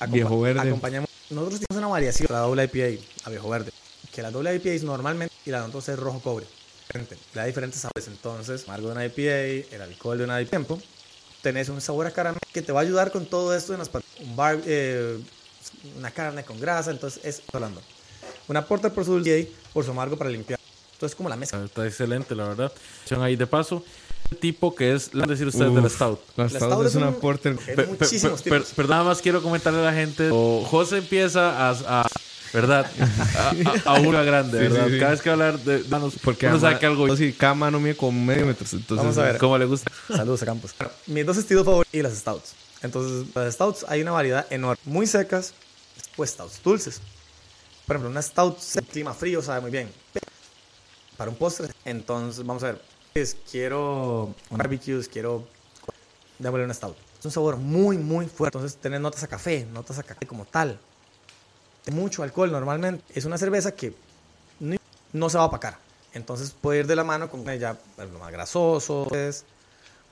Acompa- 0.01 0.11
Viejo 0.13 0.39
verde. 0.39 0.59
Acompañamos. 0.61 1.09
Nosotros 1.31 1.61
tenemos 1.61 1.79
una 1.83 1.87
variación, 1.91 2.27
la 2.29 2.41
doble 2.41 2.65
IPA 2.71 3.01
a 3.23 3.29
viejo 3.31 3.49
verde. 3.49 3.71
Que 4.13 4.21
la 4.21 4.29
doble 4.29 4.53
IPA 4.53 4.69
es 4.69 4.83
normalmente 4.83 5.33
y 5.47 5.49
la 5.49 5.57
de 5.61 5.63
nosotros 5.63 5.89
es 5.89 5.97
rojo 5.97 6.19
cobre. 6.19 6.45
Diferente. 6.87 7.17
Le 7.33 7.41
da 7.41 7.45
diferentes 7.47 7.81
sabores. 7.81 8.07
Entonces, 8.07 8.63
amargo 8.67 8.87
de 8.87 8.93
una 8.93 9.05
IPA, 9.05 9.75
el 9.75 9.81
alcohol 9.81 10.17
de 10.17 10.23
una 10.23 10.41
IPA, 10.41 10.49
tiempo, 10.49 10.81
tenés 11.41 11.69
un 11.69 11.81
sabor 11.81 12.05
a 12.07 12.11
caramelo 12.11 12.39
que 12.53 12.61
te 12.61 12.71
va 12.71 12.79
a 12.79 12.83
ayudar 12.83 13.11
con 13.11 13.25
todo 13.25 13.55
esto 13.55 13.73
en 13.73 13.79
las 13.79 13.89
un 14.19 14.35
bar, 14.35 14.59
eh, 14.65 15.17
una 15.97 16.11
carne 16.11 16.43
con 16.43 16.59
grasa. 16.59 16.91
Entonces, 16.91 17.23
es 17.25 17.41
hablando. 17.53 17.81
Una 18.47 18.65
porter 18.65 18.93
por 18.93 19.03
su 19.05 19.11
dulce 19.13 19.39
IPA, 19.39 19.51
por 19.73 19.83
su 19.85 19.91
amargo 19.91 20.17
para 20.17 20.29
limpiar. 20.29 20.59
Entonces, 20.93 21.15
como 21.15 21.27
la 21.29 21.35
mezcla. 21.35 21.63
Está 21.65 21.85
excelente, 21.85 22.35
la 22.35 22.47
verdad. 22.49 22.71
Son 23.05 23.21
ahí 23.21 23.35
de 23.35 23.47
paso. 23.47 23.83
El 24.31 24.37
tipo 24.37 24.73
que 24.73 24.93
es, 24.95 25.13
la 25.13 25.27
decir 25.27 25.45
ustedes, 25.45 25.71
de 25.73 25.81
la 25.81 25.87
Uf, 25.87 25.93
Stout. 25.95 26.19
La 26.35 26.43
La 26.45 26.49
Stout 26.49 26.61
Stout 26.71 26.81
es 26.85 26.91
es 26.91 26.95
una 26.95 27.09
un- 27.09 27.19
porter. 27.19 27.51
Hay 27.59 27.65
Per- 27.65 27.75
per- 27.75 27.87
muchísimos 27.89 28.41
per- 28.41 28.61
tipos. 28.61 28.73
Perdón, 28.73 28.91
nada 28.91 29.03
más 29.03 29.21
quiero 29.21 29.41
comentarle 29.43 29.79
a 29.81 29.83
la 29.83 29.93
gente. 29.93 30.29
O 30.31 30.63
José 30.67 30.97
empieza 30.97 31.69
a, 31.69 32.01
a- 32.01 32.07
¿verdad? 32.55 32.89
A, 33.85 33.91
a, 33.91 33.95
a 33.97 33.99
una 33.99 34.23
grande, 34.23 34.57
Sí, 34.59 34.65
sí, 34.65 34.71
¿verdad? 34.71 34.87
sí. 34.89 34.99
Cada 34.99 35.11
vez 35.11 35.21
que 35.21 35.29
hablar 35.29 35.59
de 35.59 35.83
manos, 35.89 36.15
Porque 36.23 36.47
uno 36.47 36.55
sabe 36.55 36.75
además- 36.75 36.79
que 36.79 36.85
algo 36.87 37.07
no, 37.07 37.15
sí, 37.15 37.33
cada 37.33 37.53
mano 37.53 37.79
mía 37.79 37.95
con 37.95 38.25
medio 38.25 38.45
metro. 38.45 38.65
Entonces, 38.71 38.97
Vamos 38.97 39.17
a 39.17 39.23
ver. 39.23 39.37
como 39.37 39.57
le 39.57 39.65
gusta. 39.65 39.91
Saludos 40.07 40.41
a 40.41 40.45
Campos. 40.45 40.73
Bueno, 40.79 40.93
mis 41.07 41.25
dos 41.25 41.37
estilos 41.37 41.65
favoritos 41.65 41.93
y 41.93 42.01
las 42.01 42.13
stouts. 42.13 42.53
Entonces, 42.81 43.27
las 43.35 43.53
stouts 43.53 43.85
hay 43.87 44.01
una 44.01 44.11
variedad 44.11 44.45
enorme. 44.49 44.81
Muy 44.85 45.05
secas, 45.07 45.53
pues 46.15 46.31
stouts 46.31 46.61
dulces. 46.63 47.01
Por 47.85 47.95
ejemplo, 47.97 48.09
una 48.09 48.21
stout 48.21 48.57
en 48.75 48.85
clima 48.85 49.13
frío 49.13 49.41
sabe 49.41 49.61
muy 49.61 49.71
bien. 49.71 49.89
Para 51.17 51.29
un 51.29 51.37
postre, 51.37 51.69
entonces 51.85 52.45
vamos 52.45 52.63
a 52.63 52.67
ver. 52.67 52.81
Es, 53.13 53.37
quiero 53.49 54.33
un 54.49 54.57
barbecues, 54.57 55.07
quiero 55.07 55.47
démosle 56.39 56.65
una 56.65 56.73
stout. 56.73 56.95
Es 57.19 57.25
un 57.25 57.31
sabor 57.31 57.57
muy, 57.57 57.97
muy 57.97 58.25
fuerte. 58.27 58.57
Entonces, 58.57 58.77
tener 58.81 58.99
notas 58.99 59.23
a 59.23 59.27
café, 59.27 59.65
notas 59.71 59.97
a 59.99 60.03
café 60.03 60.25
como 60.25 60.45
tal. 60.45 60.77
Mucho 61.91 62.23
alcohol 62.23 62.51
normalmente. 62.51 63.03
Es 63.13 63.25
una 63.25 63.37
cerveza 63.37 63.73
que 63.73 63.93
no, 65.13 65.29
se 65.29 65.37
va 65.37 65.43
a 65.43 65.47
opacar. 65.47 65.77
Entonces 66.13 66.55
puede 66.59 66.79
ir 66.79 66.87
de 66.87 66.95
la 66.95 67.03
mano 67.03 67.29
con 67.29 67.43
ya 67.57 67.77
lo 67.97 68.19
más 68.19 68.31
grasoso 68.31 69.05
pues, 69.09 69.45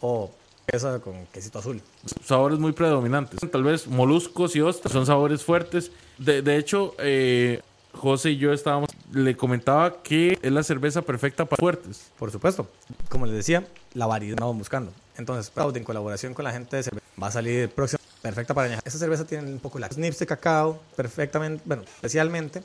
o 0.01 0.31
esa 0.67 0.99
con 0.99 1.25
quesito 1.27 1.59
azul. 1.59 1.81
sabores 2.23 2.59
muy 2.59 2.71
predominantes. 2.71 3.39
Tal 3.51 3.63
vez 3.63 3.87
moluscos 3.87 4.55
y 4.55 4.61
ostras 4.61 4.93
son 4.93 5.05
sabores 5.05 5.43
fuertes. 5.43 5.91
De, 6.17 6.41
de 6.41 6.57
hecho, 6.57 6.95
eh, 6.99 7.61
José 7.93 8.31
y 8.31 8.37
yo 8.37 8.53
estábamos, 8.53 8.89
le 9.11 9.35
comentaba 9.37 10.01
que 10.01 10.37
es 10.41 10.51
la 10.51 10.63
cerveza 10.63 11.01
perfecta 11.01 11.45
para 11.45 11.59
fuertes. 11.59 12.11
Por 12.17 12.31
supuesto. 12.31 12.67
Como 13.09 13.25
les 13.25 13.35
decía, 13.35 13.65
la 13.93 14.05
variedad 14.05 14.35
estamos 14.35 14.57
buscando. 14.57 14.91
Entonces, 15.17 15.49
Proud, 15.51 15.75
en 15.77 15.83
colaboración 15.83 16.33
con 16.33 16.43
la 16.43 16.51
gente 16.51 16.75
de 16.75 16.83
cerveza, 16.83 17.05
va 17.21 17.27
a 17.27 17.31
salir 17.31 17.59
el 17.61 17.69
próximo 17.69 17.99
perfecta 18.23 18.53
para 18.55 18.65
añadir. 18.67 18.81
Esta 18.85 18.97
cerveza 18.97 19.25
tiene 19.25 19.47
un 19.51 19.59
poco 19.59 19.77
la 19.77 19.87
snips 19.89 20.17
de 20.17 20.25
cacao, 20.25 20.81
perfectamente, 20.95 21.61
bueno, 21.65 21.83
especialmente, 21.83 22.63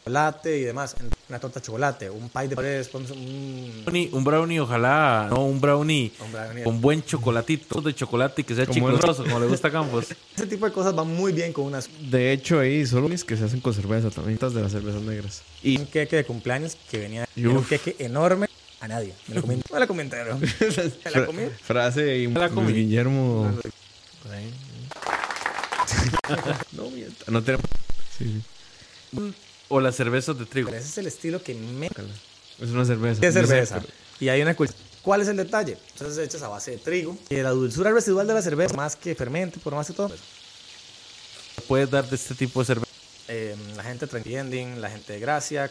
chocolate 0.00 0.58
y 0.58 0.62
demás. 0.64 0.96
Una 1.28 1.38
torta 1.38 1.60
de 1.60 1.66
chocolate, 1.66 2.10
un 2.10 2.28
pie 2.28 2.48
de 2.48 2.56
ponemos 2.56 3.10
un, 3.12 3.84
Brownie- 3.86 4.08
un 4.12 4.24
brownie, 4.24 4.60
ojalá, 4.60 5.26
no 5.30 5.44
un 5.46 5.60
brownie 5.60 6.12
un 6.22 6.32
brownie. 6.32 6.62
con 6.64 6.80
buen 6.80 7.02
chocolatito 7.02 7.80
de 7.80 7.94
chocolate 7.94 8.42
y 8.42 8.44
que 8.44 8.54
sea 8.54 8.66
chicloso, 8.66 9.24
como 9.24 9.40
le 9.40 9.46
gusta 9.46 9.68
a 9.68 9.70
Campos. 9.70 10.06
Ese 10.36 10.46
tipo 10.46 10.66
de 10.66 10.72
cosas 10.72 10.94
van 10.94 11.08
muy 11.08 11.32
bien 11.32 11.52
con 11.52 11.64
unas 11.66 11.88
De 12.10 12.32
hecho, 12.32 12.60
ahí 12.60 12.84
solo 12.86 13.08
mis 13.08 13.24
que 13.24 13.36
se 13.36 13.44
hacen 13.44 13.60
con 13.60 13.72
cerveza 13.72 14.10
también. 14.10 14.34
Estas 14.34 14.52
de 14.54 14.62
las 14.62 14.72
cervezas 14.72 15.02
negras. 15.02 15.42
y 15.62 15.78
un 15.78 15.86
queque 15.86 16.16
de 16.16 16.24
cumpleaños 16.24 16.76
que 16.90 16.98
venía 16.98 17.28
un 17.36 17.64
queque 17.64 17.96
enorme 17.98 18.46
a 18.80 18.88
nadie. 18.88 19.14
Me 19.28 19.34
lo 19.36 19.40
comí. 19.42 19.60
Me 19.72 19.78
la 19.80 19.86
comí 19.86 20.00
entero. 20.02 20.38
Me 21.04 21.10
la 21.10 21.24
comí. 21.26 21.42
frase 21.62 22.18
y 22.18 22.26
la 22.26 22.48
comí. 22.50 22.72
Guillermo. 22.74 23.50
no, 26.72 26.90
mienta. 26.90 27.24
No 27.30 27.42
tenemos. 27.42 27.66
Sí, 28.16 28.42
sí. 29.12 29.34
O 29.68 29.80
las 29.80 29.96
cervezas 29.96 30.38
de 30.38 30.46
trigo. 30.46 30.68
Ese 30.70 30.78
es 30.78 30.98
el 30.98 31.06
estilo 31.06 31.42
que 31.42 31.54
me 31.54 31.86
Es 31.86 32.70
una 32.70 32.84
cerveza. 32.84 33.20
¿Qué 33.20 33.26
Yo 33.26 33.32
sé, 33.32 33.46
cerveza? 33.46 33.82
Y 34.20 34.28
hay 34.28 34.42
una. 34.42 34.54
¿Cuál 35.02 35.20
es 35.20 35.28
el 35.28 35.36
detalle? 35.36 35.76
Entonces 35.92 36.18
hechas 36.18 36.42
a 36.42 36.48
base 36.48 36.72
de 36.72 36.78
trigo. 36.78 37.16
Y 37.28 37.36
la 37.36 37.50
dulzura 37.50 37.90
residual 37.92 38.26
de 38.26 38.34
la 38.34 38.42
cerveza, 38.42 38.74
más 38.74 38.96
que 38.96 39.14
fermente, 39.14 39.58
por 39.58 39.74
más 39.74 39.86
que 39.86 39.92
todo. 39.92 40.10
Puedes 41.68 41.90
dar 41.90 42.08
de 42.08 42.16
este 42.16 42.34
tipo 42.34 42.60
de 42.60 42.66
cerveza. 42.66 42.90
eh, 43.28 43.56
la 43.76 43.82
gente 43.82 44.06
de 44.06 44.76
la 44.76 44.90
gente 44.90 45.12
de 45.12 45.20
Gracia. 45.20 45.70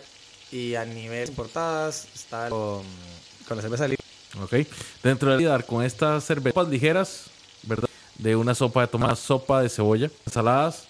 Y 0.51 0.75
a 0.75 0.85
nivel 0.85 1.29
importadas 1.29 2.07
está 2.13 2.49
con, 2.49 2.83
con 3.47 3.57
la 3.57 3.63
cerveza 3.63 3.87
libre. 3.87 4.03
Ok. 4.41 4.67
Dentro 5.01 5.35
de 5.35 5.45
dar 5.45 5.65
con 5.65 5.83
estas 5.83 6.23
cervezas 6.23 6.67
ligeras. 6.67 7.32
De 8.23 8.35
una 8.35 8.55
sopa 8.55 8.81
de 8.81 8.87
tomate, 8.87 9.15
sopa 9.17 9.61
de 9.61 9.69
cebolla, 9.69 10.09
ensaladas 10.25 10.85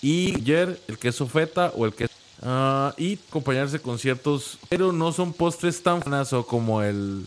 y 0.00 0.34
ayer 0.36 0.80
el 0.86 0.96
queso 0.98 1.26
feta 1.26 1.72
o 1.74 1.84
el 1.86 1.92
queso. 1.92 2.12
ah, 2.42 2.94
y 2.96 3.18
acompañarse 3.28 3.80
con 3.80 3.98
ciertos. 3.98 4.58
Pero 4.68 4.92
no 4.92 5.12
son 5.12 5.32
postres 5.32 5.82
tan 5.82 6.00
fanas 6.02 6.32
o 6.32 6.46
como 6.46 6.80
el. 6.82 7.26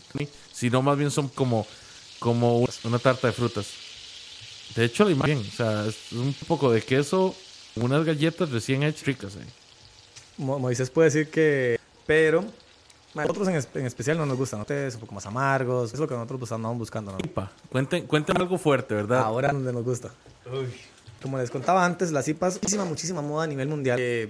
Sino 0.52 0.80
más 0.80 0.96
bien 0.96 1.10
son 1.10 1.28
como, 1.28 1.66
como 2.18 2.66
una 2.84 2.98
tarta 2.98 3.26
de 3.26 3.32
frutas. 3.34 3.66
De 4.74 4.86
hecho, 4.86 5.04
la 5.04 5.10
imagen, 5.10 5.38
o 5.38 5.56
sea, 5.56 5.84
es 5.86 6.12
un 6.12 6.34
poco 6.48 6.70
de 6.72 6.80
queso, 6.80 7.34
unas 7.76 8.04
galletas 8.06 8.50
recién 8.50 8.82
hechas 8.84 9.04
ricas. 9.06 9.34
eh. 9.36 9.44
Mo- 10.38 10.58
Moisés 10.58 10.88
puede 10.88 11.10
decir 11.10 11.30
que. 11.30 11.78
Pero. 12.06 12.44
A 13.14 13.22
nosotros 13.22 13.48
en, 13.48 13.80
en 13.80 13.86
especial 13.86 14.16
no 14.16 14.24
nos 14.26 14.36
gustan. 14.38 14.58
¿no? 14.58 14.62
Ustedes 14.62 14.94
un 14.94 15.00
poco 15.00 15.14
más 15.14 15.26
amargos. 15.26 15.92
Es 15.92 16.00
lo 16.00 16.08
que 16.08 16.14
nosotros 16.14 16.40
bus- 16.40 16.52
andamos 16.52 16.78
buscando. 16.78 17.12
¿no? 17.12 17.18
Ipa, 17.22 17.52
Cuenten, 17.70 18.06
cuéntenme 18.06 18.40
algo 18.40 18.56
fuerte, 18.58 18.94
¿verdad? 18.94 19.20
Ahora 19.20 19.52
donde 19.52 19.72
nos 19.72 19.84
gusta. 19.84 20.10
Como 21.20 21.38
les 21.38 21.50
contaba 21.50 21.84
antes, 21.84 22.10
las 22.10 22.26
IPAs, 22.28 22.54
muchísima, 22.54 22.84
muchísima 22.84 23.22
moda 23.22 23.44
a 23.44 23.46
nivel 23.46 23.68
mundial. 23.68 23.98
Eh, 24.00 24.28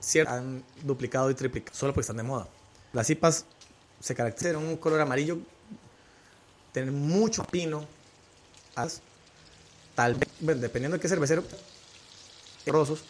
cierto, 0.00 0.32
han 0.32 0.64
duplicado 0.82 1.30
y 1.30 1.34
triplicado 1.34 1.76
solo 1.76 1.92
porque 1.92 2.02
están 2.02 2.16
de 2.16 2.22
moda. 2.24 2.48
Las 2.92 3.08
IPAs 3.10 3.44
se 4.00 4.14
caracterizan 4.14 4.56
un 4.64 4.76
color 4.76 5.00
amarillo, 5.00 5.38
tener 6.72 6.90
mucho 6.90 7.44
pino, 7.44 7.84
as- 8.74 9.02
tal 9.94 10.14
vez, 10.14 10.28
bueno, 10.40 10.60
dependiendo 10.60 10.96
de 10.96 11.00
qué 11.00 11.08
cervecero, 11.08 11.44
rosos, 12.66 13.04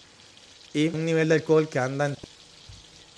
y 0.75 0.89
un 0.89 1.05
nivel 1.05 1.29
de 1.29 1.37
alcohol 1.37 1.69
que 1.69 1.79
andan. 1.79 2.17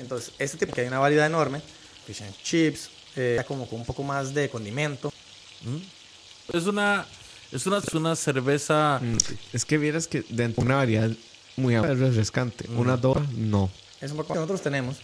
Entonces, 0.03 0.33
este 0.39 0.59
tipo 0.59 0.75
que 0.75 0.83
hay 0.83 0.89
una 0.89 0.99
variedad 0.99 1.27
enorme, 1.27 1.63
fish 2.07 2.23
and 2.23 2.35
chips, 2.43 2.91
eh, 3.17 3.43
como 3.47 3.67
con 3.69 3.81
un 3.81 3.87
poco 3.87 4.03
más 4.03 4.35
de 4.35 4.51
condimento. 4.51 5.13
Es 6.53 6.65
una, 6.67 7.07
es 7.53 7.67
una, 7.67 7.79
es 7.79 7.95
una 7.95 8.17
cerveza. 8.17 8.99
Mm, 9.01 9.17
Es 9.53 9.65
que 9.65 9.79
vieras 9.79 10.07
que 10.09 10.25
dentro 10.29 10.63
de 10.63 10.67
una 10.67 10.77
variedad 10.77 11.11
muy 11.57 11.77
refrescante. 11.79 12.69
Una 12.71 12.97
dora, 12.97 13.25
no. 13.37 13.71
Es 14.01 14.11
un 14.11 14.17
poco 14.17 14.35
que 14.35 14.41
nosotros 14.41 14.61
tenemos, 14.63 14.97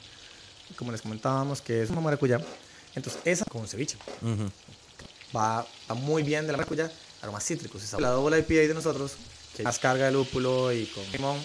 como 0.77 0.91
les 0.93 1.01
comentábamos, 1.01 1.61
que 1.63 1.83
es 1.83 1.91
una 1.91 2.01
maracuyá. 2.01 2.41
Entonces, 2.95 3.21
esa 3.25 3.45
con 3.45 3.61
un 3.63 3.69
ceviche. 3.69 3.97
Va, 5.35 5.65
va 5.89 5.95
muy 5.95 6.23
bien 6.23 6.47
de 6.47 6.53
la 6.53 6.59
maracuyá, 6.59 6.91
aromas 7.23 7.45
cítricos. 7.45 7.83
y 7.85 7.87
sabor. 7.87 8.03
La 8.03 8.09
doble 8.11 8.39
IPA 8.41 8.55
de 8.69 8.75
nosotros, 8.75 9.13
que 9.57 9.63
más 9.63 9.79
carga 9.79 10.07
de 10.07 10.13
lúpulo 10.13 10.73
y 10.73 10.87
con 10.87 11.05
limón, 11.13 11.39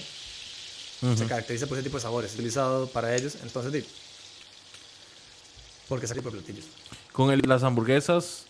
se 1.17 1.25
caracteriza 1.25 1.67
por 1.67 1.77
ese 1.77 1.83
tipo 1.83 1.97
de 1.97 2.01
sabores 2.03 2.33
utilizado 2.33 2.87
para 2.87 3.15
ellos. 3.15 3.35
Entonces, 3.43 3.71
di, 3.73 3.83
porque 5.89 6.05
ese 6.05 6.15
tipo 6.15 6.29
de 6.31 6.37
platillos. 6.37 6.65
Con 7.11 7.31
el- 7.31 7.41
las 7.45 7.63
hamburguesas 7.63 8.45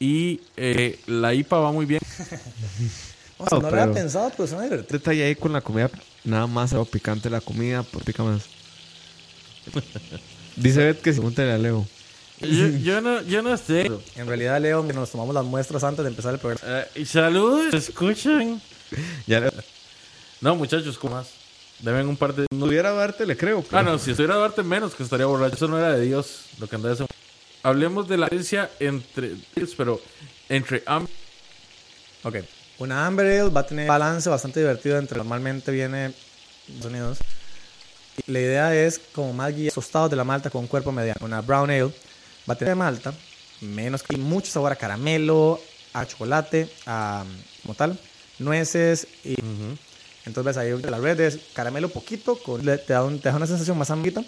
y 0.00 0.40
eh, 0.56 0.98
la 1.06 1.32
IPA 1.34 1.58
va 1.58 1.72
muy 1.72 1.86
bien. 1.86 2.00
O 3.38 3.48
sea, 3.48 3.58
No, 3.58 3.70
lo 3.70 3.82
había 3.82 3.92
pensado, 3.92 4.30
pero 4.36 4.46
suena 4.46 4.62
divertido. 4.64 4.98
Detalle 4.98 5.24
ahí 5.24 5.34
con 5.34 5.52
la 5.52 5.60
comida. 5.60 5.90
Nada 6.22 6.46
más 6.46 6.72
lo 6.72 6.84
picante 6.84 7.28
la 7.28 7.40
comida, 7.40 7.82
pues 7.82 8.04
pica 8.04 8.22
más. 8.22 8.42
Dice 10.54 10.78
Beth 10.84 11.00
que 11.02 11.12
se 11.12 11.18
pregúntale 11.18 11.52
a 11.52 11.58
Leo. 11.58 11.84
Yo, 12.40 12.68
yo 12.68 13.00
no, 13.00 13.22
yo 13.22 13.42
no 13.42 13.56
sé. 13.56 13.90
En 14.14 14.26
realidad, 14.28 14.60
Leo, 14.60 14.82
nos 14.84 15.10
tomamos 15.10 15.34
las 15.34 15.44
muestras 15.44 15.82
antes 15.82 16.04
de 16.04 16.10
empezar 16.10 16.34
el 16.34 16.38
programa. 16.40 16.82
Eh, 16.94 17.00
y 17.00 17.04
saludos, 17.06 17.72
escuchen. 17.74 18.60
Ya 19.26 19.40
le... 19.40 19.50
No, 20.40 20.54
muchachos, 20.54 20.98
¿cómo 20.98 21.16
más? 21.16 21.28
Deben 21.82 22.06
un 22.08 22.16
par 22.16 22.34
de. 22.34 22.46
No 22.54 22.66
pudiera 22.66 22.92
darte, 22.92 23.26
le 23.26 23.36
creo. 23.36 23.62
pero- 23.62 23.78
Ah, 23.78 23.82
no, 23.82 23.98
si 23.98 24.10
estuviera 24.12 24.36
Duarte 24.36 24.62
menos 24.62 24.94
que 24.94 25.02
estaría 25.02 25.26
borracho. 25.26 25.56
Eso 25.56 25.68
no 25.68 25.78
era 25.78 25.92
de 25.92 26.00
Dios 26.06 26.46
lo 26.58 26.68
que 26.68 26.76
andaba 26.76 26.94
haciendo. 26.94 27.12
Hablemos 27.62 28.08
de 28.08 28.16
la 28.16 28.26
diferencia 28.26 28.70
entre. 28.80 29.32
Pero 29.76 30.00
entre 30.48 30.82
Ok. 32.24 32.36
Una 32.78 33.06
Amber 33.06 33.26
Ale 33.26 33.50
va 33.50 33.60
a 33.60 33.66
tener 33.66 33.84
un 33.84 33.88
balance 33.88 34.28
bastante 34.28 34.60
divertido 34.60 34.98
entre 34.98 35.18
normalmente 35.18 35.70
viene 35.70 36.06
en 36.06 36.14
Estados 36.68 36.86
Unidos. 36.86 37.18
Y 38.26 38.32
la 38.32 38.40
idea 38.40 38.74
es 38.74 39.00
como 39.12 39.32
más 39.32 39.54
guías 39.54 39.74
tostados 39.74 40.10
de 40.10 40.16
la 40.16 40.24
malta 40.24 40.50
con 40.50 40.62
un 40.62 40.66
cuerpo 40.68 40.90
mediano. 40.92 41.18
Una 41.24 41.40
Brown 41.40 41.70
Ale 41.70 41.84
va 42.48 42.54
a 42.54 42.58
tener 42.58 42.74
malta, 42.76 43.12
menos 43.60 44.04
y 44.08 44.16
mucho 44.16 44.50
sabor 44.50 44.72
a 44.72 44.76
caramelo, 44.76 45.60
a 45.94 46.06
chocolate, 46.06 46.68
a 46.86 47.24
como 47.62 47.74
tal, 47.74 47.98
nueces 48.38 49.06
y 49.24 49.36
entonces 50.26 50.44
ves 50.44 50.56
ahí 50.56 50.82
la 50.90 50.98
red 50.98 51.18
es 51.20 51.38
caramelo 51.54 51.88
poquito 51.88 52.36
con 52.36 52.64
le- 52.64 52.78
te 52.78 52.92
da, 52.92 53.04
un- 53.04 53.18
te 53.20 53.28
da 53.28 53.36
una 53.36 53.46
sensación 53.46 53.76
más 53.78 53.90
ambita. 53.90 54.22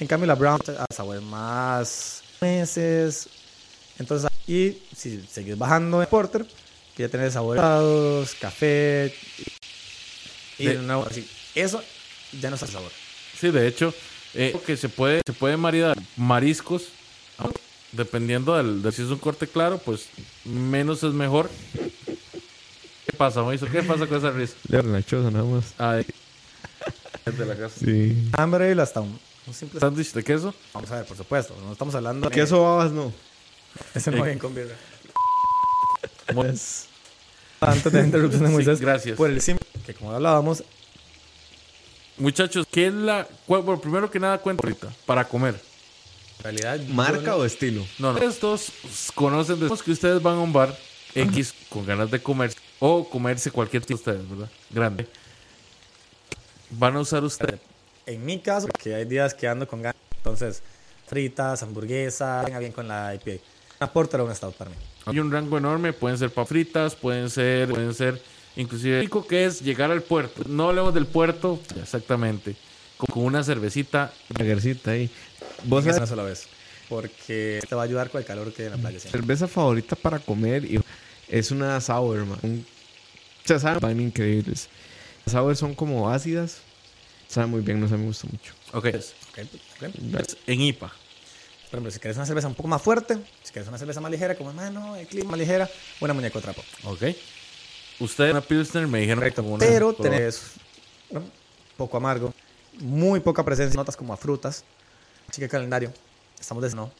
En 0.00 0.06
cambio 0.06 0.26
la 0.26 0.34
brown 0.34 0.60
a 0.78 0.86
sabor 0.92 1.20
más 1.20 2.22
nueces. 2.40 3.28
Entonces 3.98 4.28
y 4.46 4.76
si 4.94 5.22
seguís 5.30 5.56
bajando 5.56 6.02
en 6.02 6.08
porter 6.08 6.44
que 6.96 7.04
ya 7.04 7.08
tenés 7.08 7.32
sabores 7.34 8.34
café 8.40 9.14
y, 10.58 10.64
De- 10.66 10.74
nuevo, 10.76 11.06
así. 11.08 11.28
Eso 11.54 11.82
ya 12.40 12.50
no 12.50 12.56
es 12.56 12.60
sabor. 12.60 12.90
Sí, 13.38 13.50
de 13.50 13.66
hecho, 13.66 13.92
eh, 14.34 14.54
que 14.66 14.76
se 14.76 14.88
puede, 14.88 15.20
se 15.26 15.32
puede 15.32 15.56
maridar 15.56 15.96
mariscos. 16.16 16.88
Dependiendo 17.92 18.56
del, 18.56 18.82
de 18.82 18.90
si 18.90 19.02
es 19.02 19.08
un 19.08 19.18
corte 19.18 19.46
claro, 19.46 19.78
pues 19.78 20.06
menos 20.44 21.02
es 21.04 21.12
mejor. 21.12 21.48
¿Qué 23.24 23.28
pasa, 23.30 23.42
Moiso? 23.42 23.66
¿Qué 23.66 23.82
pasa 23.82 24.06
con 24.06 24.18
esa 24.18 24.30
risa? 24.32 24.54
Leo 24.68 24.80
en 24.80 24.92
la 24.92 25.02
choza 25.02 25.30
nada 25.30 25.44
más. 25.46 25.64
Ah, 25.78 25.92
de, 25.94 26.06
es 27.24 27.38
de 27.38 27.46
la 27.46 27.56
casa. 27.56 27.74
Sí. 27.82 28.28
Amber 28.34 28.60
Ale 28.60 28.82
hasta 28.82 29.00
un, 29.00 29.18
un 29.46 29.54
simple 29.54 29.80
¿Sándwich 29.80 30.12
de 30.12 30.22
queso? 30.22 30.54
Vamos 30.74 30.90
a 30.90 30.96
ver, 30.96 31.06
por 31.06 31.16
supuesto. 31.16 31.56
No 31.64 31.72
estamos 31.72 31.94
hablando 31.94 32.28
de 32.28 32.34
Queso 32.34 32.62
babas 32.62 32.92
no. 32.92 33.10
Ese 33.94 34.10
no 34.10 34.22
bien 34.24 34.38
con 34.38 34.54
birra. 34.54 34.74
Mo- 36.34 36.44
Antes 37.60 37.92
de 37.92 37.98
la 37.98 38.04
interrupción 38.04 38.42
de 38.42 38.48
Sí, 38.48 38.52
Moisés. 38.52 38.80
gracias. 38.80 39.16
Por 39.16 39.30
el 39.30 39.40
simple 39.40 39.66
que 39.86 39.94
como 39.94 40.12
hablábamos, 40.12 40.62
Muchachos, 42.18 42.66
¿qué 42.70 42.88
es 42.88 42.92
la. 42.94 43.26
cuál- 43.46 43.62
bueno, 43.62 43.80
primero 43.80 44.10
que 44.10 44.20
nada, 44.20 44.36
cuenta 44.38 44.62
ahorita. 44.66 44.92
Para 45.06 45.26
comer. 45.26 45.58
realidad 46.42 46.78
¿Marca 46.88 47.30
yo 47.30 47.36
o 47.38 47.44
estilo? 47.46 47.86
No, 47.98 48.12
no. 48.12 48.18
Estos 48.18 48.70
conocen 49.14 49.58
de 49.60 49.68
que 49.82 49.90
ustedes 49.92 50.22
van 50.22 50.34
a 50.34 50.40
un 50.40 50.52
bar 50.52 50.76
X 51.16 51.54
con 51.70 51.86
ganas 51.86 52.10
de 52.10 52.20
comer 52.20 52.53
o 52.86 53.08
comerse 53.08 53.50
cualquier 53.50 53.82
tipo 53.82 53.96
de 53.96 54.12
ustedes, 54.12 54.28
¿verdad? 54.30 54.50
Grande. 54.68 55.06
Van 56.68 56.94
a 56.96 57.00
usar 57.00 57.24
ustedes. 57.24 57.58
En 58.04 58.22
mi 58.26 58.38
caso, 58.40 58.68
que 58.68 58.94
hay 58.94 59.06
días 59.06 59.32
que 59.32 59.48
ando 59.48 59.66
con 59.66 59.80
ganas, 59.80 59.96
entonces 60.18 60.62
fritas, 61.06 61.62
hamburguesas, 61.62 62.44
venga 62.44 62.58
bien 62.58 62.72
con 62.72 62.86
la 62.86 63.14
IPA. 63.14 63.42
Una 63.80 63.90
porter 63.90 64.20
o 64.20 64.26
un 64.26 64.34
stout 64.34 64.54
para 64.56 64.70
mí. 64.70 64.76
Hay 65.06 65.18
un 65.18 65.32
rango 65.32 65.56
enorme, 65.56 65.94
pueden 65.94 66.18
ser 66.18 66.28
papas 66.28 66.50
fritas, 66.50 66.94
pueden 66.94 67.30
ser, 67.30 67.70
pueden 67.70 67.94
ser, 67.94 68.20
inclusive, 68.54 68.96
lo 68.96 69.00
único 69.00 69.26
que 69.26 69.46
es 69.46 69.62
llegar 69.62 69.90
al 69.90 70.02
puerto. 70.02 70.42
No 70.46 70.68
hablemos 70.68 70.92
del 70.92 71.06
puerto, 71.06 71.58
exactamente, 71.80 72.54
con, 72.98 73.06
con 73.06 73.24
una 73.24 73.42
cervecita. 73.42 74.12
La 74.36 74.44
guercita 74.44 74.90
ahí. 74.90 75.10
¿Vos 75.64 75.84
sabes 75.84 75.96
una 75.96 76.06
sola 76.06 76.22
vez. 76.24 76.48
Porque 76.90 77.60
te 77.66 77.74
va 77.74 77.80
a 77.80 77.84
ayudar 77.86 78.10
con 78.10 78.20
el 78.20 78.26
calor 78.26 78.52
que 78.52 78.62
hay 78.62 78.66
en 78.66 78.72
la 78.72 78.78
playa. 78.78 79.00
siempre. 79.00 79.20
cerveza 79.22 79.48
favorita 79.48 79.96
para 79.96 80.18
comer? 80.18 80.66
Y 80.66 80.78
es 81.28 81.50
una 81.50 81.80
sour, 81.80 82.26
man. 82.26 82.38
Un- 82.42 82.73
Se 83.44 83.58
saben, 83.58 83.80
van 83.80 84.00
increíbles. 84.00 84.68
Las 85.26 85.32
sour 85.32 85.56
son 85.56 85.74
como 85.74 86.10
ácidas. 86.10 86.58
Saben 87.28 87.50
muy 87.50 87.60
bien, 87.62 87.80
no 87.80 87.88
sé, 87.88 87.96
me 87.96 88.04
gusta 88.06 88.26
mucho. 88.30 88.52
Ok. 88.72 88.86
Ok, 88.86 89.38
ok. 89.82 90.20
Es 90.20 90.36
En 90.46 90.60
IPA. 90.60 90.88
Por 90.88 91.78
ejemplo, 91.78 91.90
si 91.90 91.98
quieres 91.98 92.16
una 92.16 92.26
cerveza 92.26 92.46
un 92.46 92.54
poco 92.54 92.68
más 92.68 92.80
fuerte, 92.80 93.18
si 93.42 93.52
quieres 93.52 93.68
una 93.68 93.78
cerveza 93.78 94.00
más 94.00 94.10
ligera, 94.10 94.36
como 94.36 94.52
mano, 94.52 94.94
el 94.96 95.06
clima 95.08 95.30
más 95.32 95.38
ligera, 95.40 95.68
una 96.00 96.14
muñeco 96.14 96.40
trapo. 96.40 96.62
Ok. 96.84 97.02
Ustedes, 98.00 98.30
una 98.32 98.40
Pilsner, 98.40 98.86
me 98.86 99.00
dijeron 99.00 99.18
Correcto. 99.20 99.42
como 99.42 99.54
una- 99.56 99.64
Pero 99.66 99.92
tenés 99.94 100.52
bueno, 101.10 101.26
poco 101.76 101.96
amargo, 101.96 102.32
muy 102.78 103.20
poca 103.20 103.44
presencia, 103.44 103.76
notas 103.76 103.96
como 103.96 104.12
a 104.12 104.16
frutas. 104.16 104.64
Chica 105.30 105.48
calendario, 105.48 105.92
estamos 106.38 106.62
de 106.62 106.74
no. 106.76 106.92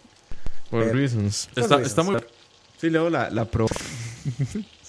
Por 0.70 0.84
reasons. 0.92 1.48
Está, 1.54 1.68
Por 1.76 1.82
está 1.82 2.02
muy. 2.02 2.16
Sí, 2.80 2.90
luego 2.90 3.10
la, 3.10 3.30
la 3.30 3.44
pro. 3.44 3.66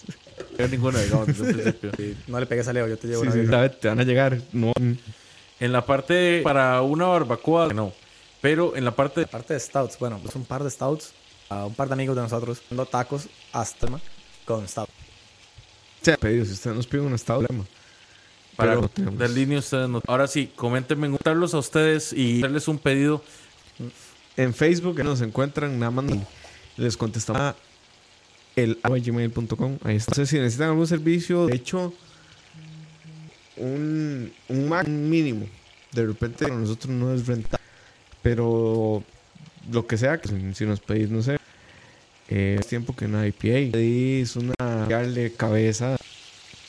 No 0.58 0.68
ninguna, 0.68 1.00
digamos, 1.02 1.28
desde 1.28 1.50
el 1.70 1.74
principio. 1.76 2.16
No 2.28 2.40
le 2.40 2.46
pegues 2.46 2.68
a 2.68 2.74
Leo, 2.74 2.88
yo 2.88 2.98
te 2.98 3.08
llevo 3.08 3.22
Sí, 3.22 3.28
una 3.28 3.34
sí, 3.34 3.40
birra. 3.42 3.52
sabes, 3.58 3.80
te 3.80 3.88
van 3.88 4.00
a 4.00 4.04
llegar. 4.04 4.42
No. 4.54 4.72
En 5.60 5.72
la 5.72 5.86
parte 5.86 6.42
para 6.44 6.82
una 6.82 7.06
barbacoa, 7.08 7.74
no. 7.74 7.94
Pero 8.42 8.76
en 8.76 8.86
la 8.86 8.92
parte 8.96 9.22
de 9.22 9.26
Aparte 9.26 9.54
de 9.54 9.60
stouts, 9.60 9.98
bueno, 10.00 10.20
pues 10.22 10.36
un 10.36 10.46
par 10.46 10.64
de 10.64 10.70
stouts, 10.70 11.14
a 11.50 11.66
un 11.66 11.74
par 11.74 11.88
de 11.88 11.94
amigos 11.94 12.16
de 12.16 12.22
nosotros, 12.22 12.62
dando 12.70 12.86
tacos 12.86 13.28
hasta 13.52 13.88
con 14.46 14.68
stout. 14.68 14.90
Sí, 16.02 16.12
pedido. 16.20 16.46
Si 16.46 16.52
usted 16.54 16.74
nos 16.74 16.86
pide 16.86 17.02
un 17.02 17.14
estado, 17.14 17.40
problema. 17.42 17.66
para 18.56 18.76
de 18.78 19.30
línea 19.30 19.60
ustedes 19.60 19.90
no. 19.90 20.02
Ahora 20.08 20.28
sí, 20.28 20.52
coméntenme, 20.56 21.08
invitarlos 21.08 21.54
a 21.54 21.58
ustedes 21.58 22.14
y 22.14 22.38
hacerles 22.40 22.68
un 22.68 22.78
pedido. 22.78 23.24
En 24.38 24.54
Facebook 24.54 25.04
nos 25.04 25.22
encuentran, 25.22 25.80
nada 25.80 25.92
más 25.92 26.06
les 26.78 26.96
contestamos 26.98 27.42
a 27.42 27.56
el 28.56 28.80
arroba 28.84 29.00
gmail.com. 29.00 29.78
Ahí 29.84 29.96
está. 29.98 30.12
Entonces, 30.14 30.30
si 30.30 30.38
necesitan 30.38 30.70
algún 30.70 30.88
servicio, 30.88 31.48
de 31.48 31.56
hecho, 31.56 31.94
un, 33.58 34.32
un 34.50 34.70
Mac 34.70 34.88
mínimo. 34.88 35.48
De 35.92 36.06
repente, 36.06 36.46
para 36.46 36.56
nosotros 36.60 36.94
no 36.94 37.14
es 37.14 37.26
rentable. 37.26 37.64
Pero 38.22 39.04
lo 39.72 39.88
que 39.88 39.98
sea, 39.98 40.20
que 40.20 40.30
si- 40.54 40.66
nos 40.66 40.80
pedís, 40.80 41.10
no 41.10 41.22
sé, 41.22 41.38
eh, 42.28 42.58
es 42.60 42.68
tiempo 42.68 42.96
que 42.96 43.06
una 43.06 43.26
IPA, 43.28 43.72
pedís 43.72 44.36
una 44.36 44.54
darle 44.90 45.32
cabeza. 45.34 45.96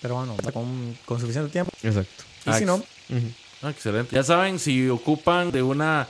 Pero 0.02 0.16
bueno, 0.16 0.36
con, 0.52 0.96
con 1.06 1.18
suficiente 1.20 1.50
tiempo. 1.50 1.72
Exacto. 1.82 2.24
Y 2.46 2.52
si 2.52 2.64
no. 2.64 2.82
Ah, 3.62 3.70
excelente. 3.70 4.14
Ya 4.14 4.22
saben, 4.22 4.58
si 4.58 4.88
ocupan 4.88 5.50
de 5.50 5.62
una 5.62 6.06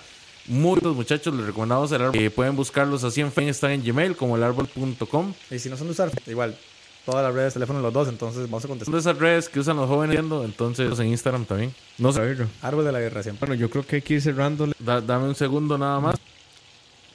muy 0.49 0.80
los 0.80 0.94
muchachos, 0.97 1.34
les 1.34 1.47
recomendamos 1.47 1.90
el 1.92 2.03
árbol. 2.03 2.16
Eh, 2.18 2.30
pueden 2.30 2.57
buscarlos 2.57 3.05
así 3.05 3.20
en 3.20 3.32
Facebook, 3.32 3.51
están 3.51 3.70
en 3.72 3.82
Gmail 3.84 4.16
como 4.16 4.36
elárbol.com. 4.36 5.32
y 5.51 5.59
si 5.59 5.68
no 5.68 5.76
son 5.76 5.86
de 5.88 5.92
usar, 5.92 6.11
igual, 6.26 6.57
todas 7.05 7.22
las 7.24 7.34
redes, 7.34 7.55
teléfono 7.55 7.80
los 7.80 7.92
dos, 7.92 8.09
entonces 8.09 8.42
vamos 8.44 8.64
a 8.64 8.68
Son 8.68 8.70
contestar. 8.78 8.94
de 8.94 9.01
esas 9.01 9.18
redes 9.18 9.49
que 9.49 9.61
usan 9.61 9.76
los 9.76 9.88
jóvenes 9.88 10.14
viendo, 10.16 10.44
entonces 10.44 10.99
en 10.99 11.07
Instagram 11.09 11.44
también. 11.44 11.74
No 11.99 12.12
sé, 12.12 12.20
Árbol 12.62 12.84
de 12.84 12.92
la 12.92 13.01
guerra 13.01 13.22
siempre. 13.22 13.47
Bueno, 13.47 13.61
yo 13.61 13.70
creo 13.70 13.86
que 13.86 13.97
hay 13.97 14.03
que 14.03 14.14
ir 14.14 14.22
cerrando. 14.22 14.68
da- 14.78 15.01
dame 15.01 15.28
un 15.28 15.34
segundo 15.34 15.76
nada 15.78 16.01
más. 16.01 16.16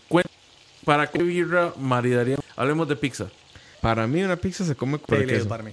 Cuen- 0.10 0.26
¿Para 0.86 1.08
qué 1.08 1.22
birra 1.24 1.74
maridaría? 1.80 2.38
Hablemos 2.56 2.88
de 2.88 2.96
pizza. 2.96 3.28
Para 3.82 4.08
mí, 4.08 4.22
una 4.24 4.36
pizza 4.36 4.64
se 4.66 4.76
come 4.76 5.00
con 5.00 5.18
Pale 5.18 5.36
ale 5.36 5.46
para 5.46 5.64
mí. 5.64 5.72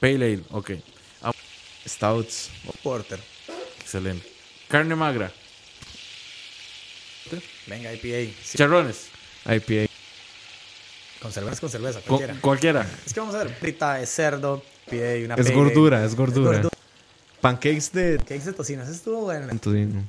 Pale 0.00 0.14
ale, 0.14 0.40
ok. 0.50 0.70
Ah, 1.22 1.32
Stouts. 1.86 2.50
Porter. 2.82 3.20
excelente. 3.80 4.26
Carne 4.68 4.94
magra. 4.96 5.30
Venga, 7.66 7.92
IPA. 7.92 8.32
Sí, 8.42 8.58
Charrones. 8.58 9.06
IPA. 9.46 9.90
con 11.20 11.32
cerveza, 11.32 11.60
con 11.60 11.70
cerveza, 11.70 12.00
Cu- 12.00 12.06
cualquiera. 12.08 12.36
cualquiera. 12.40 12.86
Es 13.06 13.12
que 13.14 13.20
vamos 13.20 13.34
a 13.34 13.44
ver, 13.44 13.48
frita 13.54 14.00
es 14.00 14.10
cerdo, 14.10 14.62
IPA 14.88 15.16
y 15.18 15.24
una 15.24 15.34
Es 15.36 15.50
gordura, 15.52 16.04
es 16.04 16.14
gordura. 16.16 16.52
gordura. 16.52 16.68
Pancakes 17.40 17.90
de 17.92 18.18
Cakes 18.18 18.44
de 18.46 18.52
tocino, 18.52 18.82
eso 18.82 18.92
estuvo 18.92 19.22
bueno. 19.22 19.46
tocino. 19.60 20.02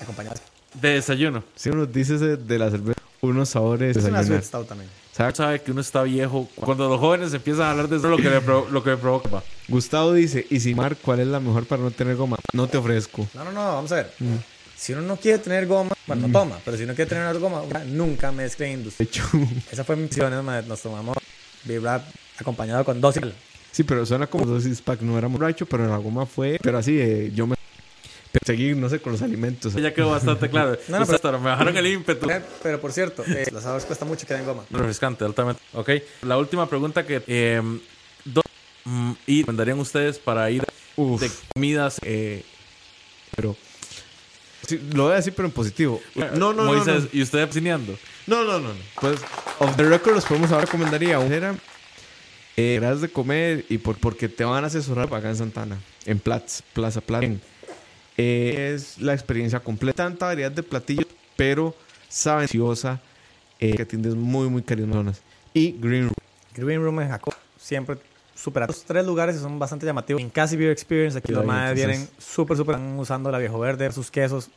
Acompañados. 0.00 0.40
De 0.74 0.90
desayuno. 0.90 1.42
Si 1.56 1.68
uno 1.68 1.86
dice 1.86 2.14
ese 2.16 2.36
de 2.36 2.58
la 2.58 2.70
cerveza, 2.70 3.00
unos 3.20 3.48
sabores 3.48 3.96
Es 3.96 4.04
una 4.04 4.22
sweet 4.24 4.42
stout 4.42 4.68
también. 4.68 4.88
¿Sabe? 5.12 5.34
sabe 5.34 5.60
que 5.60 5.72
uno 5.72 5.80
está 5.80 6.02
viejo. 6.04 6.48
Cuando 6.54 6.88
los 6.88 6.98
jóvenes 7.00 7.34
empiezan 7.34 7.62
a 7.66 7.70
hablar 7.72 7.88
de 7.88 7.96
eso, 7.96 8.08
lo 8.08 8.16
que 8.16 8.30
le, 8.30 8.40
lo 8.40 8.82
que 8.82 8.90
le 8.90 8.96
provoca. 8.96 9.42
Gustavo 9.68 10.12
dice, 10.14 10.46
y 10.48 10.60
si 10.60 10.74
Mar, 10.74 10.96
¿cuál 10.96 11.20
es 11.20 11.26
la 11.26 11.40
mejor 11.40 11.66
para 11.66 11.82
no 11.82 11.90
tener 11.90 12.16
goma? 12.16 12.38
No 12.52 12.68
te 12.68 12.78
ofrezco. 12.78 13.28
No, 13.34 13.44
no, 13.44 13.52
no, 13.52 13.60
vamos 13.74 13.90
a 13.92 13.96
ver. 13.96 14.12
Si 14.80 14.94
uno 14.94 15.02
no 15.02 15.16
quiere 15.18 15.38
tener 15.38 15.66
goma, 15.66 15.90
bueno, 16.06 16.26
no 16.26 16.32
toma, 16.32 16.58
pero 16.64 16.74
si 16.74 16.84
uno 16.84 16.94
quiere 16.94 17.06
tener 17.06 17.28
una 17.28 17.38
goma, 17.38 17.62
nunca 17.84 18.32
mezcle 18.32 18.64
De 18.64 18.72
industria. 18.72 19.04
hecho, 19.04 19.22
Esa 19.70 19.84
fue 19.84 19.94
mi 19.94 20.04
misión, 20.04 20.32
nos 20.66 20.80
tomamos 20.80 21.18
Big 21.64 21.82
acompañado 22.38 22.82
con 22.82 22.98
dos 22.98 23.16
sí, 23.72 23.84
pero 23.84 24.06
suena 24.06 24.26
como 24.26 24.46
dosis 24.46 24.80
pack. 24.80 25.02
No 25.02 25.18
era 25.18 25.28
borracho, 25.28 25.66
pero 25.66 25.86
la 25.86 25.98
goma 25.98 26.24
fue... 26.24 26.58
Pero 26.62 26.78
así, 26.78 26.98
eh, 26.98 27.30
yo 27.34 27.46
me... 27.46 27.56
Seguir, 28.46 28.74
no 28.74 28.88
sé, 28.88 29.00
con 29.00 29.12
los 29.12 29.20
alimentos. 29.20 29.74
Ya 29.74 29.92
quedó 29.92 30.12
bastante 30.12 30.48
claro. 30.50 30.78
No, 30.88 31.00
no, 31.00 31.02
hasta 31.02 31.32
me 31.32 31.50
bajaron 31.50 31.76
el 31.76 31.86
ímpetu. 31.86 32.26
Pero 32.62 32.80
por 32.80 32.92
cierto, 32.92 33.22
eh, 33.26 33.48
los 33.52 33.62
sabores 33.62 33.84
cuesta 33.84 34.06
mucho 34.06 34.26
que 34.26 34.32
den 34.32 34.46
goma. 34.46 34.64
Refrescante, 34.70 35.26
altamente. 35.26 35.60
Ok. 35.74 35.90
La 36.22 36.38
última 36.38 36.66
pregunta 36.66 37.04
que... 37.04 37.22
Eh, 37.26 37.60
¿Dónde 38.24 38.50
mm, 38.84 39.12
y 39.26 39.40
recomendarían 39.40 39.78
ustedes 39.78 40.18
para 40.18 40.50
ir 40.50 40.64
Uf, 40.96 41.20
de 41.20 41.30
comidas? 41.52 41.98
Eh, 42.02 42.42
pero... 43.36 43.54
Sí, 44.70 44.80
lo 44.94 45.02
voy 45.04 45.14
a 45.14 45.16
decir, 45.16 45.32
pero 45.34 45.48
en 45.48 45.52
positivo. 45.52 46.00
No, 46.14 46.28
no, 46.36 46.52
no, 46.52 46.64
Moisés, 46.66 47.02
no. 47.02 47.08
¿y 47.12 47.22
usted 47.22 47.50
cineando? 47.50 47.98
No, 48.28 48.44
no, 48.44 48.60
no, 48.60 48.68
no. 48.68 48.80
Pues, 49.00 49.18
off 49.58 49.76
the 49.76 49.82
record, 49.82 50.14
los 50.14 50.24
podemos 50.24 50.52
ahora 50.52 50.64
recomendaría. 50.64 51.18
Una 51.18 51.34
era 51.34 51.54
eh, 52.56 52.76
gracias 52.80 53.00
de 53.00 53.08
comer 53.08 53.64
y 53.68 53.78
por, 53.78 53.96
porque 53.96 54.28
te 54.28 54.44
van 54.44 54.62
a 54.62 54.68
asesorar 54.68 55.12
acá 55.12 55.28
en 55.28 55.34
Santana, 55.34 55.76
en 56.06 56.20
Platz, 56.20 56.62
Plaza 56.72 57.00
Plaza. 57.00 57.26
Eh, 58.16 58.72
es 58.76 58.98
la 58.98 59.12
experiencia 59.12 59.58
completa. 59.58 60.04
Tanta 60.04 60.26
variedad 60.26 60.52
de 60.52 60.62
platillos, 60.62 61.06
pero 61.34 61.74
sabenciosa, 62.08 63.00
eh, 63.58 63.74
que 63.74 63.82
atiendes 63.82 64.14
muy, 64.14 64.48
muy 64.48 64.62
cariñosas. 64.62 65.20
Y 65.52 65.72
Green 65.80 66.04
Room. 66.04 66.14
Green 66.54 66.80
Room 66.80 67.00
en 67.00 67.08
Jacob, 67.08 67.34
siempre 67.58 67.96
super 68.42 68.66
Los 68.66 68.84
tres 68.84 69.04
lugares 69.04 69.36
son 69.38 69.58
bastante 69.58 69.86
llamativos. 69.86 70.20
En 70.22 70.30
Casi 70.30 70.56
Beer 70.56 70.70
Experience, 70.70 71.18
aquí 71.18 71.28
Sí, 71.28 71.32
los 71.34 71.44
madres 71.44 71.74
vienen 71.76 72.08
súper, 72.18 72.56
súper. 72.56 72.76
Están 72.76 72.98
usando 72.98 73.30
la 73.30 73.38
viejo 73.38 73.58
verde, 73.58 73.90
sus 73.92 74.10
quesos. 74.10 74.50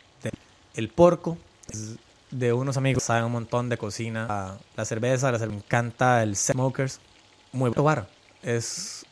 el 0.76 0.90
porco 0.90 1.38
es 1.72 1.96
de 2.32 2.52
unos 2.54 2.78
amigos, 2.78 3.04
saben 3.04 3.26
un 3.26 3.32
montón 3.32 3.70
de 3.70 3.78
cocina. 3.78 4.26
La, 4.28 4.58
la 4.76 4.86
cerveza, 4.86 5.32
la 5.32 5.38
cerveza, 5.38 5.56
me 5.58 5.64
encanta 5.64 6.24
el 6.24 6.36
Smokers. 6.36 7.00
Muy 7.52 7.70
buen 7.70 7.84
bar. 7.86 8.08
Es 8.42 9.06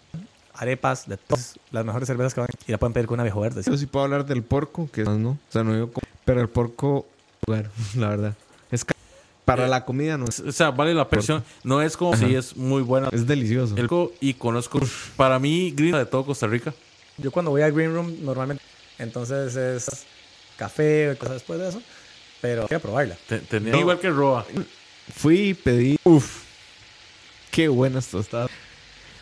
arepas 0.53 1.07
de 1.07 1.17
todas 1.17 1.57
las 1.71 1.85
mejores 1.85 2.07
cervezas 2.07 2.33
que 2.33 2.41
van 2.41 2.49
y 2.67 2.71
la 2.71 2.77
pueden 2.77 2.93
pedir 2.93 3.07
con 3.07 3.15
una 3.15 3.23
viejo 3.23 3.39
verde. 3.41 3.61
Yo 3.63 3.77
sí 3.77 3.85
puedo 3.85 4.05
hablar 4.05 4.25
del 4.25 4.43
porco, 4.43 4.89
que 4.91 5.03
más 5.03 5.17
no. 5.17 5.31
O 5.31 5.37
sea, 5.49 5.63
no 5.63 5.73
digo 5.73 5.91
como- 5.91 6.01
Pero 6.25 6.41
el 6.41 6.49
porco, 6.49 7.05
bueno, 7.47 7.69
la 7.95 8.09
verdad. 8.09 8.33
Para 9.45 9.65
Eh, 9.65 9.69
la 9.69 9.83
comida 9.85 10.17
no 10.17 10.25
es, 10.25 10.39
O 10.39 10.51
sea, 10.51 10.71
vale 10.71 10.93
la 10.93 11.09
presión. 11.09 11.43
No 11.63 11.81
es 11.81 11.97
como 11.97 12.13
Ajá. 12.13 12.25
si 12.25 12.35
es 12.35 12.55
muy 12.55 12.81
buena. 12.83 13.09
es 13.11 13.25
delicioso. 13.25 13.75
El 13.77 13.87
co- 13.87 14.11
y 14.21 14.33
conozco, 14.35 14.79
para 15.15 15.39
mí, 15.39 15.71
Green 15.71 15.93
de 15.93 16.05
todo 16.05 16.25
Costa 16.25 16.47
Rica. 16.47 16.73
Yo 17.17 17.31
cuando 17.31 17.51
voy 17.51 17.61
a 17.63 17.69
Green 17.69 17.93
Room, 17.93 18.15
normalmente, 18.21 18.63
entonces 18.99 19.55
es 19.55 20.05
café 20.57 21.11
o 21.11 21.17
cosas 21.17 21.35
después 21.35 21.59
de 21.59 21.69
eso. 21.69 21.81
Pero 22.39 22.67
quiero 22.67 22.81
probarla. 22.81 23.15
Te- 23.27 23.39
tenía 23.39 23.71
No. 23.73 23.79
igual 23.79 23.99
que 23.99 24.09
Roa. 24.09 24.45
Fui 25.15 25.49
y 25.49 25.53
pedí. 25.53 25.97
Uf, 26.03 26.43
qué 27.51 27.67
buenas 27.67 28.07
tostadas. 28.07 28.49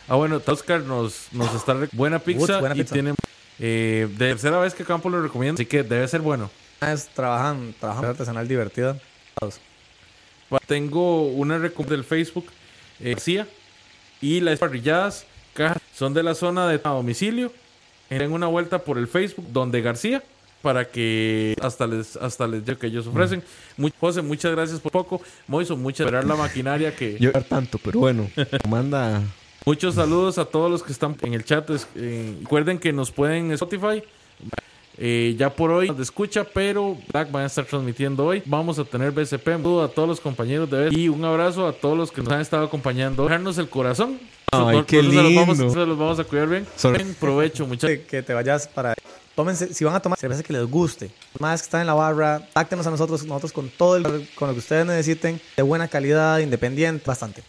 Ah, 0.07 0.15
bueno, 0.15 0.41
Oscar 0.45 0.81
nos, 0.81 1.27
nos 1.31 1.53
está... 1.53 1.75
Buena 1.91 2.19
pizza 2.19 2.59
buena 2.59 2.75
y 2.75 2.79
pizza. 2.79 2.93
tiene... 2.93 3.13
Eh, 3.59 4.07
de 4.11 4.29
tercera 4.29 4.57
vez 4.59 4.73
que 4.73 4.83
Campo 4.85 5.09
lo 5.09 5.21
recomienda, 5.21 5.55
así 5.59 5.65
que 5.65 5.83
debe 5.83 6.07
ser 6.07 6.21
bueno. 6.21 6.49
Es 6.81 7.07
trabajan, 7.09 7.75
trabajan 7.79 8.05
artesanal 8.05 8.47
divertida. 8.47 8.97
Tengo 10.67 11.23
una 11.27 11.57
recomendación 11.57 11.99
del 11.99 12.03
Facebook, 12.05 12.45
eh, 12.99 13.11
García, 13.11 13.47
y 14.21 14.39
las 14.41 14.59
parrilladas 14.59 15.25
cajas 15.53 15.81
son 15.95 16.13
de 16.13 16.23
la 16.23 16.35
zona 16.35 16.67
de 16.67 16.79
a 16.83 16.89
domicilio. 16.89 17.51
Den 18.09 18.31
una 18.31 18.47
vuelta 18.47 18.79
por 18.79 18.97
el 18.97 19.07
Facebook 19.07 19.45
donde 19.51 19.81
García 19.81 20.23
para 20.63 20.89
que 20.89 21.55
hasta 21.61 21.85
les 21.87 22.15
hasta 22.17 22.47
les 22.47 22.65
diga 22.65 22.77
que 22.79 22.87
ellos 22.87 23.05
ofrecen. 23.07 23.43
Mu- 23.77 23.89
José, 23.99 24.21
muchas 24.21 24.51
gracias 24.51 24.79
por 24.79 24.91
poco. 24.91 25.21
Moiso, 25.47 25.77
muchas 25.77 26.05
esperar 26.05 26.25
la 26.25 26.35
maquinaria 26.35 26.95
que 26.95 27.17
Yo 27.19 27.31
tanto, 27.31 27.77
pero 27.77 27.99
bueno, 27.99 28.29
manda. 28.69 29.21
Muchos 29.65 29.95
saludos 29.95 30.37
a 30.39 30.45
todos 30.45 30.71
los 30.71 30.81
que 30.83 30.91
están 30.91 31.15
en 31.21 31.33
el 31.33 31.43
chat. 31.45 31.69
Eh, 31.95 32.35
recuerden 32.41 32.79
que 32.79 32.91
nos 32.91 33.11
pueden 33.11 33.45
en 33.45 33.51
Spotify. 33.53 34.01
Eh, 35.01 35.35
ya 35.37 35.49
por 35.49 35.71
hoy 35.71 35.89
de 35.89 36.03
escucha, 36.03 36.43
pero 36.43 36.97
Black 37.13 37.31
van 37.31 37.43
a 37.43 37.45
estar 37.45 37.63
transmitiendo 37.63 38.25
hoy. 38.25 38.43
Vamos 38.45 38.77
a 38.79 38.83
tener 38.83 39.11
BCP. 39.11 39.47
Un 39.47 39.63
saludo 39.63 39.83
a 39.83 39.87
todos 39.87 40.09
los 40.09 40.19
compañeros 40.19 40.69
de 40.69 40.85
BCP 40.89 40.97
y 40.97 41.07
un 41.07 41.23
abrazo 41.23 41.65
a 41.67 41.71
todos 41.71 41.97
los 41.97 42.11
que 42.11 42.21
nos 42.21 42.33
han 42.33 42.41
estado 42.41 42.65
acompañando. 42.65 43.23
Dejarnos 43.23 43.57
el 43.57 43.69
corazón. 43.69 44.19
Ay, 44.51 44.83
qué 44.85 44.97
se 44.97 45.03
los 45.03 45.35
vamos, 45.35 45.57
lindo. 45.57 45.73
se 45.73 45.85
los 45.85 45.97
vamos 45.97 46.19
a 46.19 46.23
cuidar 46.25 46.49
bien. 46.49 46.67
Buen 46.83 47.13
provecho, 47.15 47.65
muchachos. 47.65 47.99
Que, 48.09 48.21
te 48.21 48.33
vayas 48.33 48.67
para. 48.67 48.93
Tómense, 49.35 49.73
si 49.73 49.85
van 49.85 49.95
a 49.95 50.01
tomar 50.01 50.19
cerveza 50.19 50.43
que 50.43 50.51
les 50.51 50.65
guste, 50.65 51.11
más 51.39 51.61
que 51.61 51.65
están 51.67 51.79
en 51.81 51.87
la 51.87 51.93
barra, 51.93 52.45
táctenos 52.51 52.85
a 52.85 52.91
nosotros, 52.91 53.23
nosotros 53.23 53.53
con 53.53 53.69
todo 53.69 53.95
el, 53.95 54.03
con 54.35 54.49
lo 54.49 54.53
que 54.53 54.59
ustedes 54.59 54.85
necesiten, 54.85 55.39
de 55.55 55.63
buena 55.63 55.87
calidad, 55.87 56.39
independiente, 56.39 57.05
bastante. 57.05 57.41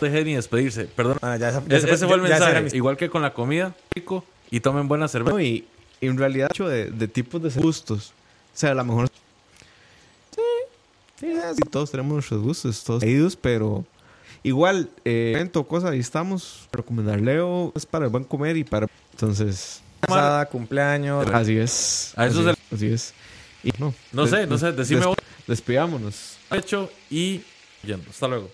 Dejen 0.00 0.24
ni 0.24 0.34
despedirse. 0.34 0.84
Perdón. 0.84 1.18
Bueno, 1.20 1.36
ya 1.38 1.48
esa- 1.48 1.64
ya 1.66 1.76
Ese, 1.76 1.88
se 1.88 1.94
ese 1.94 2.06
fue 2.06 2.14
el 2.16 2.22
mensaje. 2.22 2.68
Igual 2.76 2.96
que 2.96 3.10
con 3.10 3.22
la 3.22 3.34
comida, 3.34 3.74
rico 3.96 4.24
y 4.48 4.60
tomen 4.60 4.86
buena 4.86 5.08
cerveza. 5.08 5.32
No, 5.34 5.40
y, 5.40 5.64
y 6.00 6.06
en 6.06 6.16
realidad, 6.18 6.50
de, 6.50 6.86
de 6.90 7.08
tipos 7.08 7.42
de 7.42 7.50
gustos. 7.60 8.12
O 8.54 8.58
sea, 8.58 8.70
a 8.72 8.74
lo 8.74 8.84
mejor. 8.84 9.08
Sí, 10.34 10.42
sí, 11.20 11.26
sí, 11.56 11.62
todos 11.70 11.90
tenemos 11.90 12.12
nuestros 12.12 12.42
gustos, 12.42 12.84
todos 12.84 13.02
leídos, 13.02 13.36
pero. 13.36 13.84
Igual, 14.44 14.88
eh, 15.04 15.32
evento, 15.34 15.64
cosa, 15.66 15.90
ahí 15.90 15.98
estamos. 15.98 16.68
Recomendar 16.72 17.20
Leo 17.20 17.72
es 17.74 17.84
para 17.84 18.04
el 18.06 18.10
buen 18.10 18.24
comer 18.24 18.56
y 18.56 18.64
para. 18.64 18.86
Entonces, 19.12 19.80
Casada, 20.00 20.46
cumpleaños. 20.46 21.26
así 21.32 21.56
es. 21.58 22.12
A 22.16 22.26
eso 22.26 22.40
así, 22.40 22.50
es, 22.50 22.72
así 22.72 22.86
es. 22.86 23.14
Y 23.64 23.72
no, 23.78 23.92
No 24.12 24.26
sé, 24.28 24.46
no 24.46 24.56
sé. 24.56 24.70
Decime 24.72 25.00
des- 25.00 25.06
vos. 25.08 25.16
Despidámonos. 25.48 26.36
hecho 26.52 26.88
y 27.10 27.40
yendo. 27.82 28.08
Hasta 28.10 28.28
luego. 28.28 28.48